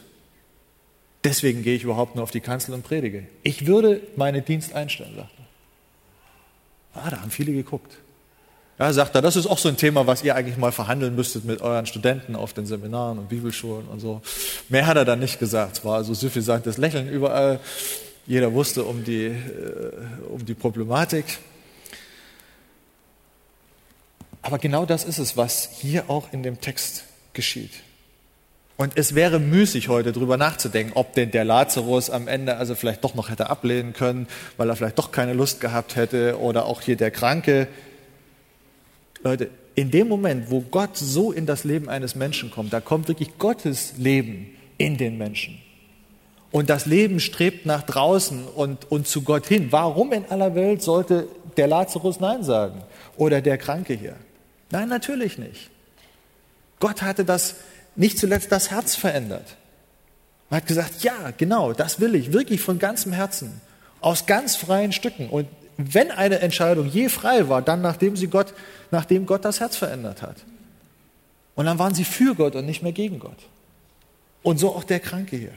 Deswegen 1.25 1.63
gehe 1.63 1.77
ich 1.77 1.85
überhaupt 1.85 2.17
nur 2.17 2.25
auf 2.25 2.31
die 2.31 2.41
Kanzel 2.41 2.75
und 2.75 2.83
predige. 2.83 3.27
Ich 3.43 3.67
würde 3.67 4.03
meinen 4.17 4.45
Dienst 4.45 4.73
einstellen, 4.73 5.15
sagte 5.15 5.37
er. 6.95 7.03
Ah, 7.03 7.11
da 7.11 7.21
haben 7.21 7.31
viele 7.31 7.53
geguckt. 7.53 7.99
Ja, 8.83 8.93
sagt 8.93 9.15
er, 9.15 9.23
das 9.23 9.37
ist 9.37 9.47
auch 9.47 9.59
so 9.59 9.69
ein 9.69 9.77
Thema, 9.77 10.09
was 10.09 10.25
ihr 10.25 10.35
eigentlich 10.35 10.57
mal 10.57 10.73
verhandeln 10.73 11.15
müsstet 11.15 11.45
mit 11.45 11.61
euren 11.61 11.87
Studenten 11.87 12.35
auf 12.35 12.53
den 12.53 12.67
Seminaren 12.67 13.17
und 13.17 13.29
Bibelschulen 13.29 13.87
und 13.87 14.01
so. 14.01 14.23
Mehr 14.69 14.89
hat 14.89 14.97
er 14.97 15.05
dann 15.05 15.21
nicht 15.21 15.39
gesagt. 15.39 15.77
Es 15.77 15.85
war 15.85 15.99
also 15.99 16.15
suffisantes 16.15 16.79
Lächeln 16.79 17.09
überall. 17.09 17.61
Jeder 18.27 18.53
wusste 18.53 18.83
um 18.83 19.05
die, 19.05 19.27
äh, 19.27 19.37
um 20.29 20.45
die 20.45 20.55
Problematik. 20.55 21.39
Aber 24.43 24.59
genau 24.59 24.85
das 24.85 25.05
ist 25.05 25.19
es, 25.19 25.37
was 25.37 25.69
hier 25.71 26.11
auch 26.11 26.33
in 26.33 26.43
dem 26.43 26.61
Text 26.61 27.05
geschieht. 27.35 27.85
Und 28.77 28.95
es 28.97 29.15
wäre 29.15 29.39
müßig, 29.39 29.91
heute 29.91 30.11
darüber 30.11 30.37
nachzudenken, 30.37 30.95
ob 30.97 31.15
denn 31.15 31.31
der 31.31 31.45
Lazarus 31.45 32.11
am 32.11 32.27
Ende 32.27 32.57
also 32.57 32.75
vielleicht 32.75 33.05
doch 33.05 33.15
noch 33.15 33.31
hätte 33.31 33.49
ablehnen 33.49 33.93
können, 33.93 34.27
weil 34.57 34.69
er 34.69 34.75
vielleicht 34.75 34.99
doch 34.99 35.13
keine 35.13 35.35
Lust 35.35 35.61
gehabt 35.61 35.95
hätte, 35.95 36.41
oder 36.41 36.67
auch 36.67 36.81
hier 36.81 36.97
der 36.97 37.13
Kranke. 37.13 37.69
Leute, 39.23 39.51
in 39.75 39.91
dem 39.91 40.09
Moment, 40.09 40.51
wo 40.51 40.61
Gott 40.61 40.97
so 40.97 41.33
in 41.33 41.47
das 41.47 41.65
Leben 41.65 41.89
eines 41.89 42.15
Menschen 42.15 42.51
kommt, 42.51 42.73
da 42.73 42.81
kommt 42.81 43.09
wirklich 43.09 43.39
Gottes 43.39 43.95
Leben 43.97 44.51
in 44.79 44.97
den 44.97 45.17
Menschen. 45.17 45.59
Und 46.51 46.69
das 46.69 46.85
Leben 46.85 47.19
strebt 47.19 47.65
nach 47.65 47.83
draußen 47.83 48.47
und, 48.47 48.91
und 48.91 49.09
zu 49.09 49.23
Gott 49.23 49.47
hin. 49.47 49.69
Warum 49.71 50.13
in 50.13 50.27
aller 50.27 50.55
Welt 50.55 50.83
sollte 50.83 51.27
der 51.57 51.67
Lazarus 51.67 52.21
Nein 52.21 52.43
sagen? 52.43 52.83
Oder 53.17 53.41
der 53.41 53.57
Kranke 53.57 53.95
hier? 53.95 54.17
Nein, 54.71 54.89
natürlich 54.89 55.39
nicht. 55.39 55.71
Gott 56.79 57.01
hatte 57.01 57.25
das 57.25 57.57
nicht 57.97 58.19
zuletzt 58.19 58.53
das 58.53 58.71
Herz 58.71 58.97
verändert. 58.97 59.57
Man 60.51 60.61
hat 60.61 60.67
gesagt, 60.67 61.03
ja, 61.03 61.33
genau, 61.39 61.73
das 61.73 62.01
will 62.01 62.15
ich, 62.15 62.35
wirklich 62.35 62.61
von 62.61 62.79
ganzem 62.79 63.13
Herzen, 63.13 63.61
aus 64.03 64.27
ganz 64.27 64.57
freien 64.57 64.93
Stücken. 64.93 65.31
Und 65.31 65.49
wenn 65.77 66.11
eine 66.11 66.41
Entscheidung 66.41 66.87
je 66.87 67.09
frei 67.09 67.49
war, 67.49 67.63
dann 67.63 67.81
nachdem 67.81 68.17
sie 68.17 68.29
Gott, 68.29 68.55
nachdem 68.91 69.27
Gott 69.27 69.45
das 69.45 69.61
Herz 69.61 69.77
verändert 69.77 70.23
hat. 70.23 70.37
Und 71.55 71.67
dann 71.67 71.79
waren 71.79 71.95
sie 71.95 72.05
für 72.05 72.35
Gott 72.35 72.55
und 72.57 72.67
nicht 72.67 72.83
mehr 72.83 72.93
gegen 72.93 73.19
Gott. 73.19 73.39
Und 74.43 74.59
so 74.59 74.75
auch 74.75 74.85
der 74.85 75.01
Kranke 75.01 75.37
hier. 75.37 75.55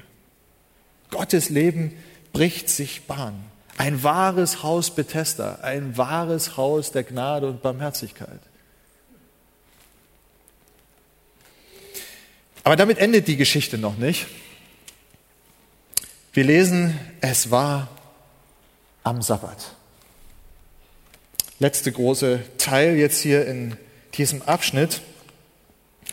Gottes 1.09 1.49
Leben 1.49 1.93
bricht 2.33 2.69
sich 2.69 3.03
Bahn. 3.03 3.43
Ein 3.77 4.03
wahres 4.03 4.63
Haus 4.63 4.91
Bethesda, 4.93 5.59
ein 5.61 5.97
wahres 5.97 6.55
Haus 6.55 6.91
der 6.91 7.03
Gnade 7.03 7.47
und 7.47 7.61
Barmherzigkeit. 7.61 8.39
Aber 12.63 12.75
damit 12.75 12.97
endet 12.97 13.27
die 13.27 13.37
Geschichte 13.37 13.77
noch 13.77 13.97
nicht. 13.97 14.27
Wir 16.33 16.43
lesen, 16.43 16.99
es 17.21 17.51
war 17.51 17.87
am 19.03 19.21
Sabbat. 19.21 19.74
Letzte 21.59 21.91
große 21.91 22.41
Teil 22.57 22.97
jetzt 22.97 23.21
hier 23.21 23.47
in 23.47 23.77
diesem 24.15 24.41
Abschnitt. 24.41 25.01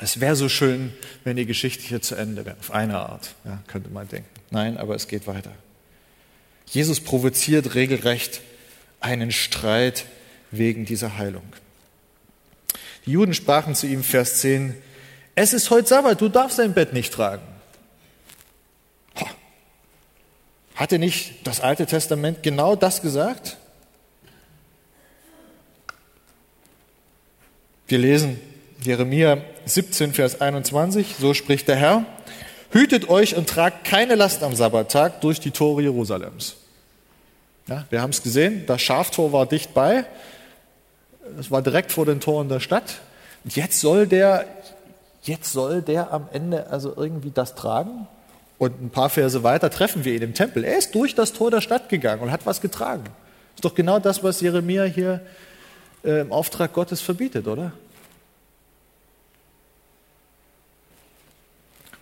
Es 0.01 0.21
wäre 0.21 0.37
so 0.37 0.49
schön, 0.49 0.93
wenn 1.25 1.37
die 1.37 1.47
Geschichte 1.47 1.83
hier 1.83 2.01
zu 2.01 2.15
Ende 2.15 2.45
wäre, 2.45 2.57
auf 2.61 2.71
eine 2.71 2.99
Art, 2.99 3.35
ja, 3.45 3.63
könnte 3.67 3.91
man 3.91 4.09
denken. 4.09 4.29
Nein, 4.51 4.77
aber 4.77 4.95
es 4.95 5.09
geht 5.09 5.27
weiter. 5.27 5.53
Jesus 6.67 7.01
provoziert 7.01 7.75
regelrecht 7.75 8.41
einen 9.01 9.33
Streit 9.33 10.07
wegen 10.51 10.85
dieser 10.85 11.19
Heilung. 11.19 11.45
Die 13.05 13.13
Juden 13.13 13.35
sprachen 13.35 13.75
zu 13.75 13.87
ihm, 13.87 14.05
Vers 14.05 14.41
10, 14.41 14.75
es 15.35 15.53
ist 15.53 15.71
heute 15.71 15.89
Sabbat, 15.89 16.21
du 16.21 16.29
darfst 16.29 16.59
dein 16.59 16.73
Bett 16.73 16.93
nicht 16.93 17.13
tragen. 17.13 17.43
Hatte 20.75 20.99
nicht 20.99 21.47
das 21.47 21.61
Alte 21.61 21.87
Testament 21.87 22.43
genau 22.43 22.77
das 22.77 23.03
gesagt? 23.03 23.57
Wir 27.87 27.99
lesen 27.99 28.41
Jeremia 28.83 29.39
17, 29.67 30.13
Vers 30.13 30.41
21, 30.41 31.17
so 31.19 31.35
spricht 31.35 31.69
der 31.69 31.77
Herr, 31.77 32.05
hütet 32.71 33.09
euch 33.09 33.37
und 33.37 33.49
tragt 33.49 33.85
keine 33.85 34.15
Last 34.15 34.43
am 34.43 34.55
Sabbattag 34.55 35.21
durch 35.21 35.41
die 35.41 35.51
Tore 35.51 35.83
Jerusalems. 35.83 36.57
Ja, 37.69 37.85
wir 37.91 38.01
haben 38.01 38.11
es 38.11 38.23
gesehen, 38.23 38.65
das 38.67 38.83
Schaftor 38.83 39.33
war 39.33 39.47
dicht 39.47 39.75
bei, 39.75 40.05
es 41.39 41.51
war 41.51 41.63
direkt 41.63 41.93
vor 41.93 42.07
den 42.07 42.21
Toren 42.21 42.49
der 42.49 42.61
Stadt. 42.61 43.01
Und 43.45 43.55
jetzt 43.57 43.81
soll 43.81 44.07
der 44.07 44.47
jetzt 45.23 45.53
soll 45.53 45.83
der 45.83 46.13
am 46.13 46.29
Ende 46.33 46.69
also 46.69 46.95
irgendwie 46.97 47.31
das 47.31 47.55
tragen? 47.55 48.07
Und 48.59 48.81
ein 48.81 48.91
paar 48.91 49.11
Verse 49.11 49.43
weiter 49.43 49.71
treffen 49.71 50.05
wir 50.05 50.15
ihn 50.15 50.23
im 50.23 50.35
Tempel. 50.35 50.65
Er 50.65 50.79
ist 50.79 50.95
durch 50.95 51.15
das 51.15 51.33
Tor 51.33 51.51
der 51.51 51.61
Stadt 51.61 51.89
gegangen 51.89 52.23
und 52.23 52.31
hat 52.31 52.47
was 52.47 52.61
getragen. 52.61 53.05
Ist 53.55 53.65
doch 53.65 53.75
genau 53.75 53.99
das, 53.99 54.23
was 54.23 54.41
Jeremia 54.41 54.85
hier 54.85 55.21
äh, 56.05 56.21
im 56.21 56.33
Auftrag 56.33 56.73
Gottes 56.73 57.01
verbietet, 57.01 57.47
oder? 57.47 57.73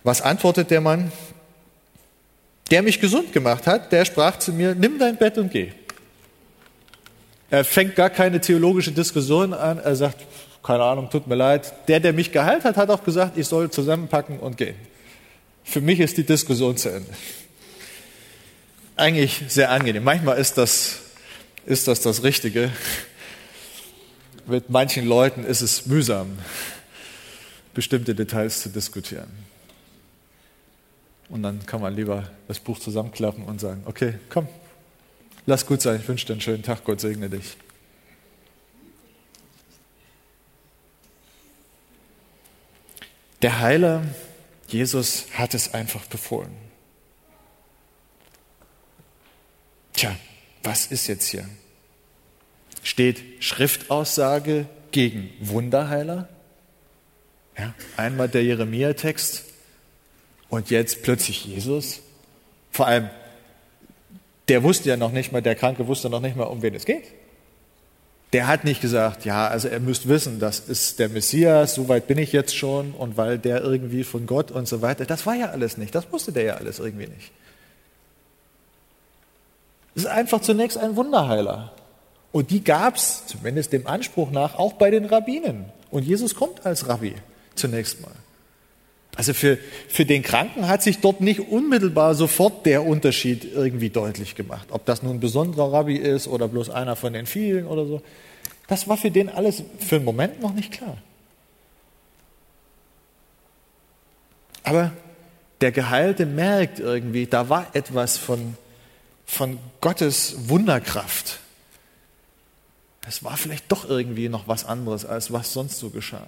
Was 0.03 0.21
antwortet 0.21 0.71
der 0.71 0.81
Mann? 0.81 1.11
Der 2.71 2.81
mich 2.81 2.99
gesund 2.99 3.33
gemacht 3.33 3.67
hat, 3.67 3.91
der 3.91 4.05
sprach 4.05 4.39
zu 4.39 4.53
mir, 4.53 4.73
nimm 4.73 4.97
dein 4.97 5.17
Bett 5.17 5.37
und 5.37 5.51
geh. 5.51 5.71
Er 7.49 7.65
fängt 7.65 7.95
gar 7.95 8.09
keine 8.09 8.39
theologische 8.39 8.93
Diskussion 8.93 9.53
an. 9.53 9.77
Er 9.77 9.95
sagt, 9.95 10.25
keine 10.63 10.83
Ahnung, 10.83 11.09
tut 11.09 11.27
mir 11.27 11.35
leid. 11.35 11.73
Der, 11.89 11.99
der 11.99 12.13
mich 12.13 12.31
geheilt 12.31 12.63
hat, 12.63 12.77
hat 12.77 12.89
auch 12.89 13.03
gesagt, 13.03 13.37
ich 13.37 13.45
soll 13.47 13.69
zusammenpacken 13.69 14.39
und 14.39 14.57
gehen. 14.57 14.75
Für 15.63 15.81
mich 15.81 15.99
ist 15.99 16.17
die 16.17 16.23
Diskussion 16.23 16.77
zu 16.77 16.89
Ende. 16.89 17.09
Eigentlich 18.95 19.41
sehr 19.49 19.69
angenehm. 19.69 20.03
Manchmal 20.03 20.37
ist 20.37 20.57
das, 20.57 20.99
ist 21.65 21.87
das 21.87 22.01
das 22.01 22.23
Richtige. 22.23 22.71
Mit 24.45 24.69
manchen 24.69 25.05
Leuten 25.05 25.43
ist 25.43 25.61
es 25.61 25.85
mühsam, 25.85 26.37
bestimmte 27.73 28.15
Details 28.15 28.61
zu 28.61 28.69
diskutieren. 28.69 29.29
Und 31.29 31.43
dann 31.43 31.65
kann 31.65 31.81
man 31.81 31.95
lieber 31.95 32.29
das 32.47 32.59
Buch 32.59 32.79
zusammenklappen 32.79 33.45
und 33.45 33.61
sagen, 33.61 33.83
okay, 33.85 34.15
komm, 34.29 34.47
lass 35.45 35.65
gut 35.65 35.81
sein, 35.81 35.99
ich 36.01 36.07
wünsche 36.07 36.25
dir 36.25 36.33
einen 36.33 36.41
schönen 36.41 36.63
Tag, 36.63 36.83
Gott 36.83 36.99
segne 36.99 37.29
dich. 37.29 37.55
Der 43.41 43.59
Heiler, 43.59 44.03
Jesus, 44.67 45.25
hat 45.33 45.53
es 45.53 45.73
einfach 45.73 46.05
befohlen. 46.05 46.55
Tja, 49.93 50.15
was 50.63 50.87
ist 50.87 51.07
jetzt 51.07 51.27
hier? 51.27 51.47
Steht 52.83 53.21
Schriftaussage 53.39 54.65
gegen 54.91 55.29
Wunderheiler? 55.39 56.27
Ja, 57.57 57.73
einmal 57.97 58.29
der 58.29 58.43
Jeremia-Text 58.43 59.43
und 60.49 60.69
jetzt 60.69 61.03
plötzlich 61.03 61.45
Jesus. 61.45 62.01
Vor 62.71 62.87
allem, 62.87 63.09
der 64.47 64.63
wusste 64.63 64.89
ja 64.89 64.97
noch 64.97 65.11
nicht 65.11 65.31
mal, 65.31 65.41
der 65.41 65.55
Kranke 65.55 65.87
wusste 65.87 66.09
noch 66.09 66.21
nicht 66.21 66.35
mal, 66.35 66.43
um 66.43 66.61
wen 66.61 66.75
es 66.75 66.85
geht. 66.85 67.05
Der 68.33 68.47
hat 68.47 68.63
nicht 68.63 68.81
gesagt, 68.81 69.25
ja, 69.25 69.47
also 69.47 69.67
er 69.67 69.81
müsst 69.81 70.07
wissen, 70.07 70.39
das 70.39 70.59
ist 70.59 70.99
der 70.99 71.09
Messias, 71.09 71.75
so 71.75 71.89
weit 71.89 72.07
bin 72.07 72.17
ich 72.17 72.31
jetzt 72.31 72.55
schon 72.55 72.93
und 72.93 73.17
weil 73.17 73.37
der 73.37 73.61
irgendwie 73.61 74.05
von 74.05 74.25
Gott 74.25 74.51
und 74.51 74.67
so 74.67 74.81
weiter. 74.81 75.05
Das 75.05 75.25
war 75.25 75.35
ja 75.35 75.47
alles 75.47 75.77
nicht, 75.77 75.93
das 75.93 76.11
wusste 76.11 76.31
der 76.31 76.43
ja 76.43 76.53
alles 76.55 76.79
irgendwie 76.79 77.07
nicht. 77.07 77.31
Es 79.95 80.03
ist 80.03 80.09
einfach 80.09 80.39
zunächst 80.39 80.77
ein 80.77 80.95
Wunderheiler. 80.95 81.73
Und 82.31 82.51
die 82.51 82.63
gab 82.63 82.95
es, 82.95 83.25
zumindest 83.27 83.73
dem 83.73 83.87
Anspruch 83.87 84.31
nach, 84.31 84.55
auch 84.55 84.73
bei 84.73 84.89
den 84.89 85.05
Rabbinen. 85.05 85.65
Und 85.89 86.03
Jesus 86.03 86.35
kommt 86.35 86.65
als 86.65 86.87
Rabbi 86.87 87.13
zunächst 87.55 88.01
mal. 88.01 88.11
Also 89.15 89.33
für, 89.33 89.57
für 89.89 90.05
den 90.05 90.23
Kranken 90.23 90.69
hat 90.69 90.81
sich 90.81 90.99
dort 90.99 91.19
nicht 91.19 91.41
unmittelbar 91.41 92.15
sofort 92.15 92.65
der 92.65 92.85
Unterschied 92.85 93.43
irgendwie 93.43 93.89
deutlich 93.89 94.35
gemacht. 94.35 94.69
Ob 94.71 94.85
das 94.85 95.03
nun 95.03 95.17
ein 95.17 95.19
besonderer 95.19 95.73
Rabbi 95.73 95.97
ist 95.97 96.29
oder 96.29 96.47
bloß 96.47 96.69
einer 96.69 96.95
von 96.95 97.11
den 97.11 97.25
vielen 97.25 97.67
oder 97.67 97.85
so. 97.85 98.01
Das 98.67 98.87
war 98.87 98.95
für 98.95 99.11
den 99.11 99.27
alles 99.27 99.63
für 99.79 99.97
einen 99.97 100.05
Moment 100.05 100.41
noch 100.41 100.53
nicht 100.53 100.71
klar. 100.71 100.97
Aber 104.63 104.93
der 105.59 105.73
Geheilte 105.73 106.25
merkt 106.25 106.79
irgendwie, 106.79 107.25
da 107.25 107.49
war 107.49 107.67
etwas 107.75 108.17
von, 108.17 108.55
von 109.25 109.57
Gottes 109.81 110.47
Wunderkraft. 110.47 111.40
Es 113.07 113.23
war 113.23 113.37
vielleicht 113.37 113.71
doch 113.71 113.89
irgendwie 113.89 114.29
noch 114.29 114.47
was 114.47 114.65
anderes, 114.65 115.05
als 115.05 115.31
was 115.33 115.53
sonst 115.53 115.79
so 115.79 115.89
geschah. 115.89 116.27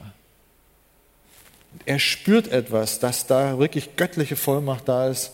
Er 1.86 2.00
spürt 2.00 2.48
etwas, 2.48 3.00
dass 3.00 3.28
da 3.28 3.60
wirklich 3.60 3.96
göttliche 3.96 4.36
Vollmacht 4.36 4.88
da 4.88 5.08
ist. 5.08 5.32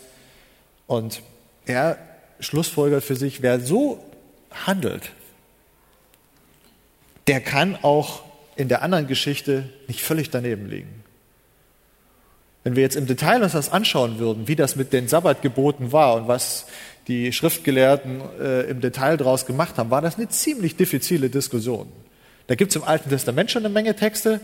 Und 0.87 1.21
er 1.65 1.97
schlussfolgert 2.39 3.03
für 3.03 3.15
sich, 3.15 3.41
wer 3.41 3.59
so 3.59 4.03
handelt, 4.51 5.11
der 7.27 7.41
kann 7.41 7.77
auch 7.83 8.23
in 8.55 8.69
der 8.69 8.81
anderen 8.81 9.07
Geschichte 9.07 9.69
nicht 9.87 10.01
völlig 10.01 10.31
daneben 10.31 10.67
liegen. 10.67 11.03
Wenn 12.63 12.75
wir 12.75 12.83
jetzt 12.83 12.95
im 12.95 13.07
Detail 13.07 13.41
uns 13.43 13.53
das 13.53 13.71
anschauen 13.71 14.19
würden, 14.19 14.47
wie 14.47 14.55
das 14.55 14.75
mit 14.75 14.91
den 14.91 15.07
Sabbatgeboten 15.07 15.91
war 15.91 16.15
und 16.15 16.27
was 16.27 16.65
die 17.09 17.33
Schriftgelehrten 17.33 18.21
äh, 18.39 18.69
im 18.69 18.79
Detail 18.79 19.17
daraus 19.17 19.45
gemacht 19.45 19.77
haben, 19.77 19.89
war 19.89 20.01
das 20.01 20.15
eine 20.17 20.29
ziemlich 20.29 20.77
diffizile 20.77 21.29
Diskussion. 21.29 21.91
Da 22.47 22.55
gibt 22.55 22.71
es 22.71 22.75
im 22.75 22.83
Alten 22.83 23.09
Testament 23.09 23.51
schon 23.51 23.65
eine 23.65 23.73
Menge 23.73 23.95
Texte 23.95 24.39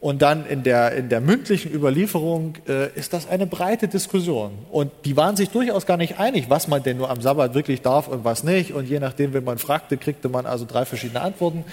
und 0.00 0.20
dann 0.20 0.46
in 0.46 0.62
der, 0.62 0.92
in 0.92 1.08
der 1.08 1.22
mündlichen 1.22 1.72
Überlieferung 1.72 2.56
äh, 2.68 2.92
ist 2.94 3.14
das 3.14 3.26
eine 3.26 3.46
breite 3.46 3.88
Diskussion. 3.88 4.52
Und 4.70 4.92
die 5.06 5.16
waren 5.16 5.34
sich 5.34 5.48
durchaus 5.48 5.86
gar 5.86 5.96
nicht 5.96 6.18
einig, 6.18 6.50
was 6.50 6.68
man 6.68 6.82
denn 6.82 6.98
nur 6.98 7.08
am 7.08 7.22
Sabbat 7.22 7.54
wirklich 7.54 7.80
darf 7.80 8.06
und 8.08 8.22
was 8.22 8.44
nicht. 8.44 8.74
Und 8.74 8.86
je 8.86 9.00
nachdem, 9.00 9.32
wenn 9.32 9.44
man 9.44 9.56
fragte, 9.56 9.96
kriegte 9.96 10.28
man 10.28 10.44
also 10.44 10.66
drei 10.66 10.84
verschiedene 10.84 11.22
Antworten. 11.22 11.64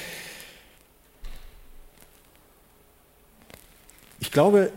Ich 4.21 4.32
glaube, 4.32 4.71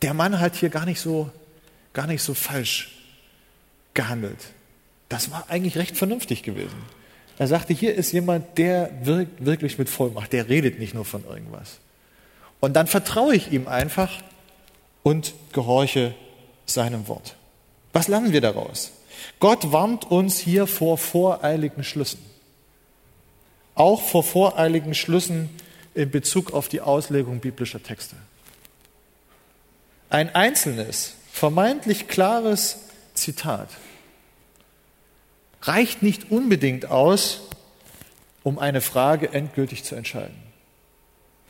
der 0.00 0.14
Mann 0.14 0.40
hat 0.40 0.54
hier 0.54 0.70
gar 0.70 0.86
nicht 0.86 1.00
so, 1.00 1.28
gar 1.92 2.06
nicht 2.06 2.22
so 2.22 2.32
falsch 2.32 2.96
gehandelt. 3.92 4.38
Das 5.08 5.30
war 5.30 5.46
eigentlich 5.48 5.78
recht 5.78 5.96
vernünftig 5.96 6.42
gewesen. 6.42 6.82
Er 7.38 7.46
sagte, 7.46 7.72
hier 7.72 7.94
ist 7.94 8.12
jemand, 8.12 8.58
der 8.58 8.90
wirkt 9.02 9.44
wirklich 9.44 9.78
mit 9.78 9.88
Vollmacht, 9.88 10.32
der 10.32 10.48
redet 10.48 10.78
nicht 10.78 10.94
nur 10.94 11.04
von 11.04 11.24
irgendwas. 11.24 11.78
Und 12.60 12.74
dann 12.74 12.86
vertraue 12.88 13.34
ich 13.34 13.52
ihm 13.52 13.68
einfach 13.68 14.10
und 15.02 15.32
gehorche 15.52 16.14
seinem 16.66 17.06
Wort. 17.08 17.36
Was 17.92 18.08
lernen 18.08 18.32
wir 18.32 18.40
daraus? 18.40 18.92
Gott 19.38 19.72
warnt 19.72 20.10
uns 20.10 20.38
hier 20.38 20.66
vor 20.66 20.98
voreiligen 20.98 21.84
Schlüssen. 21.84 22.20
Auch 23.74 24.02
vor 24.02 24.24
voreiligen 24.24 24.94
Schlüssen 24.94 25.48
in 25.94 26.10
Bezug 26.10 26.52
auf 26.52 26.68
die 26.68 26.80
Auslegung 26.80 27.38
biblischer 27.38 27.82
Texte. 27.82 28.16
Ein 30.10 30.34
einzelnes, 30.34 31.14
vermeintlich 31.32 32.08
klares 32.08 32.78
Zitat 33.14 33.68
reicht 35.62 36.02
nicht 36.02 36.30
unbedingt 36.30 36.86
aus, 36.86 37.42
um 38.42 38.58
eine 38.58 38.80
Frage 38.80 39.32
endgültig 39.32 39.84
zu 39.84 39.94
entscheiden. 39.94 40.36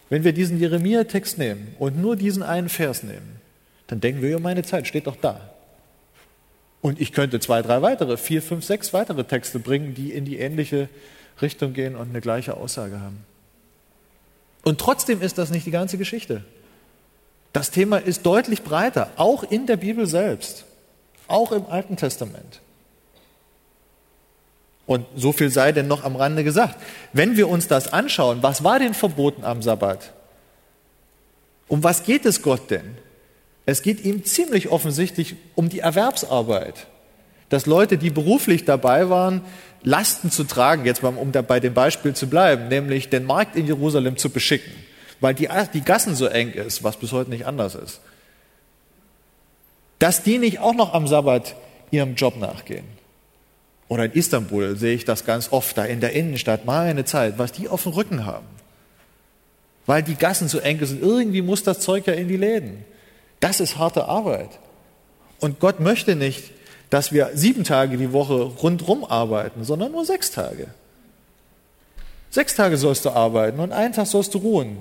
Wenn 0.09 0.25
wir 0.25 0.33
diesen 0.33 0.59
Jeremia-Text 0.59 1.39
nehmen 1.39 1.75
und 1.79 2.01
nur 2.01 2.17
diesen 2.17 2.43
einen 2.43 2.69
Vers 2.69 3.03
nehmen, 3.03 3.41
dann 3.87 4.01
denken 4.01 4.23
wir, 4.23 4.31
ja, 4.31 4.39
meine 4.39 4.63
Zeit 4.63 4.87
steht 4.87 5.07
doch 5.07 5.17
da. 5.17 5.51
Und 6.81 7.01
ich 7.01 7.13
könnte 7.13 7.41
zwei, 7.41 7.61
drei 7.63 7.83
weitere, 7.83 8.17
vier, 8.17 8.41
fünf, 8.41 8.65
sechs 8.65 8.93
weitere 8.93 9.25
Texte 9.25 9.59
bringen, 9.59 9.95
die 9.95 10.13
in 10.13 10.25
die 10.25 10.39
ähnliche 10.39 10.89
Richtung 11.43 11.73
gehen 11.73 11.97
und 11.97 12.11
eine 12.11 12.21
gleiche 12.21 12.57
Aussage 12.57 13.01
haben. 13.01 13.25
Und 14.65 14.81
trotzdem 14.81 15.23
ist 15.23 15.39
das 15.39 15.51
nicht 15.51 15.67
die 15.67 15.71
ganze 15.71 15.99
Geschichte. 15.99 16.45
Das 17.53 17.71
Thema 17.71 17.99
ist 17.99 18.27
deutlich 18.27 18.63
breiter, 18.63 19.11
auch 19.17 19.43
in 19.43 19.67
der 19.67 19.77
Bibel 19.77 20.07
selbst, 20.07 20.65
auch 21.27 21.53
im 21.53 21.67
Alten 21.67 21.97
Testament. 21.97 22.61
Und 24.89 25.05
so 25.14 25.32
viel 25.32 25.51
sei 25.51 25.72
denn 25.72 25.86
noch 25.86 26.03
am 26.03 26.16
Rande 26.16 26.45
gesagt. 26.45 26.78
Wenn 27.12 27.36
wir 27.36 27.51
uns 27.51 27.68
das 27.68 27.93
anschauen, 27.93 28.39
was 28.41 28.64
war 28.64 28.78
denn 28.78 28.95
verboten 28.95 29.45
am 29.45 29.61
Sabbat? 29.61 30.14
Um 31.68 31.84
was 31.84 32.05
geht 32.05 32.24
es 32.24 32.41
Gott 32.41 32.70
denn? 32.70 32.97
Es 33.66 33.82
geht 33.82 34.03
ihm 34.03 34.24
ziemlich 34.24 34.70
offensichtlich 34.70 35.36
um 35.55 35.68
die 35.68 35.80
Erwerbsarbeit. 35.80 36.86
Dass 37.51 37.66
Leute, 37.66 37.99
die 37.99 38.09
beruflich 38.09 38.64
dabei 38.64 39.11
waren, 39.11 39.43
Lasten 39.82 40.30
zu 40.30 40.45
tragen, 40.45 40.86
jetzt 40.86 41.03
mal 41.03 41.14
um 41.14 41.32
bei 41.32 41.61
dem 41.61 41.74
Beispiel 41.74 42.14
zu 42.14 42.26
bleiben, 42.26 42.68
nämlich 42.68 43.11
den 43.11 43.24
Markt 43.26 43.57
in 43.57 43.66
Jerusalem 43.66 44.16
zu 44.16 44.30
beschicken, 44.30 44.72
weil 45.20 45.34
die, 45.34 45.51
die 45.74 45.82
Gassen 45.82 46.14
so 46.14 46.24
eng 46.24 46.53
ist, 46.53 46.82
was 46.82 46.97
bis 46.97 47.12
heute 47.12 47.28
nicht 47.28 47.45
anders 47.45 47.74
ist. 47.74 48.01
Dass 49.99 50.22
die 50.22 50.39
nicht 50.39 50.61
auch 50.61 50.74
noch 50.74 50.95
am 50.95 51.07
Sabbat 51.07 51.57
ihrem 51.91 52.14
Job 52.14 52.39
nachgehen. 52.39 52.98
Oder 53.89 54.05
in 54.05 54.12
Istanbul 54.12 54.76
sehe 54.76 54.95
ich 54.95 55.05
das 55.05 55.24
ganz 55.24 55.51
oft, 55.51 55.76
da 55.78 55.84
in 55.84 56.01
der 56.01 56.12
Innenstadt, 56.12 56.66
meine 56.66 57.05
Zeit, 57.05 57.39
was 57.39 57.53
die 57.53 57.68
auf 57.68 57.84
dem 57.84 57.93
Rücken 57.93 58.26
haben. 58.26 58.47
Weil 59.86 60.03
die 60.03 60.14
Gassen 60.14 60.49
so 60.49 60.59
eng 60.59 60.84
sind. 60.84 61.03
Irgendwie 61.03 61.41
muss 61.41 61.62
das 61.62 61.80
Zeug 61.80 62.07
ja 62.07 62.12
in 62.12 62.28
die 62.28 62.36
Läden. 62.36 62.84
Das 63.41 63.61
ist 63.61 63.78
harte 63.78 64.05
Arbeit. 64.05 64.51
Und 65.41 65.61
Gott 65.61 65.80
möchte 65.80 66.16
nicht, 66.16 66.51
dass 66.91 67.12
wir 67.12 67.30
sieben 67.34 67.64
Tage 67.64 67.97
die 67.97 68.12
Woche 68.12 68.34
rundrum 68.34 69.05
arbeiten, 69.05 69.64
sondern 69.64 69.93
nur 69.93 70.05
sechs 70.05 70.30
Tage. 70.30 70.68
Sechs 72.30 72.55
Tage 72.55 72.76
sollst 72.76 73.05
du 73.05 73.11
arbeiten 73.11 73.61
und 73.61 73.72
einen 73.72 73.95
Tag 73.95 74.07
sollst 74.07 74.34
du 74.34 74.39
ruhen. 74.39 74.78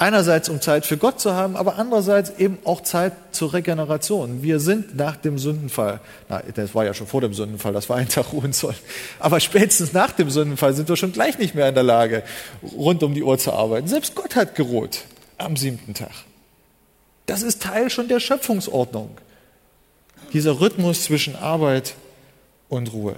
Einerseits, 0.00 0.48
um 0.48 0.60
Zeit 0.60 0.86
für 0.86 0.96
Gott 0.96 1.18
zu 1.18 1.32
haben, 1.32 1.56
aber 1.56 1.76
andererseits 1.76 2.30
eben 2.38 2.58
auch 2.62 2.82
Zeit 2.82 3.14
zur 3.32 3.52
Regeneration. 3.52 4.44
Wir 4.44 4.60
sind 4.60 4.94
nach 4.94 5.16
dem 5.16 5.40
Sündenfall, 5.40 5.98
na, 6.28 6.40
das 6.54 6.72
war 6.72 6.84
ja 6.84 6.94
schon 6.94 7.08
vor 7.08 7.20
dem 7.20 7.34
Sündenfall, 7.34 7.72
das 7.72 7.88
war 7.88 7.96
ein 7.96 8.08
Tag 8.08 8.32
ruhen 8.32 8.52
soll, 8.52 8.76
aber 9.18 9.40
spätestens 9.40 9.92
nach 9.92 10.12
dem 10.12 10.30
Sündenfall 10.30 10.72
sind 10.74 10.88
wir 10.88 10.96
schon 10.96 11.10
gleich 11.10 11.36
nicht 11.38 11.56
mehr 11.56 11.68
in 11.68 11.74
der 11.74 11.82
Lage, 11.82 12.22
rund 12.76 13.02
um 13.02 13.12
die 13.12 13.24
Uhr 13.24 13.38
zu 13.38 13.52
arbeiten. 13.52 13.88
Selbst 13.88 14.14
Gott 14.14 14.36
hat 14.36 14.54
geruht 14.54 15.00
am 15.36 15.56
siebten 15.56 15.94
Tag. 15.94 16.12
Das 17.26 17.42
ist 17.42 17.60
Teil 17.60 17.90
schon 17.90 18.06
der 18.06 18.20
Schöpfungsordnung. 18.20 19.10
Dieser 20.32 20.60
Rhythmus 20.60 21.02
zwischen 21.02 21.34
Arbeit 21.34 21.94
und 22.68 22.92
Ruhe. 22.92 23.16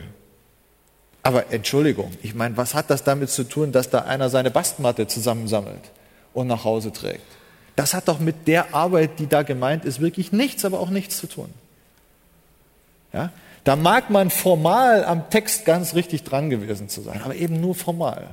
Aber 1.22 1.52
Entschuldigung, 1.52 2.10
ich 2.22 2.34
meine, 2.34 2.56
was 2.56 2.72
hat 2.72 2.88
das 2.88 3.04
damit 3.04 3.28
zu 3.28 3.44
tun, 3.44 3.70
dass 3.70 3.90
da 3.90 3.98
einer 3.98 4.30
seine 4.30 4.50
Bastmatte 4.50 5.06
zusammensammelt? 5.06 5.90
Und 6.34 6.46
nach 6.46 6.64
Hause 6.64 6.92
trägt. 6.92 7.20
Das 7.76 7.94
hat 7.94 8.08
doch 8.08 8.20
mit 8.20 8.46
der 8.46 8.74
Arbeit, 8.74 9.18
die 9.18 9.26
da 9.26 9.42
gemeint 9.42 9.84
ist, 9.84 10.00
wirklich 10.00 10.32
nichts, 10.32 10.64
aber 10.64 10.80
auch 10.80 10.90
nichts 10.90 11.16
zu 11.16 11.26
tun. 11.26 11.52
Ja? 13.12 13.32
Da 13.64 13.76
mag 13.76 14.10
man 14.10 14.30
formal 14.30 15.04
am 15.04 15.28
Text 15.30 15.64
ganz 15.64 15.94
richtig 15.94 16.24
dran 16.24 16.50
gewesen 16.50 16.88
zu 16.88 17.02
sein, 17.02 17.20
aber 17.22 17.34
eben 17.34 17.60
nur 17.60 17.74
formal. 17.74 18.28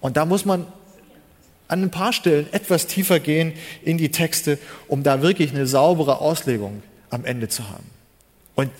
Und 0.00 0.16
da 0.16 0.24
muss 0.24 0.44
man 0.44 0.66
an 1.68 1.82
ein 1.82 1.90
paar 1.90 2.12
Stellen 2.12 2.52
etwas 2.52 2.86
tiefer 2.86 3.20
gehen 3.20 3.54
in 3.82 3.98
die 3.98 4.10
Texte, 4.10 4.58
um 4.88 5.02
da 5.02 5.22
wirklich 5.22 5.52
eine 5.52 5.66
saubere 5.66 6.20
Auslegung 6.20 6.82
am 7.10 7.24
Ende 7.24 7.48
zu 7.48 7.68
haben. 7.68 7.88
Und 8.54 8.70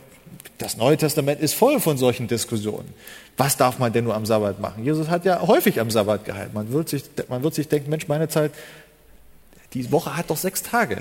das 0.59 0.77
Neue 0.77 0.97
Testament 0.97 1.41
ist 1.41 1.55
voll 1.55 1.81
von 1.81 1.97
solchen 1.97 2.29
Diskussionen. 2.29 2.93
Was 3.37 3.57
darf 3.57 3.79
man 3.79 3.93
denn 3.93 4.05
nur 4.05 4.15
am 4.15 4.27
Sabbat 4.27 4.61
machen? 4.61 4.85
Jesus 4.85 5.09
hat 5.09 5.25
ja 5.25 5.41
häufig 5.41 5.81
am 5.81 5.91
Sabbat 5.91 6.25
geheilt. 6.25 6.53
Man 6.55 6.73
wird 6.73 6.89
sich, 6.89 7.05
man 7.29 7.43
wird 7.43 7.55
sich 7.55 7.69
denken, 7.69 7.91
Mensch, 7.91 8.09
meine 8.09 8.29
Zeit, 8.29 8.53
die 9.73 9.91
Woche 9.91 10.17
hat 10.17 10.31
doch 10.31 10.37
sechs 10.37 10.63
Tage. 10.63 10.99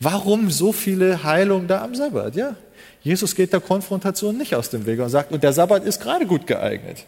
Warum 0.00 0.50
so 0.50 0.72
viele 0.72 1.24
Heilungen 1.24 1.68
da 1.68 1.82
am 1.82 1.94
Sabbat? 1.94 2.34
Ja, 2.34 2.56
Jesus 3.02 3.34
geht 3.34 3.52
der 3.52 3.60
Konfrontation 3.60 4.36
nicht 4.38 4.54
aus 4.54 4.70
dem 4.70 4.86
Weg 4.86 4.98
und 5.00 5.10
sagt, 5.10 5.30
und 5.30 5.42
der 5.42 5.52
Sabbat 5.52 5.84
ist 5.84 6.00
gerade 6.00 6.26
gut 6.26 6.46
geeignet, 6.46 7.04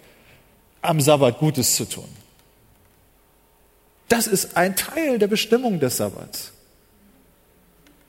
am 0.83 1.01
Sabbat 1.01 1.39
Gutes 1.39 1.75
zu 1.77 1.87
tun. 1.87 2.09
Das 4.09 4.27
ist 4.27 4.59
ein 4.59 4.77
Teil 4.77 5.19
der 5.19 5.27
Bestimmung 5.27 5.81
des 5.81 5.97
Sabbats. 5.97 6.53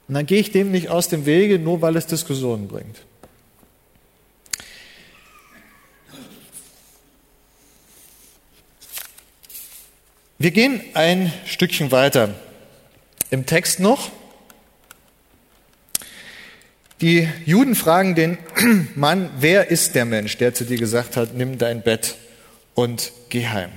Und 0.09 0.15
dann 0.15 0.25
gehe 0.25 0.39
ich 0.39 0.51
dem 0.51 0.69
nicht 0.69 0.89
aus 0.89 1.07
dem 1.07 1.25
Wege, 1.25 1.59
nur 1.59 1.81
weil 1.81 1.95
es 1.95 2.07
Diskussionen 2.07 2.67
bringt. 2.67 2.97
Wir 10.43 10.51
gehen 10.51 10.81
ein 10.93 11.31
Stückchen 11.45 11.91
weiter 11.93 12.35
im 13.29 13.45
Text 13.45 13.79
noch. 13.79 14.11
Die 16.99 17.29
Juden 17.45 17.75
fragen 17.75 18.13
den 18.13 18.37
Mann, 18.95 19.29
wer 19.39 19.71
ist 19.71 19.95
der 19.95 20.03
Mensch, 20.03 20.35
der 20.35 20.53
zu 20.53 20.65
dir 20.65 20.75
gesagt 20.77 21.15
hat, 21.15 21.33
nimm 21.33 21.59
dein 21.59 21.81
Bett 21.81 22.17
und 22.73 23.13
geh 23.29 23.47
heim. 23.47 23.69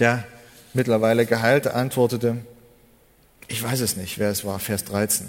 Der 0.00 0.26
mittlerweile 0.74 1.24
Geheilte 1.24 1.72
antwortete, 1.72 2.38
ich 3.46 3.62
weiß 3.62 3.78
es 3.78 3.96
nicht, 3.96 4.18
wer 4.18 4.30
es 4.30 4.44
war, 4.44 4.58
Vers 4.58 4.86
13. 4.86 5.24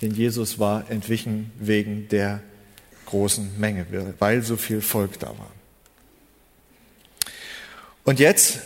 Denn 0.00 0.12
Jesus 0.12 0.60
war 0.60 0.88
entwichen 0.92 1.50
wegen 1.58 2.06
der 2.06 2.40
großen 3.06 3.58
Menge, 3.58 3.84
weil 4.20 4.42
so 4.42 4.56
viel 4.56 4.80
Volk 4.80 5.18
da 5.18 5.30
war. 5.30 5.50
Und 8.04 8.20
jetzt 8.20 8.60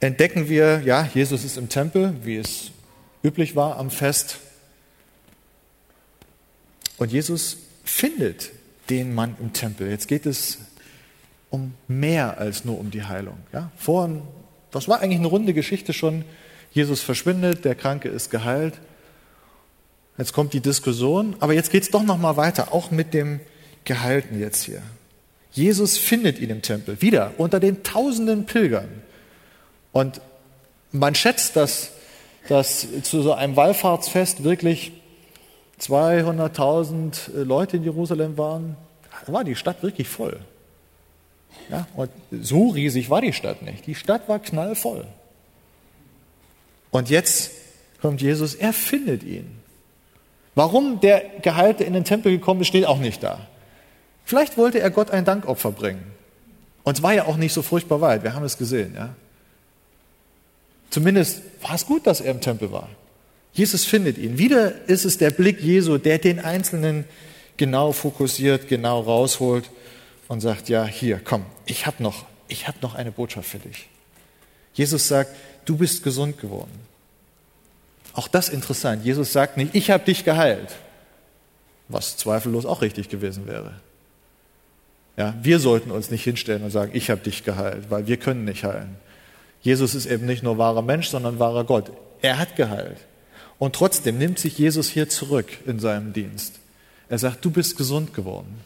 entdecken 0.00 0.48
wir, 0.48 0.82
ja, 0.84 1.08
Jesus 1.14 1.44
ist 1.44 1.56
im 1.56 1.68
Tempel, 1.68 2.14
wie 2.24 2.36
es 2.36 2.70
üblich 3.22 3.54
war 3.54 3.76
am 3.76 3.90
Fest. 3.90 4.38
Und 6.96 7.12
Jesus 7.12 7.58
findet 7.84 8.50
den 8.88 9.14
Mann 9.14 9.36
im 9.40 9.52
Tempel. 9.52 9.88
Jetzt 9.88 10.08
geht 10.08 10.26
es 10.26 10.58
um 11.50 11.74
mehr 11.88 12.38
als 12.38 12.64
nur 12.64 12.78
um 12.78 12.90
die 12.90 13.04
Heilung. 13.04 13.38
Ja, 13.52 13.70
vorhin, 13.76 14.22
das 14.70 14.88
war 14.88 15.00
eigentlich 15.00 15.18
eine 15.18 15.28
runde 15.28 15.54
Geschichte 15.54 15.92
schon. 15.92 16.24
Jesus 16.72 17.00
verschwindet, 17.00 17.64
der 17.64 17.74
Kranke 17.74 18.08
ist 18.08 18.30
geheilt. 18.30 18.74
Jetzt 20.16 20.32
kommt 20.32 20.52
die 20.52 20.60
Diskussion, 20.60 21.36
aber 21.40 21.54
jetzt 21.54 21.70
geht 21.70 21.82
es 21.82 21.90
doch 21.90 22.02
noch 22.02 22.18
mal 22.18 22.36
weiter, 22.36 22.72
auch 22.72 22.90
mit 22.90 23.14
dem 23.14 23.40
Geheilten 23.84 24.38
jetzt 24.38 24.64
hier. 24.64 24.82
Jesus 25.52 25.98
findet 25.98 26.38
ihn 26.38 26.50
im 26.50 26.62
Tempel, 26.62 27.00
wieder 27.00 27.32
unter 27.38 27.58
den 27.58 27.82
tausenden 27.82 28.46
Pilgern 28.46 28.88
Und 29.92 30.20
man 30.92 31.14
schätzt, 31.14 31.56
dass, 31.56 31.90
dass 32.48 32.86
zu 33.02 33.22
so 33.22 33.32
einem 33.32 33.56
Wallfahrtsfest 33.56 34.44
wirklich 34.44 34.92
200.000 35.80 37.44
Leute 37.44 37.78
in 37.78 37.84
Jerusalem 37.84 38.36
waren. 38.36 38.76
Da 39.26 39.32
war 39.32 39.44
die 39.44 39.56
Stadt 39.56 39.82
wirklich 39.82 40.08
voll. 40.08 40.40
Ja, 41.68 41.86
und 41.94 42.10
so 42.30 42.68
riesig 42.68 43.10
war 43.10 43.20
die 43.20 43.32
Stadt 43.32 43.62
nicht. 43.62 43.86
Die 43.86 43.94
Stadt 43.94 44.28
war 44.28 44.38
knallvoll. 44.38 45.06
Und 46.90 47.10
jetzt 47.10 47.52
kommt 48.00 48.20
Jesus, 48.20 48.54
er 48.54 48.72
findet 48.72 49.22
ihn. 49.22 49.60
Warum 50.54 51.00
der 51.00 51.22
Geheilte 51.42 51.84
in 51.84 51.92
den 51.92 52.04
Tempel 52.04 52.32
gekommen 52.32 52.62
ist, 52.62 52.68
steht 52.68 52.86
auch 52.86 52.98
nicht 52.98 53.22
da. 53.22 53.46
Vielleicht 54.24 54.58
wollte 54.58 54.80
er 54.80 54.90
Gott 54.90 55.10
ein 55.10 55.24
Dankopfer 55.24 55.70
bringen. 55.70 56.02
Und 56.82 56.98
es 56.98 57.02
war 57.02 57.14
ja 57.14 57.26
auch 57.26 57.36
nicht 57.36 57.52
so 57.52 57.62
furchtbar 57.62 58.00
weit, 58.00 58.22
wir 58.22 58.34
haben 58.34 58.44
es 58.44 58.58
gesehen. 58.58 58.94
Ja? 58.94 59.14
Zumindest 60.90 61.42
war 61.62 61.74
es 61.74 61.86
gut, 61.86 62.06
dass 62.06 62.20
er 62.20 62.32
im 62.32 62.40
Tempel 62.40 62.72
war. 62.72 62.88
Jesus 63.52 63.84
findet 63.84 64.18
ihn. 64.18 64.38
Wieder 64.38 64.88
ist 64.88 65.04
es 65.04 65.18
der 65.18 65.30
Blick 65.30 65.60
Jesu, 65.60 65.98
der 65.98 66.18
den 66.18 66.38
Einzelnen 66.38 67.04
genau 67.56 67.92
fokussiert, 67.92 68.68
genau 68.68 69.00
rausholt 69.00 69.70
und 70.28 70.40
sagt, 70.40 70.68
ja, 70.68 70.84
hier, 70.84 71.20
komm, 71.22 71.44
ich 71.66 71.86
habe 71.86 72.02
noch, 72.02 72.24
ich 72.48 72.68
habe 72.68 72.78
noch 72.82 72.94
eine 72.94 73.12
Botschaft 73.12 73.48
für 73.48 73.58
dich. 73.58 73.88
Jesus 74.74 75.08
sagt, 75.08 75.34
du 75.64 75.76
bist 75.76 76.02
gesund 76.02 76.38
geworden. 76.38 76.70
Auch 78.12 78.28
das 78.28 78.48
interessant. 78.48 79.04
Jesus 79.04 79.32
sagt 79.32 79.56
nicht, 79.56 79.74
ich 79.74 79.90
habe 79.90 80.04
dich 80.04 80.24
geheilt, 80.24 80.76
was 81.88 82.16
zweifellos 82.16 82.66
auch 82.66 82.82
richtig 82.82 83.08
gewesen 83.08 83.46
wäre. 83.46 83.74
Ja, 85.16 85.34
wir 85.42 85.58
sollten 85.58 85.90
uns 85.90 86.10
nicht 86.10 86.24
hinstellen 86.24 86.62
und 86.62 86.70
sagen, 86.70 86.92
ich 86.94 87.10
habe 87.10 87.20
dich 87.20 87.44
geheilt, 87.44 87.90
weil 87.90 88.06
wir 88.06 88.16
können 88.16 88.44
nicht 88.44 88.64
heilen. 88.64 88.96
Jesus 89.62 89.94
ist 89.94 90.06
eben 90.06 90.26
nicht 90.26 90.42
nur 90.42 90.58
wahrer 90.58 90.82
Mensch, 90.82 91.08
sondern 91.08 91.38
wahrer 91.38 91.64
Gott. 91.64 91.92
Er 92.22 92.38
hat 92.38 92.56
geheilt. 92.56 92.98
Und 93.58 93.74
trotzdem 93.74 94.18
nimmt 94.18 94.38
sich 94.38 94.56
Jesus 94.58 94.88
hier 94.88 95.08
zurück 95.08 95.48
in 95.66 95.78
seinem 95.78 96.12
Dienst. 96.12 96.60
Er 97.08 97.18
sagt, 97.18 97.44
du 97.44 97.50
bist 97.50 97.76
gesund 97.76 98.14
geworden. 98.14 98.60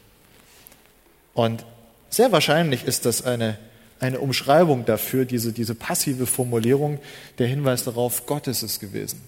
Und 1.32 1.64
sehr 2.10 2.30
wahrscheinlich 2.30 2.84
ist 2.84 3.06
das 3.06 3.24
eine, 3.24 3.58
eine 3.98 4.20
Umschreibung 4.20 4.84
dafür, 4.84 5.24
diese, 5.24 5.52
diese 5.52 5.74
passive 5.74 6.26
Formulierung, 6.26 7.00
der 7.38 7.48
Hinweis 7.48 7.84
darauf, 7.84 8.26
Gott 8.26 8.46
ist 8.46 8.62
es 8.62 8.78
gewesen, 8.78 9.20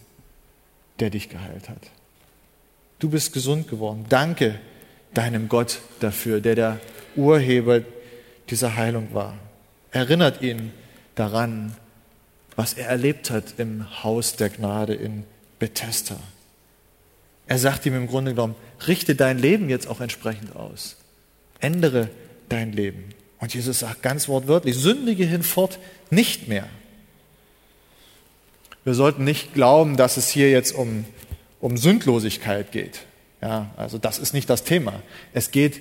der 1.01 1.11
dich 1.11 1.29
geheilt 1.29 1.69
hat. 1.69 1.83
Du 3.01 3.11
bist 3.11 3.33
gesund 3.33 3.69
geworden. 3.69 4.07
Danke 4.09 4.61
deinem 5.15 5.49
Gott 5.49 5.81
dafür, 6.01 6.41
der 6.41 6.55
der 6.55 6.81
Urheber 7.17 7.81
dieser 8.51 8.77
Heilung 8.77 9.09
war. 9.13 9.37
Erinnert 9.91 10.43
ihn 10.43 10.73
daran, 11.17 11.75
was 12.55 12.75
er 12.75 12.87
erlebt 12.87 13.31
hat 13.31 13.55
im 13.59 14.05
Haus 14.05 14.37
der 14.37 14.49
Gnade 14.49 14.95
in 14.95 15.25
Bethesda. 15.59 16.17
Er 17.47 17.59
sagt 17.59 17.87
ihm 17.87 17.95
im 17.95 18.07
Grunde 18.07 18.33
genommen, 18.33 18.57
richte 18.87 19.15
dein 19.15 19.39
Leben 19.39 19.69
jetzt 19.69 19.87
auch 19.87 20.01
entsprechend 20.01 20.57
aus. 20.57 20.97
Ändere 21.61 22.09
dein 22.49 22.73
Leben. 22.73 23.11
Und 23.39 23.55
Jesus 23.55 23.81
sagt 23.81 24.03
ganz 24.03 24.29
wortwörtlich, 24.29 24.77
sündige 24.77 25.25
hinfort 25.25 25.79
nicht 26.11 26.49
mehr. 26.49 26.69
Wir 28.85 28.95
sollten 28.95 29.25
nicht 29.25 29.55
glauben, 29.55 29.97
dass 29.97 30.17
es 30.17 30.29
hier 30.29 30.51
jetzt 30.51 30.73
um, 30.73 31.05
um 31.61 31.77
Sündlosigkeit 31.77 32.73
geht. 32.73 33.01
Ja, 33.43 33.71
also 33.77 33.99
das 33.99 34.19
ist 34.19 34.33
nicht 34.33 34.49
das 34.49 34.65
Thema. 34.65 35.03
Es 35.33 35.51
geht 35.51 35.81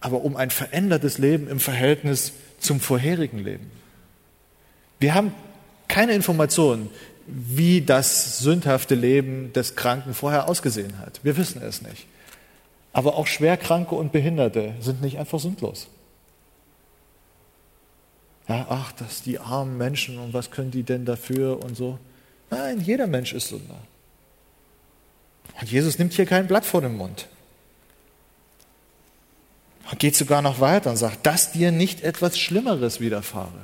aber 0.00 0.22
um 0.22 0.36
ein 0.36 0.50
verändertes 0.50 1.18
Leben 1.18 1.48
im 1.48 1.60
Verhältnis 1.60 2.32
zum 2.58 2.78
vorherigen 2.80 3.38
Leben. 3.38 3.70
Wir 5.00 5.14
haben 5.14 5.34
keine 5.88 6.12
Informationen, 6.12 6.90
wie 7.26 7.80
das 7.80 8.38
sündhafte 8.38 8.94
Leben 8.94 9.52
des 9.52 9.76
Kranken 9.76 10.14
vorher 10.14 10.48
ausgesehen 10.48 10.98
hat. 10.98 11.20
Wir 11.22 11.36
wissen 11.36 11.62
es 11.62 11.82
nicht. 11.82 12.06
Aber 12.92 13.16
auch 13.16 13.26
Schwerkranke 13.26 13.94
und 13.94 14.12
Behinderte 14.12 14.74
sind 14.80 15.02
nicht 15.02 15.18
einfach 15.18 15.40
sündlos. 15.40 15.88
Ja, 18.48 18.66
ach, 18.68 18.92
das 18.92 19.22
die 19.22 19.38
armen 19.38 19.78
Menschen 19.78 20.18
und 20.18 20.34
was 20.34 20.50
können 20.50 20.70
die 20.70 20.82
denn 20.82 21.04
dafür 21.04 21.62
und 21.64 21.76
so. 21.76 21.98
Nein, 22.50 22.80
jeder 22.80 23.06
Mensch 23.06 23.32
ist 23.32 23.48
Sünder. 23.48 23.78
Und 25.60 25.70
Jesus 25.70 25.98
nimmt 25.98 26.12
hier 26.12 26.26
kein 26.26 26.46
Blatt 26.46 26.64
vor 26.64 26.82
den 26.82 26.96
Mund. 26.96 27.26
Und 29.90 29.98
geht 29.98 30.16
sogar 30.16 30.42
noch 30.42 30.60
weiter 30.60 30.90
und 30.90 30.96
sagt, 30.96 31.26
dass 31.26 31.52
dir 31.52 31.72
nicht 31.72 32.02
etwas 32.02 32.38
Schlimmeres 32.38 33.00
widerfahre. 33.00 33.60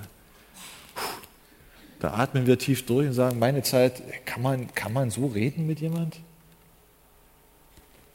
Da 2.01 2.15
atmen 2.15 2.47
wir 2.47 2.59
tief 2.59 2.87
durch 2.87 3.07
und 3.09 3.13
sagen, 3.13 3.39
meine 3.39 3.63
Zeit, 3.63 4.03
kann 4.25 4.43
man, 4.43 4.75
kann 4.75 4.93
man 4.93 5.11
so 5.11 5.27
reden 5.27 5.67
mit 5.67 5.81
jemand? 5.81 6.17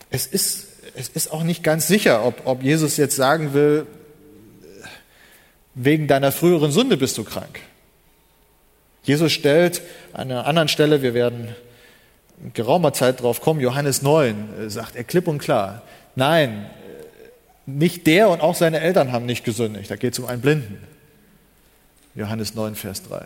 Es 0.09 0.25
ist, 0.25 0.67
es 0.95 1.09
ist 1.09 1.31
auch 1.31 1.43
nicht 1.43 1.63
ganz 1.63 1.87
sicher, 1.87 2.25
ob, 2.25 2.41
ob 2.45 2.63
Jesus 2.63 2.97
jetzt 2.97 3.15
sagen 3.15 3.53
will, 3.53 3.85
wegen 5.75 6.07
deiner 6.07 6.31
früheren 6.31 6.71
Sünde 6.71 6.97
bist 6.97 7.17
du 7.17 7.23
krank. 7.23 7.59
Jesus 9.03 9.31
stellt 9.31 9.81
an 10.13 10.31
einer 10.31 10.47
anderen 10.47 10.67
Stelle, 10.67 11.03
wir 11.03 11.13
werden 11.13 11.53
in 12.41 12.53
geraumer 12.53 12.91
Zeit 12.91 13.21
drauf 13.21 13.39
kommen, 13.39 13.59
Johannes 13.59 14.01
9, 14.01 14.69
sagt 14.69 14.95
er 14.95 15.03
klipp 15.03 15.27
und 15.27 15.37
klar, 15.37 15.83
nein, 16.15 16.69
nicht 17.67 18.07
der 18.07 18.29
und 18.29 18.41
auch 18.41 18.55
seine 18.55 18.79
Eltern 18.79 19.11
haben 19.11 19.25
nicht 19.25 19.43
gesündigt. 19.43 19.91
Da 19.91 19.95
geht 19.95 20.13
es 20.13 20.19
um 20.19 20.25
einen 20.25 20.41
Blinden. 20.41 20.79
Johannes 22.15 22.55
9, 22.55 22.75
Vers 22.75 23.03
3. 23.03 23.25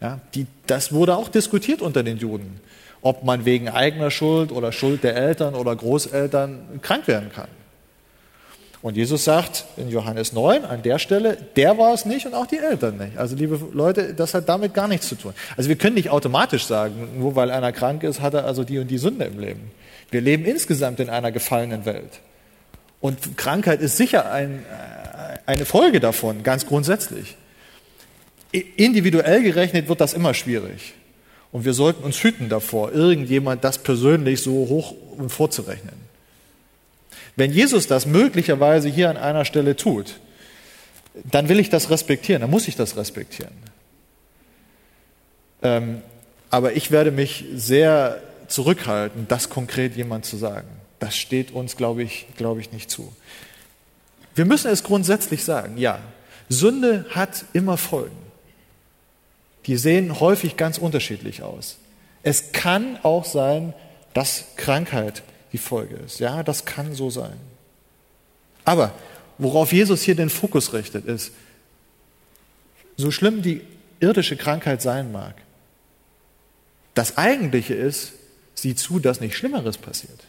Ja, 0.00 0.20
die, 0.34 0.46
das 0.66 0.92
wurde 0.92 1.16
auch 1.16 1.28
diskutiert 1.28 1.80
unter 1.82 2.02
den 2.02 2.18
Juden, 2.18 2.60
ob 3.02 3.24
man 3.24 3.44
wegen 3.44 3.68
eigener 3.68 4.10
Schuld 4.10 4.52
oder 4.52 4.72
Schuld 4.72 5.04
der 5.04 5.16
Eltern 5.16 5.54
oder 5.54 5.74
Großeltern 5.74 6.80
krank 6.82 7.06
werden 7.06 7.30
kann. 7.32 7.48
Und 8.84 8.98
Jesus 8.98 9.24
sagt 9.24 9.64
in 9.78 9.88
Johannes 9.88 10.34
9 10.34 10.66
an 10.66 10.82
der 10.82 10.98
Stelle, 10.98 11.38
der 11.56 11.78
war 11.78 11.94
es 11.94 12.04
nicht 12.04 12.26
und 12.26 12.34
auch 12.34 12.44
die 12.44 12.58
Eltern 12.58 12.98
nicht. 12.98 13.16
Also 13.16 13.34
liebe 13.34 13.58
Leute, 13.72 14.12
das 14.12 14.34
hat 14.34 14.46
damit 14.46 14.74
gar 14.74 14.88
nichts 14.88 15.08
zu 15.08 15.14
tun. 15.14 15.32
Also 15.56 15.70
wir 15.70 15.76
können 15.76 15.94
nicht 15.94 16.10
automatisch 16.10 16.66
sagen, 16.66 17.18
nur 17.18 17.34
weil 17.34 17.50
einer 17.50 17.72
krank 17.72 18.02
ist, 18.02 18.20
hat 18.20 18.34
er 18.34 18.44
also 18.44 18.62
die 18.62 18.78
und 18.78 18.88
die 18.88 18.98
Sünde 18.98 19.24
im 19.24 19.40
Leben. 19.40 19.70
Wir 20.10 20.20
leben 20.20 20.44
insgesamt 20.44 21.00
in 21.00 21.08
einer 21.08 21.32
gefallenen 21.32 21.86
Welt. 21.86 22.20
Und 23.00 23.38
Krankheit 23.38 23.80
ist 23.80 23.96
sicher 23.96 24.30
ein, 24.30 24.58
äh, 24.58 25.38
eine 25.46 25.64
Folge 25.64 25.98
davon, 25.98 26.42
ganz 26.42 26.66
grundsätzlich. 26.66 27.36
Individuell 28.60 29.42
gerechnet 29.42 29.88
wird 29.88 30.00
das 30.00 30.14
immer 30.14 30.32
schwierig. 30.32 30.94
Und 31.50 31.64
wir 31.64 31.74
sollten 31.74 32.04
uns 32.04 32.22
hüten 32.22 32.48
davor, 32.48 32.92
irgendjemand 32.92 33.64
das 33.64 33.78
persönlich 33.78 34.42
so 34.42 34.52
hoch 34.52 34.94
vorzurechnen. 35.28 35.94
Wenn 37.36 37.52
Jesus 37.52 37.88
das 37.88 38.06
möglicherweise 38.06 38.88
hier 38.88 39.10
an 39.10 39.16
einer 39.16 39.44
Stelle 39.44 39.74
tut, 39.74 40.20
dann 41.24 41.48
will 41.48 41.58
ich 41.58 41.68
das 41.68 41.90
respektieren, 41.90 42.42
dann 42.42 42.50
muss 42.50 42.68
ich 42.68 42.76
das 42.76 42.96
respektieren. 42.96 43.52
Ähm, 45.62 46.02
aber 46.50 46.74
ich 46.74 46.92
werde 46.92 47.10
mich 47.10 47.44
sehr 47.54 48.20
zurückhalten, 48.46 49.26
das 49.28 49.48
konkret 49.48 49.96
jemand 49.96 50.26
zu 50.26 50.36
sagen. 50.36 50.68
Das 51.00 51.16
steht 51.16 51.50
uns, 51.50 51.76
glaube 51.76 52.04
ich, 52.04 52.26
glaube 52.36 52.60
ich, 52.60 52.70
nicht 52.70 52.90
zu. 52.90 53.12
Wir 54.36 54.44
müssen 54.44 54.70
es 54.70 54.84
grundsätzlich 54.84 55.44
sagen, 55.44 55.76
ja, 55.76 55.98
Sünde 56.48 57.06
hat 57.10 57.44
immer 57.52 57.76
Folgen 57.76 58.23
die 59.66 59.76
sehen 59.76 60.20
häufig 60.20 60.56
ganz 60.56 60.78
unterschiedlich 60.78 61.42
aus. 61.42 61.78
Es 62.22 62.52
kann 62.52 62.98
auch 63.02 63.24
sein, 63.24 63.74
dass 64.12 64.44
Krankheit 64.56 65.22
die 65.52 65.58
Folge 65.58 65.96
ist. 65.96 66.20
Ja, 66.20 66.42
das 66.42 66.64
kann 66.64 66.94
so 66.94 67.10
sein. 67.10 67.36
Aber 68.64 68.92
worauf 69.38 69.72
Jesus 69.72 70.02
hier 70.02 70.14
den 70.14 70.30
Fokus 70.30 70.72
richtet, 70.72 71.06
ist, 71.06 71.32
so 72.96 73.10
schlimm 73.10 73.42
die 73.42 73.62
irdische 74.00 74.36
Krankheit 74.36 74.82
sein 74.82 75.12
mag, 75.12 75.34
das 76.94 77.18
Eigentliche 77.18 77.74
ist, 77.74 78.12
sieh 78.54 78.74
zu, 78.74 79.00
dass 79.00 79.20
nicht 79.20 79.36
Schlimmeres 79.36 79.78
passiert. 79.78 80.24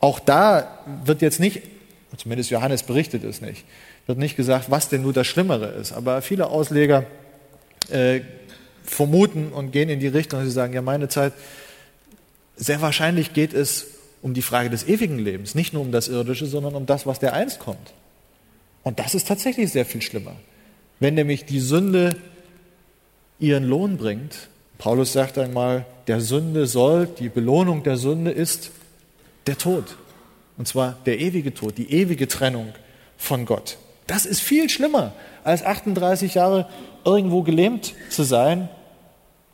Auch 0.00 0.20
da 0.20 0.84
wird 1.04 1.22
jetzt 1.22 1.40
nicht, 1.40 1.62
zumindest 2.16 2.50
Johannes 2.50 2.82
berichtet 2.82 3.24
es 3.24 3.40
nicht, 3.40 3.64
wird 4.06 4.18
nicht 4.18 4.36
gesagt, 4.36 4.70
was 4.70 4.88
denn 4.88 5.02
nur 5.02 5.12
das 5.12 5.26
Schlimmere 5.26 5.66
ist. 5.66 5.92
Aber 5.92 6.22
viele 6.22 6.48
Ausleger 6.48 7.04
äh, 7.90 8.20
vermuten 8.84 9.52
und 9.52 9.70
gehen 9.70 9.88
in 9.88 10.00
die 10.00 10.08
Richtung, 10.08 10.40
dass 10.40 10.48
sie 10.48 10.54
sagen, 10.54 10.72
ja, 10.72 10.82
meine 10.82 11.08
Zeit, 11.08 11.32
sehr 12.56 12.80
wahrscheinlich 12.80 13.32
geht 13.32 13.54
es 13.54 13.86
um 14.22 14.34
die 14.34 14.42
Frage 14.42 14.70
des 14.70 14.86
ewigen 14.88 15.18
Lebens, 15.18 15.54
nicht 15.54 15.72
nur 15.72 15.82
um 15.82 15.92
das 15.92 16.08
Irdische, 16.08 16.46
sondern 16.46 16.74
um 16.74 16.86
das, 16.86 17.06
was 17.06 17.18
der 17.18 17.34
einst 17.34 17.60
kommt. 17.60 17.92
Und 18.82 18.98
das 18.98 19.14
ist 19.14 19.28
tatsächlich 19.28 19.70
sehr 19.70 19.84
viel 19.84 20.02
schlimmer. 20.02 20.34
Wenn 21.00 21.14
nämlich 21.14 21.44
die 21.44 21.60
Sünde 21.60 22.16
ihren 23.38 23.64
Lohn 23.64 23.96
bringt, 23.96 24.48
Paulus 24.78 25.12
sagt 25.12 25.38
einmal, 25.38 25.84
der 26.06 26.20
Sünde 26.20 26.66
soll, 26.66 27.06
die 27.06 27.28
Belohnung 27.28 27.82
der 27.82 27.96
Sünde 27.96 28.30
ist 28.30 28.70
der 29.46 29.58
Tod. 29.58 29.96
Und 30.56 30.66
zwar 30.66 30.98
der 31.06 31.20
ewige 31.20 31.54
Tod, 31.54 31.78
die 31.78 31.92
ewige 31.92 32.26
Trennung 32.26 32.72
von 33.16 33.44
Gott. 33.44 33.78
Das 34.06 34.24
ist 34.24 34.40
viel 34.40 34.70
schlimmer, 34.70 35.12
als 35.44 35.62
38 35.62 36.34
Jahre 36.34 36.68
irgendwo 37.08 37.42
gelähmt 37.42 37.94
zu 38.10 38.22
sein 38.22 38.68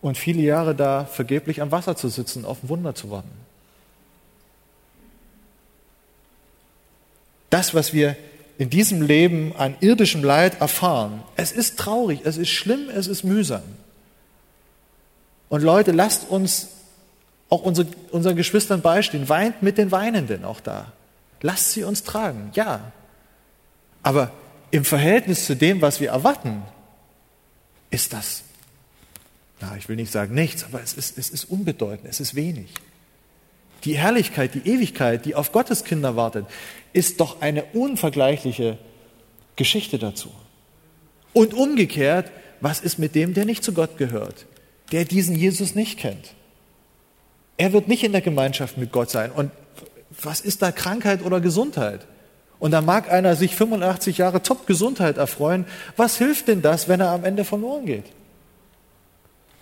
und 0.02 0.18
viele 0.18 0.42
Jahre 0.42 0.74
da 0.74 1.04
vergeblich 1.04 1.62
am 1.62 1.70
Wasser 1.70 1.96
zu 1.96 2.08
sitzen, 2.08 2.44
auf 2.44 2.62
ein 2.62 2.68
Wunder 2.68 2.94
zu 2.94 3.10
warten. 3.10 3.30
Das, 7.50 7.72
was 7.72 7.92
wir 7.92 8.16
in 8.58 8.68
diesem 8.70 9.00
Leben 9.00 9.54
an 9.56 9.76
irdischem 9.80 10.24
Leid 10.24 10.60
erfahren, 10.60 11.22
es 11.36 11.52
ist 11.52 11.78
traurig, 11.78 12.20
es 12.24 12.36
ist 12.36 12.50
schlimm, 12.50 12.90
es 12.94 13.06
ist 13.06 13.22
mühsam. 13.22 13.62
Und 15.48 15.62
Leute, 15.62 15.92
lasst 15.92 16.28
uns 16.28 16.68
auch 17.48 17.62
unsere, 17.62 17.86
unseren 18.10 18.34
Geschwistern 18.34 18.80
beistehen. 18.80 19.28
Weint 19.28 19.62
mit 19.62 19.78
den 19.78 19.92
Weinenden 19.92 20.44
auch 20.44 20.60
da. 20.60 20.92
Lasst 21.42 21.72
sie 21.72 21.84
uns 21.84 22.02
tragen, 22.02 22.50
ja. 22.54 22.92
Aber 24.02 24.32
im 24.72 24.84
Verhältnis 24.84 25.46
zu 25.46 25.54
dem, 25.54 25.80
was 25.80 26.00
wir 26.00 26.10
erwarten, 26.10 26.62
ist 27.94 28.12
das, 28.12 28.42
na, 29.60 29.76
ich 29.76 29.88
will 29.88 29.96
nicht 29.96 30.12
sagen 30.12 30.34
nichts, 30.34 30.64
aber 30.64 30.82
es 30.82 30.94
ist, 30.94 31.16
es 31.16 31.30
ist 31.30 31.44
unbedeutend, 31.44 32.08
es 32.08 32.20
ist 32.20 32.34
wenig. 32.34 32.74
Die 33.84 33.96
Herrlichkeit, 33.96 34.54
die 34.54 34.68
Ewigkeit, 34.68 35.24
die 35.24 35.34
auf 35.34 35.52
Gottes 35.52 35.84
Kinder 35.84 36.16
wartet, 36.16 36.46
ist 36.92 37.20
doch 37.20 37.40
eine 37.40 37.64
unvergleichliche 37.66 38.78
Geschichte 39.56 39.98
dazu. 39.98 40.32
Und 41.32 41.54
umgekehrt, 41.54 42.32
was 42.60 42.80
ist 42.80 42.98
mit 42.98 43.14
dem, 43.14 43.34
der 43.34 43.44
nicht 43.44 43.62
zu 43.62 43.72
Gott 43.72 43.96
gehört, 43.96 44.46
der 44.90 45.04
diesen 45.04 45.36
Jesus 45.36 45.74
nicht 45.74 45.98
kennt? 45.98 46.34
Er 47.56 47.72
wird 47.72 47.88
nicht 47.88 48.02
in 48.02 48.12
der 48.12 48.22
Gemeinschaft 48.22 48.76
mit 48.78 48.90
Gott 48.90 49.10
sein. 49.10 49.30
Und 49.30 49.52
was 50.20 50.40
ist 50.40 50.62
da 50.62 50.72
Krankheit 50.72 51.22
oder 51.22 51.40
Gesundheit? 51.40 52.06
Und 52.58 52.70
da 52.70 52.80
mag 52.80 53.10
einer 53.10 53.36
sich 53.36 53.56
85 53.56 54.18
Jahre 54.18 54.42
Top-Gesundheit 54.42 55.16
erfreuen. 55.18 55.66
Was 55.96 56.16
hilft 56.16 56.48
denn 56.48 56.62
das, 56.62 56.88
wenn 56.88 57.00
er 57.00 57.10
am 57.10 57.24
Ende 57.24 57.44
verloren 57.44 57.86
geht? 57.86 58.04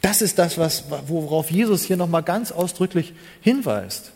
Das 0.03 0.20
ist 0.20 0.38
das, 0.38 0.59
was, 0.59 0.84
worauf 1.07 1.51
Jesus 1.51 1.84
hier 1.84 1.97
nochmal 1.97 2.22
ganz 2.22 2.53
ausdrücklich 2.53 3.14
hinweist. 3.40 4.12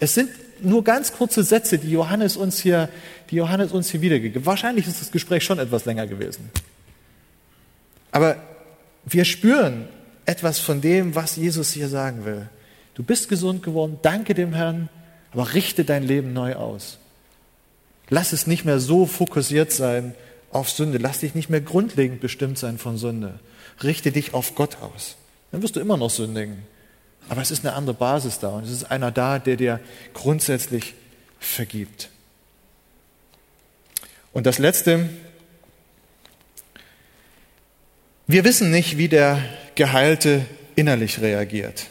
Es 0.00 0.14
sind 0.14 0.30
nur 0.62 0.82
ganz 0.82 1.12
kurze 1.12 1.42
Sätze, 1.42 1.78
die 1.78 1.90
Johannes 1.90 2.36
uns 2.36 2.60
hier, 2.60 2.88
die 3.30 3.36
Johannes 3.36 3.72
uns 3.72 3.90
hier 3.90 4.00
wiedergegeben. 4.00 4.46
Wahrscheinlich 4.46 4.86
ist 4.86 5.00
das 5.00 5.10
Gespräch 5.10 5.44
schon 5.44 5.58
etwas 5.58 5.84
länger 5.84 6.06
gewesen. 6.06 6.50
Aber 8.10 8.36
wir 9.04 9.24
spüren 9.24 9.88
etwas 10.24 10.58
von 10.58 10.80
dem, 10.80 11.14
was 11.14 11.36
Jesus 11.36 11.72
hier 11.72 11.88
sagen 11.88 12.24
will. 12.24 12.48
Du 12.94 13.02
bist 13.02 13.28
gesund 13.28 13.62
geworden, 13.62 13.98
danke 14.02 14.34
dem 14.34 14.52
Herrn, 14.52 14.88
aber 15.32 15.54
richte 15.54 15.84
dein 15.84 16.02
Leben 16.02 16.32
neu 16.32 16.54
aus. 16.54 16.98
Lass 18.10 18.32
es 18.32 18.46
nicht 18.46 18.64
mehr 18.64 18.80
so 18.80 19.06
fokussiert 19.06 19.72
sein 19.72 20.14
auf 20.50 20.70
Sünde. 20.70 20.98
Lass 20.98 21.20
dich 21.20 21.34
nicht 21.34 21.50
mehr 21.50 21.60
grundlegend 21.60 22.20
bestimmt 22.20 22.58
sein 22.58 22.78
von 22.78 22.96
Sünde. 22.96 23.38
Richte 23.82 24.12
dich 24.12 24.34
auf 24.34 24.54
Gott 24.54 24.78
aus. 24.80 25.16
Dann 25.52 25.62
wirst 25.62 25.76
du 25.76 25.80
immer 25.80 25.96
noch 25.96 26.10
sündigen. 26.10 26.62
Aber 27.28 27.42
es 27.42 27.50
ist 27.50 27.64
eine 27.64 27.74
andere 27.74 27.94
Basis 27.94 28.38
da 28.38 28.48
und 28.48 28.64
es 28.64 28.70
ist 28.70 28.90
einer 28.90 29.10
da, 29.10 29.38
der 29.38 29.56
dir 29.56 29.80
grundsätzlich 30.14 30.94
vergibt. 31.38 32.08
Und 34.32 34.46
das 34.46 34.58
Letzte, 34.58 35.08
wir 38.26 38.44
wissen 38.44 38.70
nicht, 38.70 38.96
wie 38.96 39.08
der 39.08 39.42
Geheilte 39.74 40.46
innerlich 40.74 41.20
reagiert. 41.20 41.86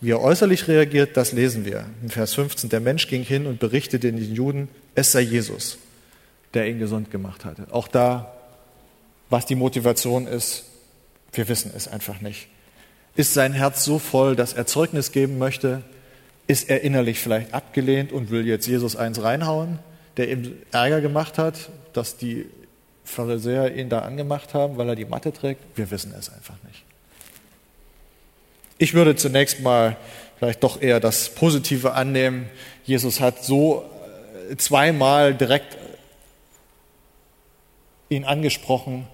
Wie 0.00 0.12
er 0.12 0.20
äußerlich 0.20 0.68
reagiert, 0.68 1.16
das 1.16 1.32
lesen 1.32 1.64
wir. 1.64 1.86
In 2.02 2.10
Vers 2.10 2.34
15, 2.34 2.70
der 2.70 2.80
Mensch 2.80 3.08
ging 3.08 3.22
hin 3.22 3.46
und 3.46 3.58
berichtete 3.58 4.12
den 4.12 4.34
Juden, 4.34 4.68
es 4.94 5.12
sei 5.12 5.20
Jesus, 5.20 5.78
der 6.54 6.68
ihn 6.68 6.78
gesund 6.78 7.10
gemacht 7.10 7.44
hatte. 7.44 7.66
Auch 7.70 7.88
da, 7.88 8.32
was 9.28 9.46
die 9.46 9.54
Motivation 9.54 10.26
ist, 10.26 10.64
wir 11.32 11.48
wissen 11.48 11.72
es 11.74 11.88
einfach 11.88 12.20
nicht. 12.20 12.48
Ist 13.14 13.34
sein 13.34 13.52
Herz 13.52 13.84
so 13.84 13.98
voll, 13.98 14.36
dass 14.36 14.52
er 14.52 14.66
Zeugnis 14.66 15.12
geben 15.12 15.38
möchte? 15.38 15.82
Ist 16.46 16.68
er 16.68 16.82
innerlich 16.82 17.20
vielleicht 17.20 17.54
abgelehnt 17.54 18.12
und 18.12 18.30
will 18.30 18.46
jetzt 18.46 18.66
Jesus 18.66 18.96
eins 18.96 19.22
reinhauen, 19.22 19.78
der 20.16 20.30
ihm 20.30 20.56
Ärger 20.72 21.00
gemacht 21.00 21.38
hat, 21.38 21.70
dass 21.92 22.16
die 22.16 22.46
Pharisäer 23.04 23.74
ihn 23.76 23.88
da 23.88 24.00
angemacht 24.00 24.54
haben, 24.54 24.76
weil 24.76 24.88
er 24.88 24.96
die 24.96 25.04
Matte 25.04 25.32
trägt? 25.32 25.60
Wir 25.76 25.90
wissen 25.90 26.14
es 26.18 26.32
einfach 26.32 26.56
nicht. 26.66 26.82
Ich 28.78 28.94
würde 28.94 29.14
zunächst 29.14 29.60
mal 29.60 29.96
vielleicht 30.38 30.62
doch 30.62 30.80
eher 30.80 31.00
das 31.00 31.28
Positive 31.28 31.92
annehmen. 31.92 32.48
Jesus 32.84 33.20
hat 33.20 33.44
so 33.44 33.84
zweimal 34.56 35.34
direkt 35.34 35.76
ihn 38.08 38.24
angesprochen 38.24 39.06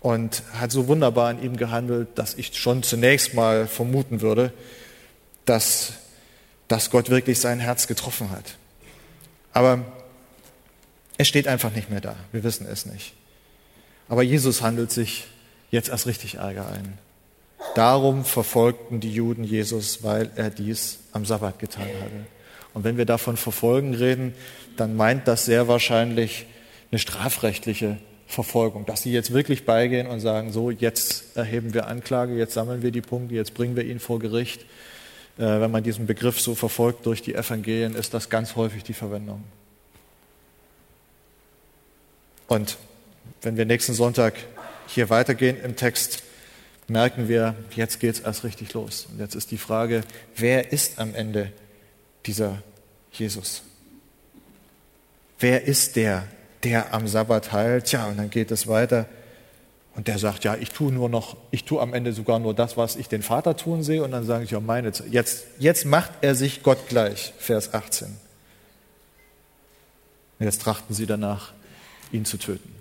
und 0.00 0.42
hat 0.52 0.70
so 0.70 0.88
wunderbar 0.88 1.28
an 1.28 1.42
ihm 1.42 1.56
gehandelt, 1.56 2.08
dass 2.14 2.34
ich 2.34 2.56
schon 2.56 2.82
zunächst 2.82 3.34
mal 3.34 3.66
vermuten 3.66 4.20
würde, 4.20 4.52
dass, 5.44 5.94
dass 6.68 6.90
Gott 6.90 7.10
wirklich 7.10 7.40
sein 7.40 7.60
Herz 7.60 7.86
getroffen 7.86 8.30
hat. 8.30 8.56
Aber 9.52 9.84
es 11.18 11.28
steht 11.28 11.48
einfach 11.48 11.72
nicht 11.72 11.90
mehr 11.90 12.00
da. 12.00 12.16
Wir 12.32 12.44
wissen 12.44 12.66
es 12.66 12.86
nicht. 12.86 13.14
Aber 14.08 14.22
Jesus 14.22 14.62
handelt 14.62 14.90
sich 14.90 15.26
jetzt 15.70 15.88
erst 15.88 16.06
richtig 16.06 16.36
Ärger 16.36 16.68
ein. 16.68 16.98
Darum 17.74 18.24
verfolgten 18.24 19.00
die 19.00 19.12
Juden 19.12 19.44
Jesus, 19.44 20.02
weil 20.02 20.30
er 20.36 20.50
dies 20.50 21.00
am 21.12 21.24
Sabbat 21.24 21.58
getan 21.58 21.84
hatte. 21.84 22.35
Und 22.76 22.84
wenn 22.84 22.98
wir 22.98 23.06
davon 23.06 23.38
verfolgen 23.38 23.94
reden, 23.94 24.34
dann 24.76 24.96
meint 24.96 25.26
das 25.26 25.46
sehr 25.46 25.66
wahrscheinlich 25.66 26.44
eine 26.90 26.98
strafrechtliche 26.98 27.96
Verfolgung, 28.26 28.84
dass 28.84 29.00
sie 29.00 29.10
jetzt 29.12 29.32
wirklich 29.32 29.64
beigehen 29.64 30.06
und 30.06 30.20
sagen, 30.20 30.52
so, 30.52 30.70
jetzt 30.70 31.38
erheben 31.38 31.72
wir 31.72 31.86
Anklage, 31.86 32.36
jetzt 32.36 32.52
sammeln 32.52 32.82
wir 32.82 32.90
die 32.90 33.00
Punkte, 33.00 33.34
jetzt 33.34 33.54
bringen 33.54 33.76
wir 33.76 33.84
ihn 33.86 33.98
vor 33.98 34.18
Gericht. 34.18 34.66
Äh, 35.38 35.44
wenn 35.62 35.70
man 35.70 35.84
diesen 35.84 36.04
Begriff 36.04 36.38
so 36.38 36.54
verfolgt 36.54 37.06
durch 37.06 37.22
die 37.22 37.34
Evangelien, 37.34 37.94
ist 37.94 38.12
das 38.12 38.28
ganz 38.28 38.56
häufig 38.56 38.82
die 38.82 38.92
Verwendung. 38.92 39.42
Und 42.46 42.76
wenn 43.40 43.56
wir 43.56 43.64
nächsten 43.64 43.94
Sonntag 43.94 44.34
hier 44.86 45.08
weitergehen 45.08 45.56
im 45.64 45.76
Text, 45.76 46.24
merken 46.88 47.26
wir, 47.26 47.54
jetzt 47.74 48.00
geht 48.00 48.16
es 48.16 48.20
erst 48.20 48.44
richtig 48.44 48.74
los. 48.74 49.06
Und 49.10 49.18
jetzt 49.18 49.34
ist 49.34 49.50
die 49.50 49.56
Frage, 49.56 50.02
wer 50.36 50.72
ist 50.72 50.98
am 50.98 51.14
Ende 51.14 51.52
dieser 52.26 52.62
Jesus? 53.12 53.62
Wer 55.38 55.64
ist 55.64 55.96
der, 55.96 56.26
der 56.62 56.94
am 56.94 57.06
Sabbat 57.08 57.52
heilt? 57.52 57.86
Tja, 57.86 58.06
und 58.06 58.16
dann 58.16 58.30
geht 58.30 58.50
es 58.50 58.66
weiter. 58.66 59.06
Und 59.94 60.08
der 60.08 60.18
sagt, 60.18 60.44
ja, 60.44 60.56
ich 60.56 60.70
tue 60.70 60.92
nur 60.92 61.08
noch, 61.08 61.36
ich 61.50 61.64
tue 61.64 61.80
am 61.80 61.94
Ende 61.94 62.12
sogar 62.12 62.38
nur 62.38 62.52
das, 62.52 62.76
was 62.76 62.96
ich 62.96 63.08
den 63.08 63.22
Vater 63.22 63.56
tun 63.56 63.82
sehe. 63.82 64.02
Und 64.04 64.10
dann 64.10 64.26
sage 64.26 64.44
ich, 64.44 64.50
ja, 64.50 64.60
meine. 64.60 64.92
Jetzt, 65.10 65.44
jetzt 65.58 65.86
macht 65.86 66.10
er 66.20 66.34
sich 66.34 66.62
Gott 66.62 66.88
gleich, 66.88 67.32
Vers 67.38 67.72
18. 67.72 68.08
Und 70.38 70.44
jetzt 70.44 70.60
trachten 70.60 70.94
sie 70.94 71.06
danach, 71.06 71.52
ihn 72.12 72.26
zu 72.26 72.36
töten. 72.36 72.74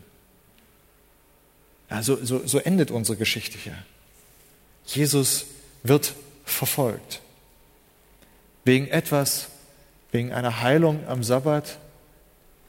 Ja, 1.90 2.04
so, 2.04 2.18
so, 2.24 2.46
so 2.46 2.60
endet 2.60 2.92
unsere 2.92 3.18
Geschichte 3.18 3.58
hier. 3.58 3.78
Jesus 4.86 5.46
wird 5.84 6.16
verfolgt. 6.44 7.22
Wegen 8.66 8.88
etwas, 8.88 9.48
wegen 10.12 10.34
einer 10.34 10.62
Heilung 10.62 11.08
am 11.08 11.24
Sabbat, 11.24 11.78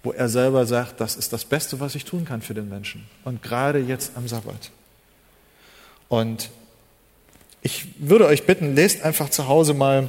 wo 0.03 0.13
er 0.13 0.29
selber 0.29 0.67
sagt, 0.67 1.01
das 1.01 1.17
ist 1.17 1.33
das 1.33 1.45
Beste, 1.45 1.81
was 1.81 1.97
ich 1.97 2.05
tun 2.05 2.25
kann 2.25 2.41
für 2.41 2.55
den 2.55 2.69
Menschen. 2.69 3.09
Und 3.25 3.43
gerade 3.43 3.81
jetzt 3.81 4.13
am 4.15 4.29
Sabbat. 4.29 4.71
Und 6.09 6.51
ich 7.63 7.87
würde 7.99 8.27
euch 8.27 8.47
bitten, 8.47 8.77
lest 8.77 9.03
einfach 9.03 9.31
zu 9.31 9.49
Hause 9.49 9.75
mal 9.75 10.09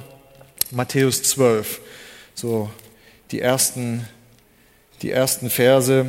Matthäus 0.69 1.23
12, 1.23 1.81
so 2.35 2.69
die 3.31 3.41
ersten, 3.41 4.07
die 5.01 5.09
ersten 5.09 5.49
Verse. 5.49 6.05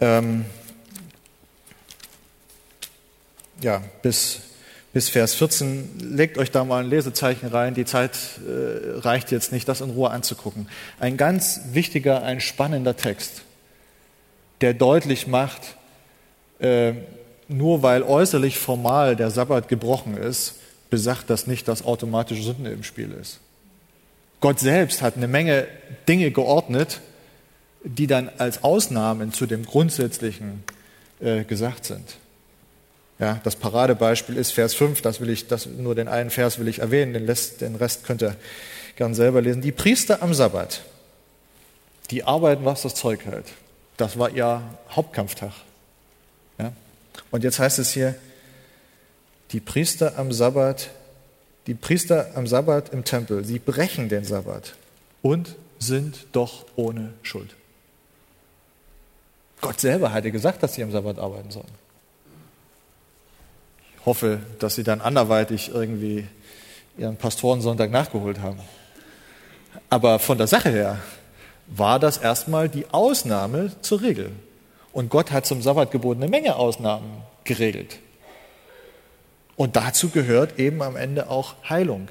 Ähm, 0.00 0.44
ja, 3.62 3.82
bis, 4.02 4.40
bis 4.92 5.08
Vers 5.08 5.34
14. 5.34 6.14
Legt 6.14 6.38
euch 6.38 6.50
da 6.50 6.64
mal 6.64 6.84
ein 6.84 6.90
Lesezeichen 6.90 7.46
rein. 7.46 7.74
Die 7.74 7.84
Zeit 7.84 8.12
äh, 8.46 8.98
reicht 8.98 9.30
jetzt 9.30 9.52
nicht, 9.52 9.68
das 9.68 9.80
in 9.80 9.90
Ruhe 9.90 10.10
anzugucken. 10.10 10.68
Ein 11.00 11.16
ganz 11.16 11.60
wichtiger, 11.72 12.22
ein 12.22 12.40
spannender 12.40 12.96
Text, 12.96 13.42
der 14.60 14.74
deutlich 14.74 15.26
macht, 15.26 15.76
äh, 16.58 16.92
nur 17.48 17.82
weil 17.82 18.02
äußerlich 18.02 18.58
formal 18.58 19.16
der 19.16 19.30
Sabbat 19.30 19.68
gebrochen 19.68 20.16
ist, 20.16 20.56
besagt 20.90 21.30
das 21.30 21.46
nicht, 21.46 21.68
dass 21.68 21.84
automatisch 21.84 22.42
Sünde 22.42 22.70
im 22.70 22.82
Spiel 22.82 23.12
ist. 23.12 23.40
Gott 24.40 24.60
selbst 24.60 25.02
hat 25.02 25.16
eine 25.16 25.28
Menge 25.28 25.66
Dinge 26.08 26.30
geordnet, 26.32 27.00
die 27.84 28.06
dann 28.06 28.28
als 28.38 28.62
Ausnahmen 28.62 29.32
zu 29.32 29.46
dem 29.46 29.64
Grundsätzlichen 29.64 30.64
äh, 31.20 31.44
gesagt 31.44 31.86
sind. 31.86 32.16
Ja, 33.22 33.40
das 33.44 33.54
Paradebeispiel 33.54 34.36
ist 34.36 34.50
Vers 34.50 34.74
5, 34.74 35.00
das 35.00 35.20
will 35.20 35.30
ich, 35.30 35.46
das, 35.46 35.66
nur 35.66 35.94
den 35.94 36.08
einen 36.08 36.28
Vers 36.28 36.58
will 36.58 36.66
ich 36.66 36.80
erwähnen, 36.80 37.12
den 37.12 37.26
Rest, 37.26 37.60
den 37.60 37.76
Rest 37.76 38.04
könnt 38.04 38.20
ihr 38.20 38.34
gern 38.96 39.14
selber 39.14 39.40
lesen. 39.40 39.62
Die 39.62 39.70
Priester 39.70 40.22
am 40.22 40.34
Sabbat, 40.34 40.82
die 42.10 42.24
arbeiten, 42.24 42.64
was 42.64 42.82
das 42.82 42.96
Zeug 42.96 43.24
hält. 43.24 43.44
Das 43.96 44.18
war 44.18 44.30
ihr 44.30 44.60
Hauptkampftag. 44.90 45.52
Ja? 46.58 46.72
Und 47.30 47.44
jetzt 47.44 47.60
heißt 47.60 47.78
es 47.78 47.92
hier, 47.92 48.16
die 49.52 49.60
Priester 49.60 50.18
am 50.18 50.32
Sabbat, 50.32 50.90
die 51.68 51.74
Priester 51.74 52.32
am 52.34 52.48
Sabbat 52.48 52.88
im 52.92 53.04
Tempel, 53.04 53.44
sie 53.44 53.60
brechen 53.60 54.08
den 54.08 54.24
Sabbat 54.24 54.74
und 55.22 55.54
sind 55.78 56.26
doch 56.32 56.64
ohne 56.74 57.12
Schuld. 57.22 57.54
Gott 59.60 59.78
selber 59.78 60.12
hatte 60.12 60.32
gesagt, 60.32 60.64
dass 60.64 60.74
sie 60.74 60.82
am 60.82 60.90
Sabbat 60.90 61.20
arbeiten 61.20 61.52
sollen. 61.52 61.81
Hoffe, 64.04 64.40
dass 64.58 64.74
sie 64.74 64.84
dann 64.84 65.00
anderweitig 65.00 65.70
irgendwie 65.72 66.26
ihren 66.98 67.16
Pastorensonntag 67.16 67.90
nachgeholt 67.90 68.40
haben. 68.40 68.58
Aber 69.88 70.18
von 70.18 70.38
der 70.38 70.46
Sache 70.46 70.70
her 70.70 70.98
war 71.66 71.98
das 71.98 72.18
erstmal 72.18 72.68
die 72.68 72.86
Ausnahme 72.90 73.72
zur 73.80 74.02
Regel. 74.02 74.30
Und 74.92 75.08
Gott 75.08 75.30
hat 75.30 75.46
zum 75.46 75.62
Sabbatgebot 75.62 76.16
eine 76.16 76.28
Menge 76.28 76.56
Ausnahmen 76.56 77.22
geregelt. 77.44 77.98
Und 79.56 79.76
dazu 79.76 80.08
gehört 80.10 80.58
eben 80.58 80.82
am 80.82 80.96
Ende 80.96 81.30
auch 81.30 81.54
Heilung. 81.68 82.08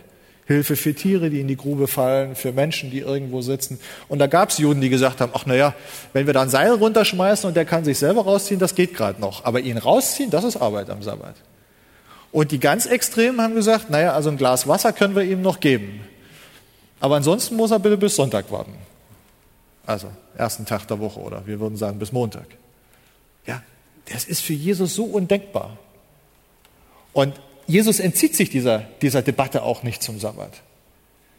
Hilfe 0.47 0.75
für 0.75 0.93
Tiere, 0.93 1.29
die 1.29 1.39
in 1.39 1.47
die 1.47 1.55
Grube 1.55 1.87
fallen, 1.87 2.35
für 2.35 2.51
Menschen, 2.51 2.91
die 2.91 2.99
irgendwo 2.99 3.41
sitzen. 3.41 3.79
Und 4.09 4.19
da 4.19 4.27
gab 4.27 4.49
es 4.49 4.57
Juden, 4.57 4.81
die 4.81 4.89
gesagt 4.89 5.21
haben, 5.21 5.31
ach 5.35 5.45
naja, 5.45 5.73
wenn 6.13 6.25
wir 6.25 6.33
da 6.33 6.41
ein 6.41 6.49
Seil 6.49 6.71
runterschmeißen 6.71 7.47
und 7.47 7.55
der 7.55 7.65
kann 7.65 7.85
sich 7.85 7.99
selber 7.99 8.23
rausziehen, 8.23 8.59
das 8.59 8.75
geht 8.75 8.93
gerade 8.93 9.21
noch. 9.21 9.45
Aber 9.45 9.59
ihn 9.59 9.77
rausziehen, 9.77 10.29
das 10.29 10.43
ist 10.43 10.57
Arbeit 10.57 10.89
am 10.89 11.03
Sabbat. 11.03 11.35
Und 12.31 12.51
die 12.51 12.59
ganz 12.59 12.85
Extremen 12.85 13.41
haben 13.41 13.55
gesagt, 13.55 13.89
naja, 13.89 14.13
also 14.13 14.29
ein 14.29 14.37
Glas 14.37 14.67
Wasser 14.67 14.93
können 14.93 15.15
wir 15.15 15.23
ihm 15.23 15.41
noch 15.41 15.59
geben. 15.59 16.01
Aber 16.99 17.15
ansonsten 17.15 17.55
muss 17.55 17.71
er 17.71 17.79
bitte 17.79 17.97
bis 17.97 18.15
Sonntag 18.15 18.51
warten. 18.51 18.73
Also 19.85 20.07
ersten 20.37 20.65
Tag 20.65 20.87
der 20.87 20.99
Woche 20.99 21.19
oder 21.19 21.45
wir 21.45 21.59
würden 21.59 21.75
sagen 21.75 21.99
bis 21.99 22.11
Montag. 22.11 22.45
Ja, 23.45 23.61
das 24.11 24.25
ist 24.25 24.41
für 24.41 24.53
Jesus 24.53 24.95
so 24.95 25.05
undenkbar. 25.05 25.77
Und 27.13 27.33
Jesus 27.67 27.99
entzieht 27.99 28.35
sich 28.35 28.49
dieser, 28.49 28.79
dieser 29.01 29.21
Debatte 29.21 29.63
auch 29.63 29.83
nicht 29.83 30.03
zum 30.03 30.19
Sabbat. 30.19 30.61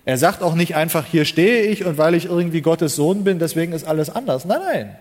Er 0.04 0.18
sagt 0.18 0.42
auch 0.42 0.54
nicht 0.54 0.74
einfach, 0.74 1.06
hier 1.06 1.24
stehe 1.24 1.62
ich 1.62 1.84
und 1.84 1.96
weil 1.96 2.14
ich 2.14 2.24
irgendwie 2.24 2.60
Gottes 2.60 2.96
Sohn 2.96 3.22
bin, 3.22 3.38
deswegen 3.38 3.72
ist 3.72 3.84
alles 3.84 4.10
anders. 4.10 4.44
Nein, 4.44 4.60
nein. 4.60 4.96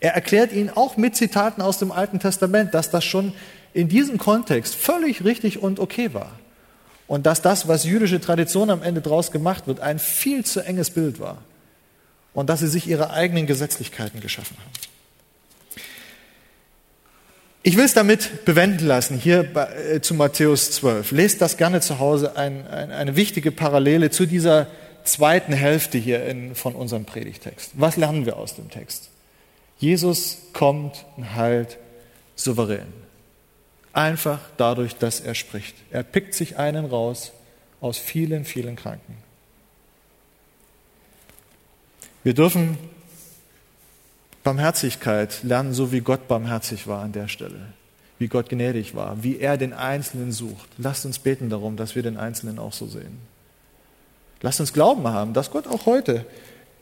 Er 0.00 0.14
erklärt 0.14 0.52
ihnen 0.52 0.70
auch 0.70 0.96
mit 0.96 1.16
Zitaten 1.16 1.62
aus 1.62 1.78
dem 1.78 1.92
Alten 1.92 2.20
Testament, 2.20 2.74
dass 2.74 2.90
das 2.90 3.04
schon 3.04 3.32
in 3.74 3.88
diesem 3.88 4.18
Kontext 4.18 4.74
völlig 4.74 5.24
richtig 5.24 5.62
und 5.62 5.80
okay 5.80 6.14
war. 6.14 6.32
Und 7.06 7.26
dass 7.26 7.42
das, 7.42 7.68
was 7.68 7.84
jüdische 7.84 8.20
Tradition 8.20 8.70
am 8.70 8.82
Ende 8.82 9.00
draus 9.00 9.30
gemacht 9.32 9.66
wird, 9.66 9.80
ein 9.80 9.98
viel 9.98 10.44
zu 10.44 10.60
enges 10.60 10.90
Bild 10.90 11.20
war. 11.20 11.38
Und 12.34 12.50
dass 12.50 12.60
sie 12.60 12.68
sich 12.68 12.86
ihre 12.86 13.10
eigenen 13.10 13.46
Gesetzlichkeiten 13.46 14.20
geschaffen 14.20 14.56
haben. 14.58 14.88
Ich 17.62 17.76
will 17.76 17.84
es 17.84 17.94
damit 17.94 18.44
bewenden 18.44 18.86
lassen, 18.86 19.18
hier 19.18 19.46
äh, 19.54 20.00
zu 20.00 20.14
Matthäus 20.14 20.70
12. 20.72 21.10
Lest 21.10 21.42
das 21.42 21.56
gerne 21.56 21.80
zu 21.80 21.98
Hause, 21.98 22.36
ein, 22.36 22.66
ein, 22.66 22.92
eine 22.92 23.16
wichtige 23.16 23.50
Parallele 23.50 24.10
zu 24.10 24.26
dieser 24.26 24.68
zweiten 25.04 25.52
Hälfte 25.52 25.98
hier 25.98 26.24
in, 26.24 26.54
von 26.54 26.74
unserem 26.74 27.04
Predigtext. 27.04 27.72
Was 27.74 27.96
lernen 27.96 28.26
wir 28.26 28.36
aus 28.36 28.54
dem 28.54 28.70
Text? 28.70 29.10
Jesus 29.78 30.38
kommt 30.52 31.04
und 31.16 31.34
heilt 31.34 31.78
souverän. 32.34 32.92
Einfach 33.92 34.40
dadurch, 34.56 34.96
dass 34.96 35.20
er 35.20 35.34
spricht. 35.34 35.74
Er 35.90 36.02
pickt 36.02 36.34
sich 36.34 36.56
einen 36.56 36.84
raus 36.84 37.32
aus 37.80 37.98
vielen, 37.98 38.44
vielen 38.44 38.76
Kranken. 38.76 39.16
Wir 42.24 42.34
dürfen 42.34 42.76
Barmherzigkeit 44.42 45.42
lernen, 45.42 45.72
so 45.72 45.92
wie 45.92 46.00
Gott 46.00 46.28
barmherzig 46.28 46.86
war 46.86 47.02
an 47.02 47.12
der 47.12 47.28
Stelle, 47.28 47.60
wie 48.18 48.28
Gott 48.28 48.48
gnädig 48.48 48.94
war, 48.94 49.22
wie 49.22 49.38
er 49.38 49.56
den 49.56 49.72
Einzelnen 49.72 50.32
sucht. 50.32 50.68
Lasst 50.78 51.06
uns 51.06 51.18
beten 51.18 51.50
darum, 51.50 51.76
dass 51.76 51.94
wir 51.94 52.02
den 52.02 52.16
Einzelnen 52.16 52.58
auch 52.58 52.72
so 52.72 52.86
sehen. 52.86 53.18
Lasst 54.42 54.60
uns 54.60 54.72
Glauben 54.72 55.06
haben, 55.08 55.34
dass 55.34 55.50
Gott 55.50 55.66
auch 55.66 55.86
heute 55.86 56.24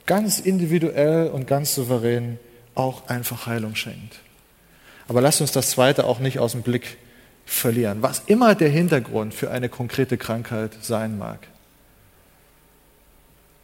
ganz 0.06 0.38
individuell 0.38 1.28
und 1.28 1.46
ganz 1.46 1.74
souverän 1.74 2.38
auch 2.76 3.08
einfach 3.08 3.46
Heilung 3.46 3.74
schenkt. 3.74 4.20
Aber 5.08 5.20
lasst 5.20 5.40
uns 5.40 5.52
das 5.52 5.70
Zweite 5.70 6.04
auch 6.04 6.20
nicht 6.20 6.38
aus 6.38 6.52
dem 6.52 6.62
Blick 6.62 6.98
verlieren, 7.44 8.02
was 8.02 8.22
immer 8.26 8.54
der 8.54 8.68
Hintergrund 8.68 9.34
für 9.34 9.50
eine 9.50 9.68
konkrete 9.68 10.16
Krankheit 10.16 10.72
sein 10.82 11.16
mag. 11.18 11.46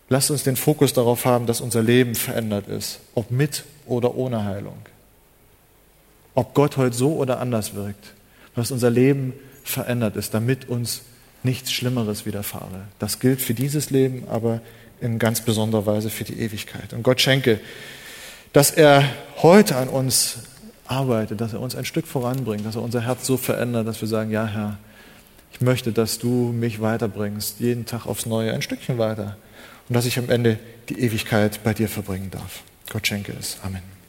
Lasst 0.08 0.30
uns 0.30 0.42
den 0.42 0.56
Fokus 0.56 0.92
darauf 0.92 1.24
haben, 1.24 1.46
dass 1.46 1.60
unser 1.60 1.82
Leben 1.82 2.14
verändert 2.14 2.68
ist, 2.68 3.00
ob 3.14 3.30
mit 3.30 3.64
oder 3.86 4.14
ohne 4.14 4.44
Heilung. 4.44 4.76
Ob 6.34 6.54
Gott 6.54 6.76
heute 6.76 6.96
so 6.96 7.14
oder 7.16 7.40
anders 7.40 7.74
wirkt, 7.74 8.14
dass 8.54 8.70
unser 8.70 8.90
Leben 8.90 9.32
verändert 9.64 10.16
ist, 10.16 10.34
damit 10.34 10.68
uns 10.68 11.02
nichts 11.42 11.72
Schlimmeres 11.72 12.26
widerfahre. 12.26 12.84
Das 12.98 13.18
gilt 13.20 13.40
für 13.40 13.54
dieses 13.54 13.90
Leben, 13.90 14.24
aber 14.28 14.60
in 15.00 15.18
ganz 15.18 15.40
besonderer 15.40 15.86
Weise 15.86 16.10
für 16.10 16.24
die 16.24 16.38
Ewigkeit. 16.38 16.92
Und 16.92 17.02
Gott 17.02 17.20
schenke, 17.20 17.58
dass 18.52 18.70
er 18.70 19.04
heute 19.42 19.76
an 19.76 19.88
uns 19.88 20.38
arbeitet, 20.86 21.40
dass 21.40 21.52
er 21.52 21.60
uns 21.60 21.74
ein 21.74 21.84
Stück 21.84 22.06
voranbringt, 22.06 22.66
dass 22.66 22.76
er 22.76 22.82
unser 22.82 23.00
Herz 23.00 23.26
so 23.26 23.36
verändert, 23.36 23.86
dass 23.86 24.00
wir 24.00 24.08
sagen, 24.08 24.30
ja 24.30 24.46
Herr, 24.46 24.78
ich 25.52 25.60
möchte, 25.60 25.92
dass 25.92 26.18
du 26.18 26.52
mich 26.52 26.80
weiterbringst, 26.80 27.60
jeden 27.60 27.86
Tag 27.86 28.06
aufs 28.06 28.26
Neue, 28.26 28.52
ein 28.52 28.62
Stückchen 28.62 28.98
weiter 28.98 29.36
und 29.88 29.94
dass 29.94 30.06
ich 30.06 30.18
am 30.18 30.28
Ende 30.28 30.58
die 30.88 31.00
Ewigkeit 31.00 31.60
bei 31.64 31.74
dir 31.74 31.88
verbringen 31.88 32.30
darf. 32.30 32.62
Gott 32.90 33.06
schenke 33.06 33.32
es. 33.38 33.58
Amen. 33.62 34.01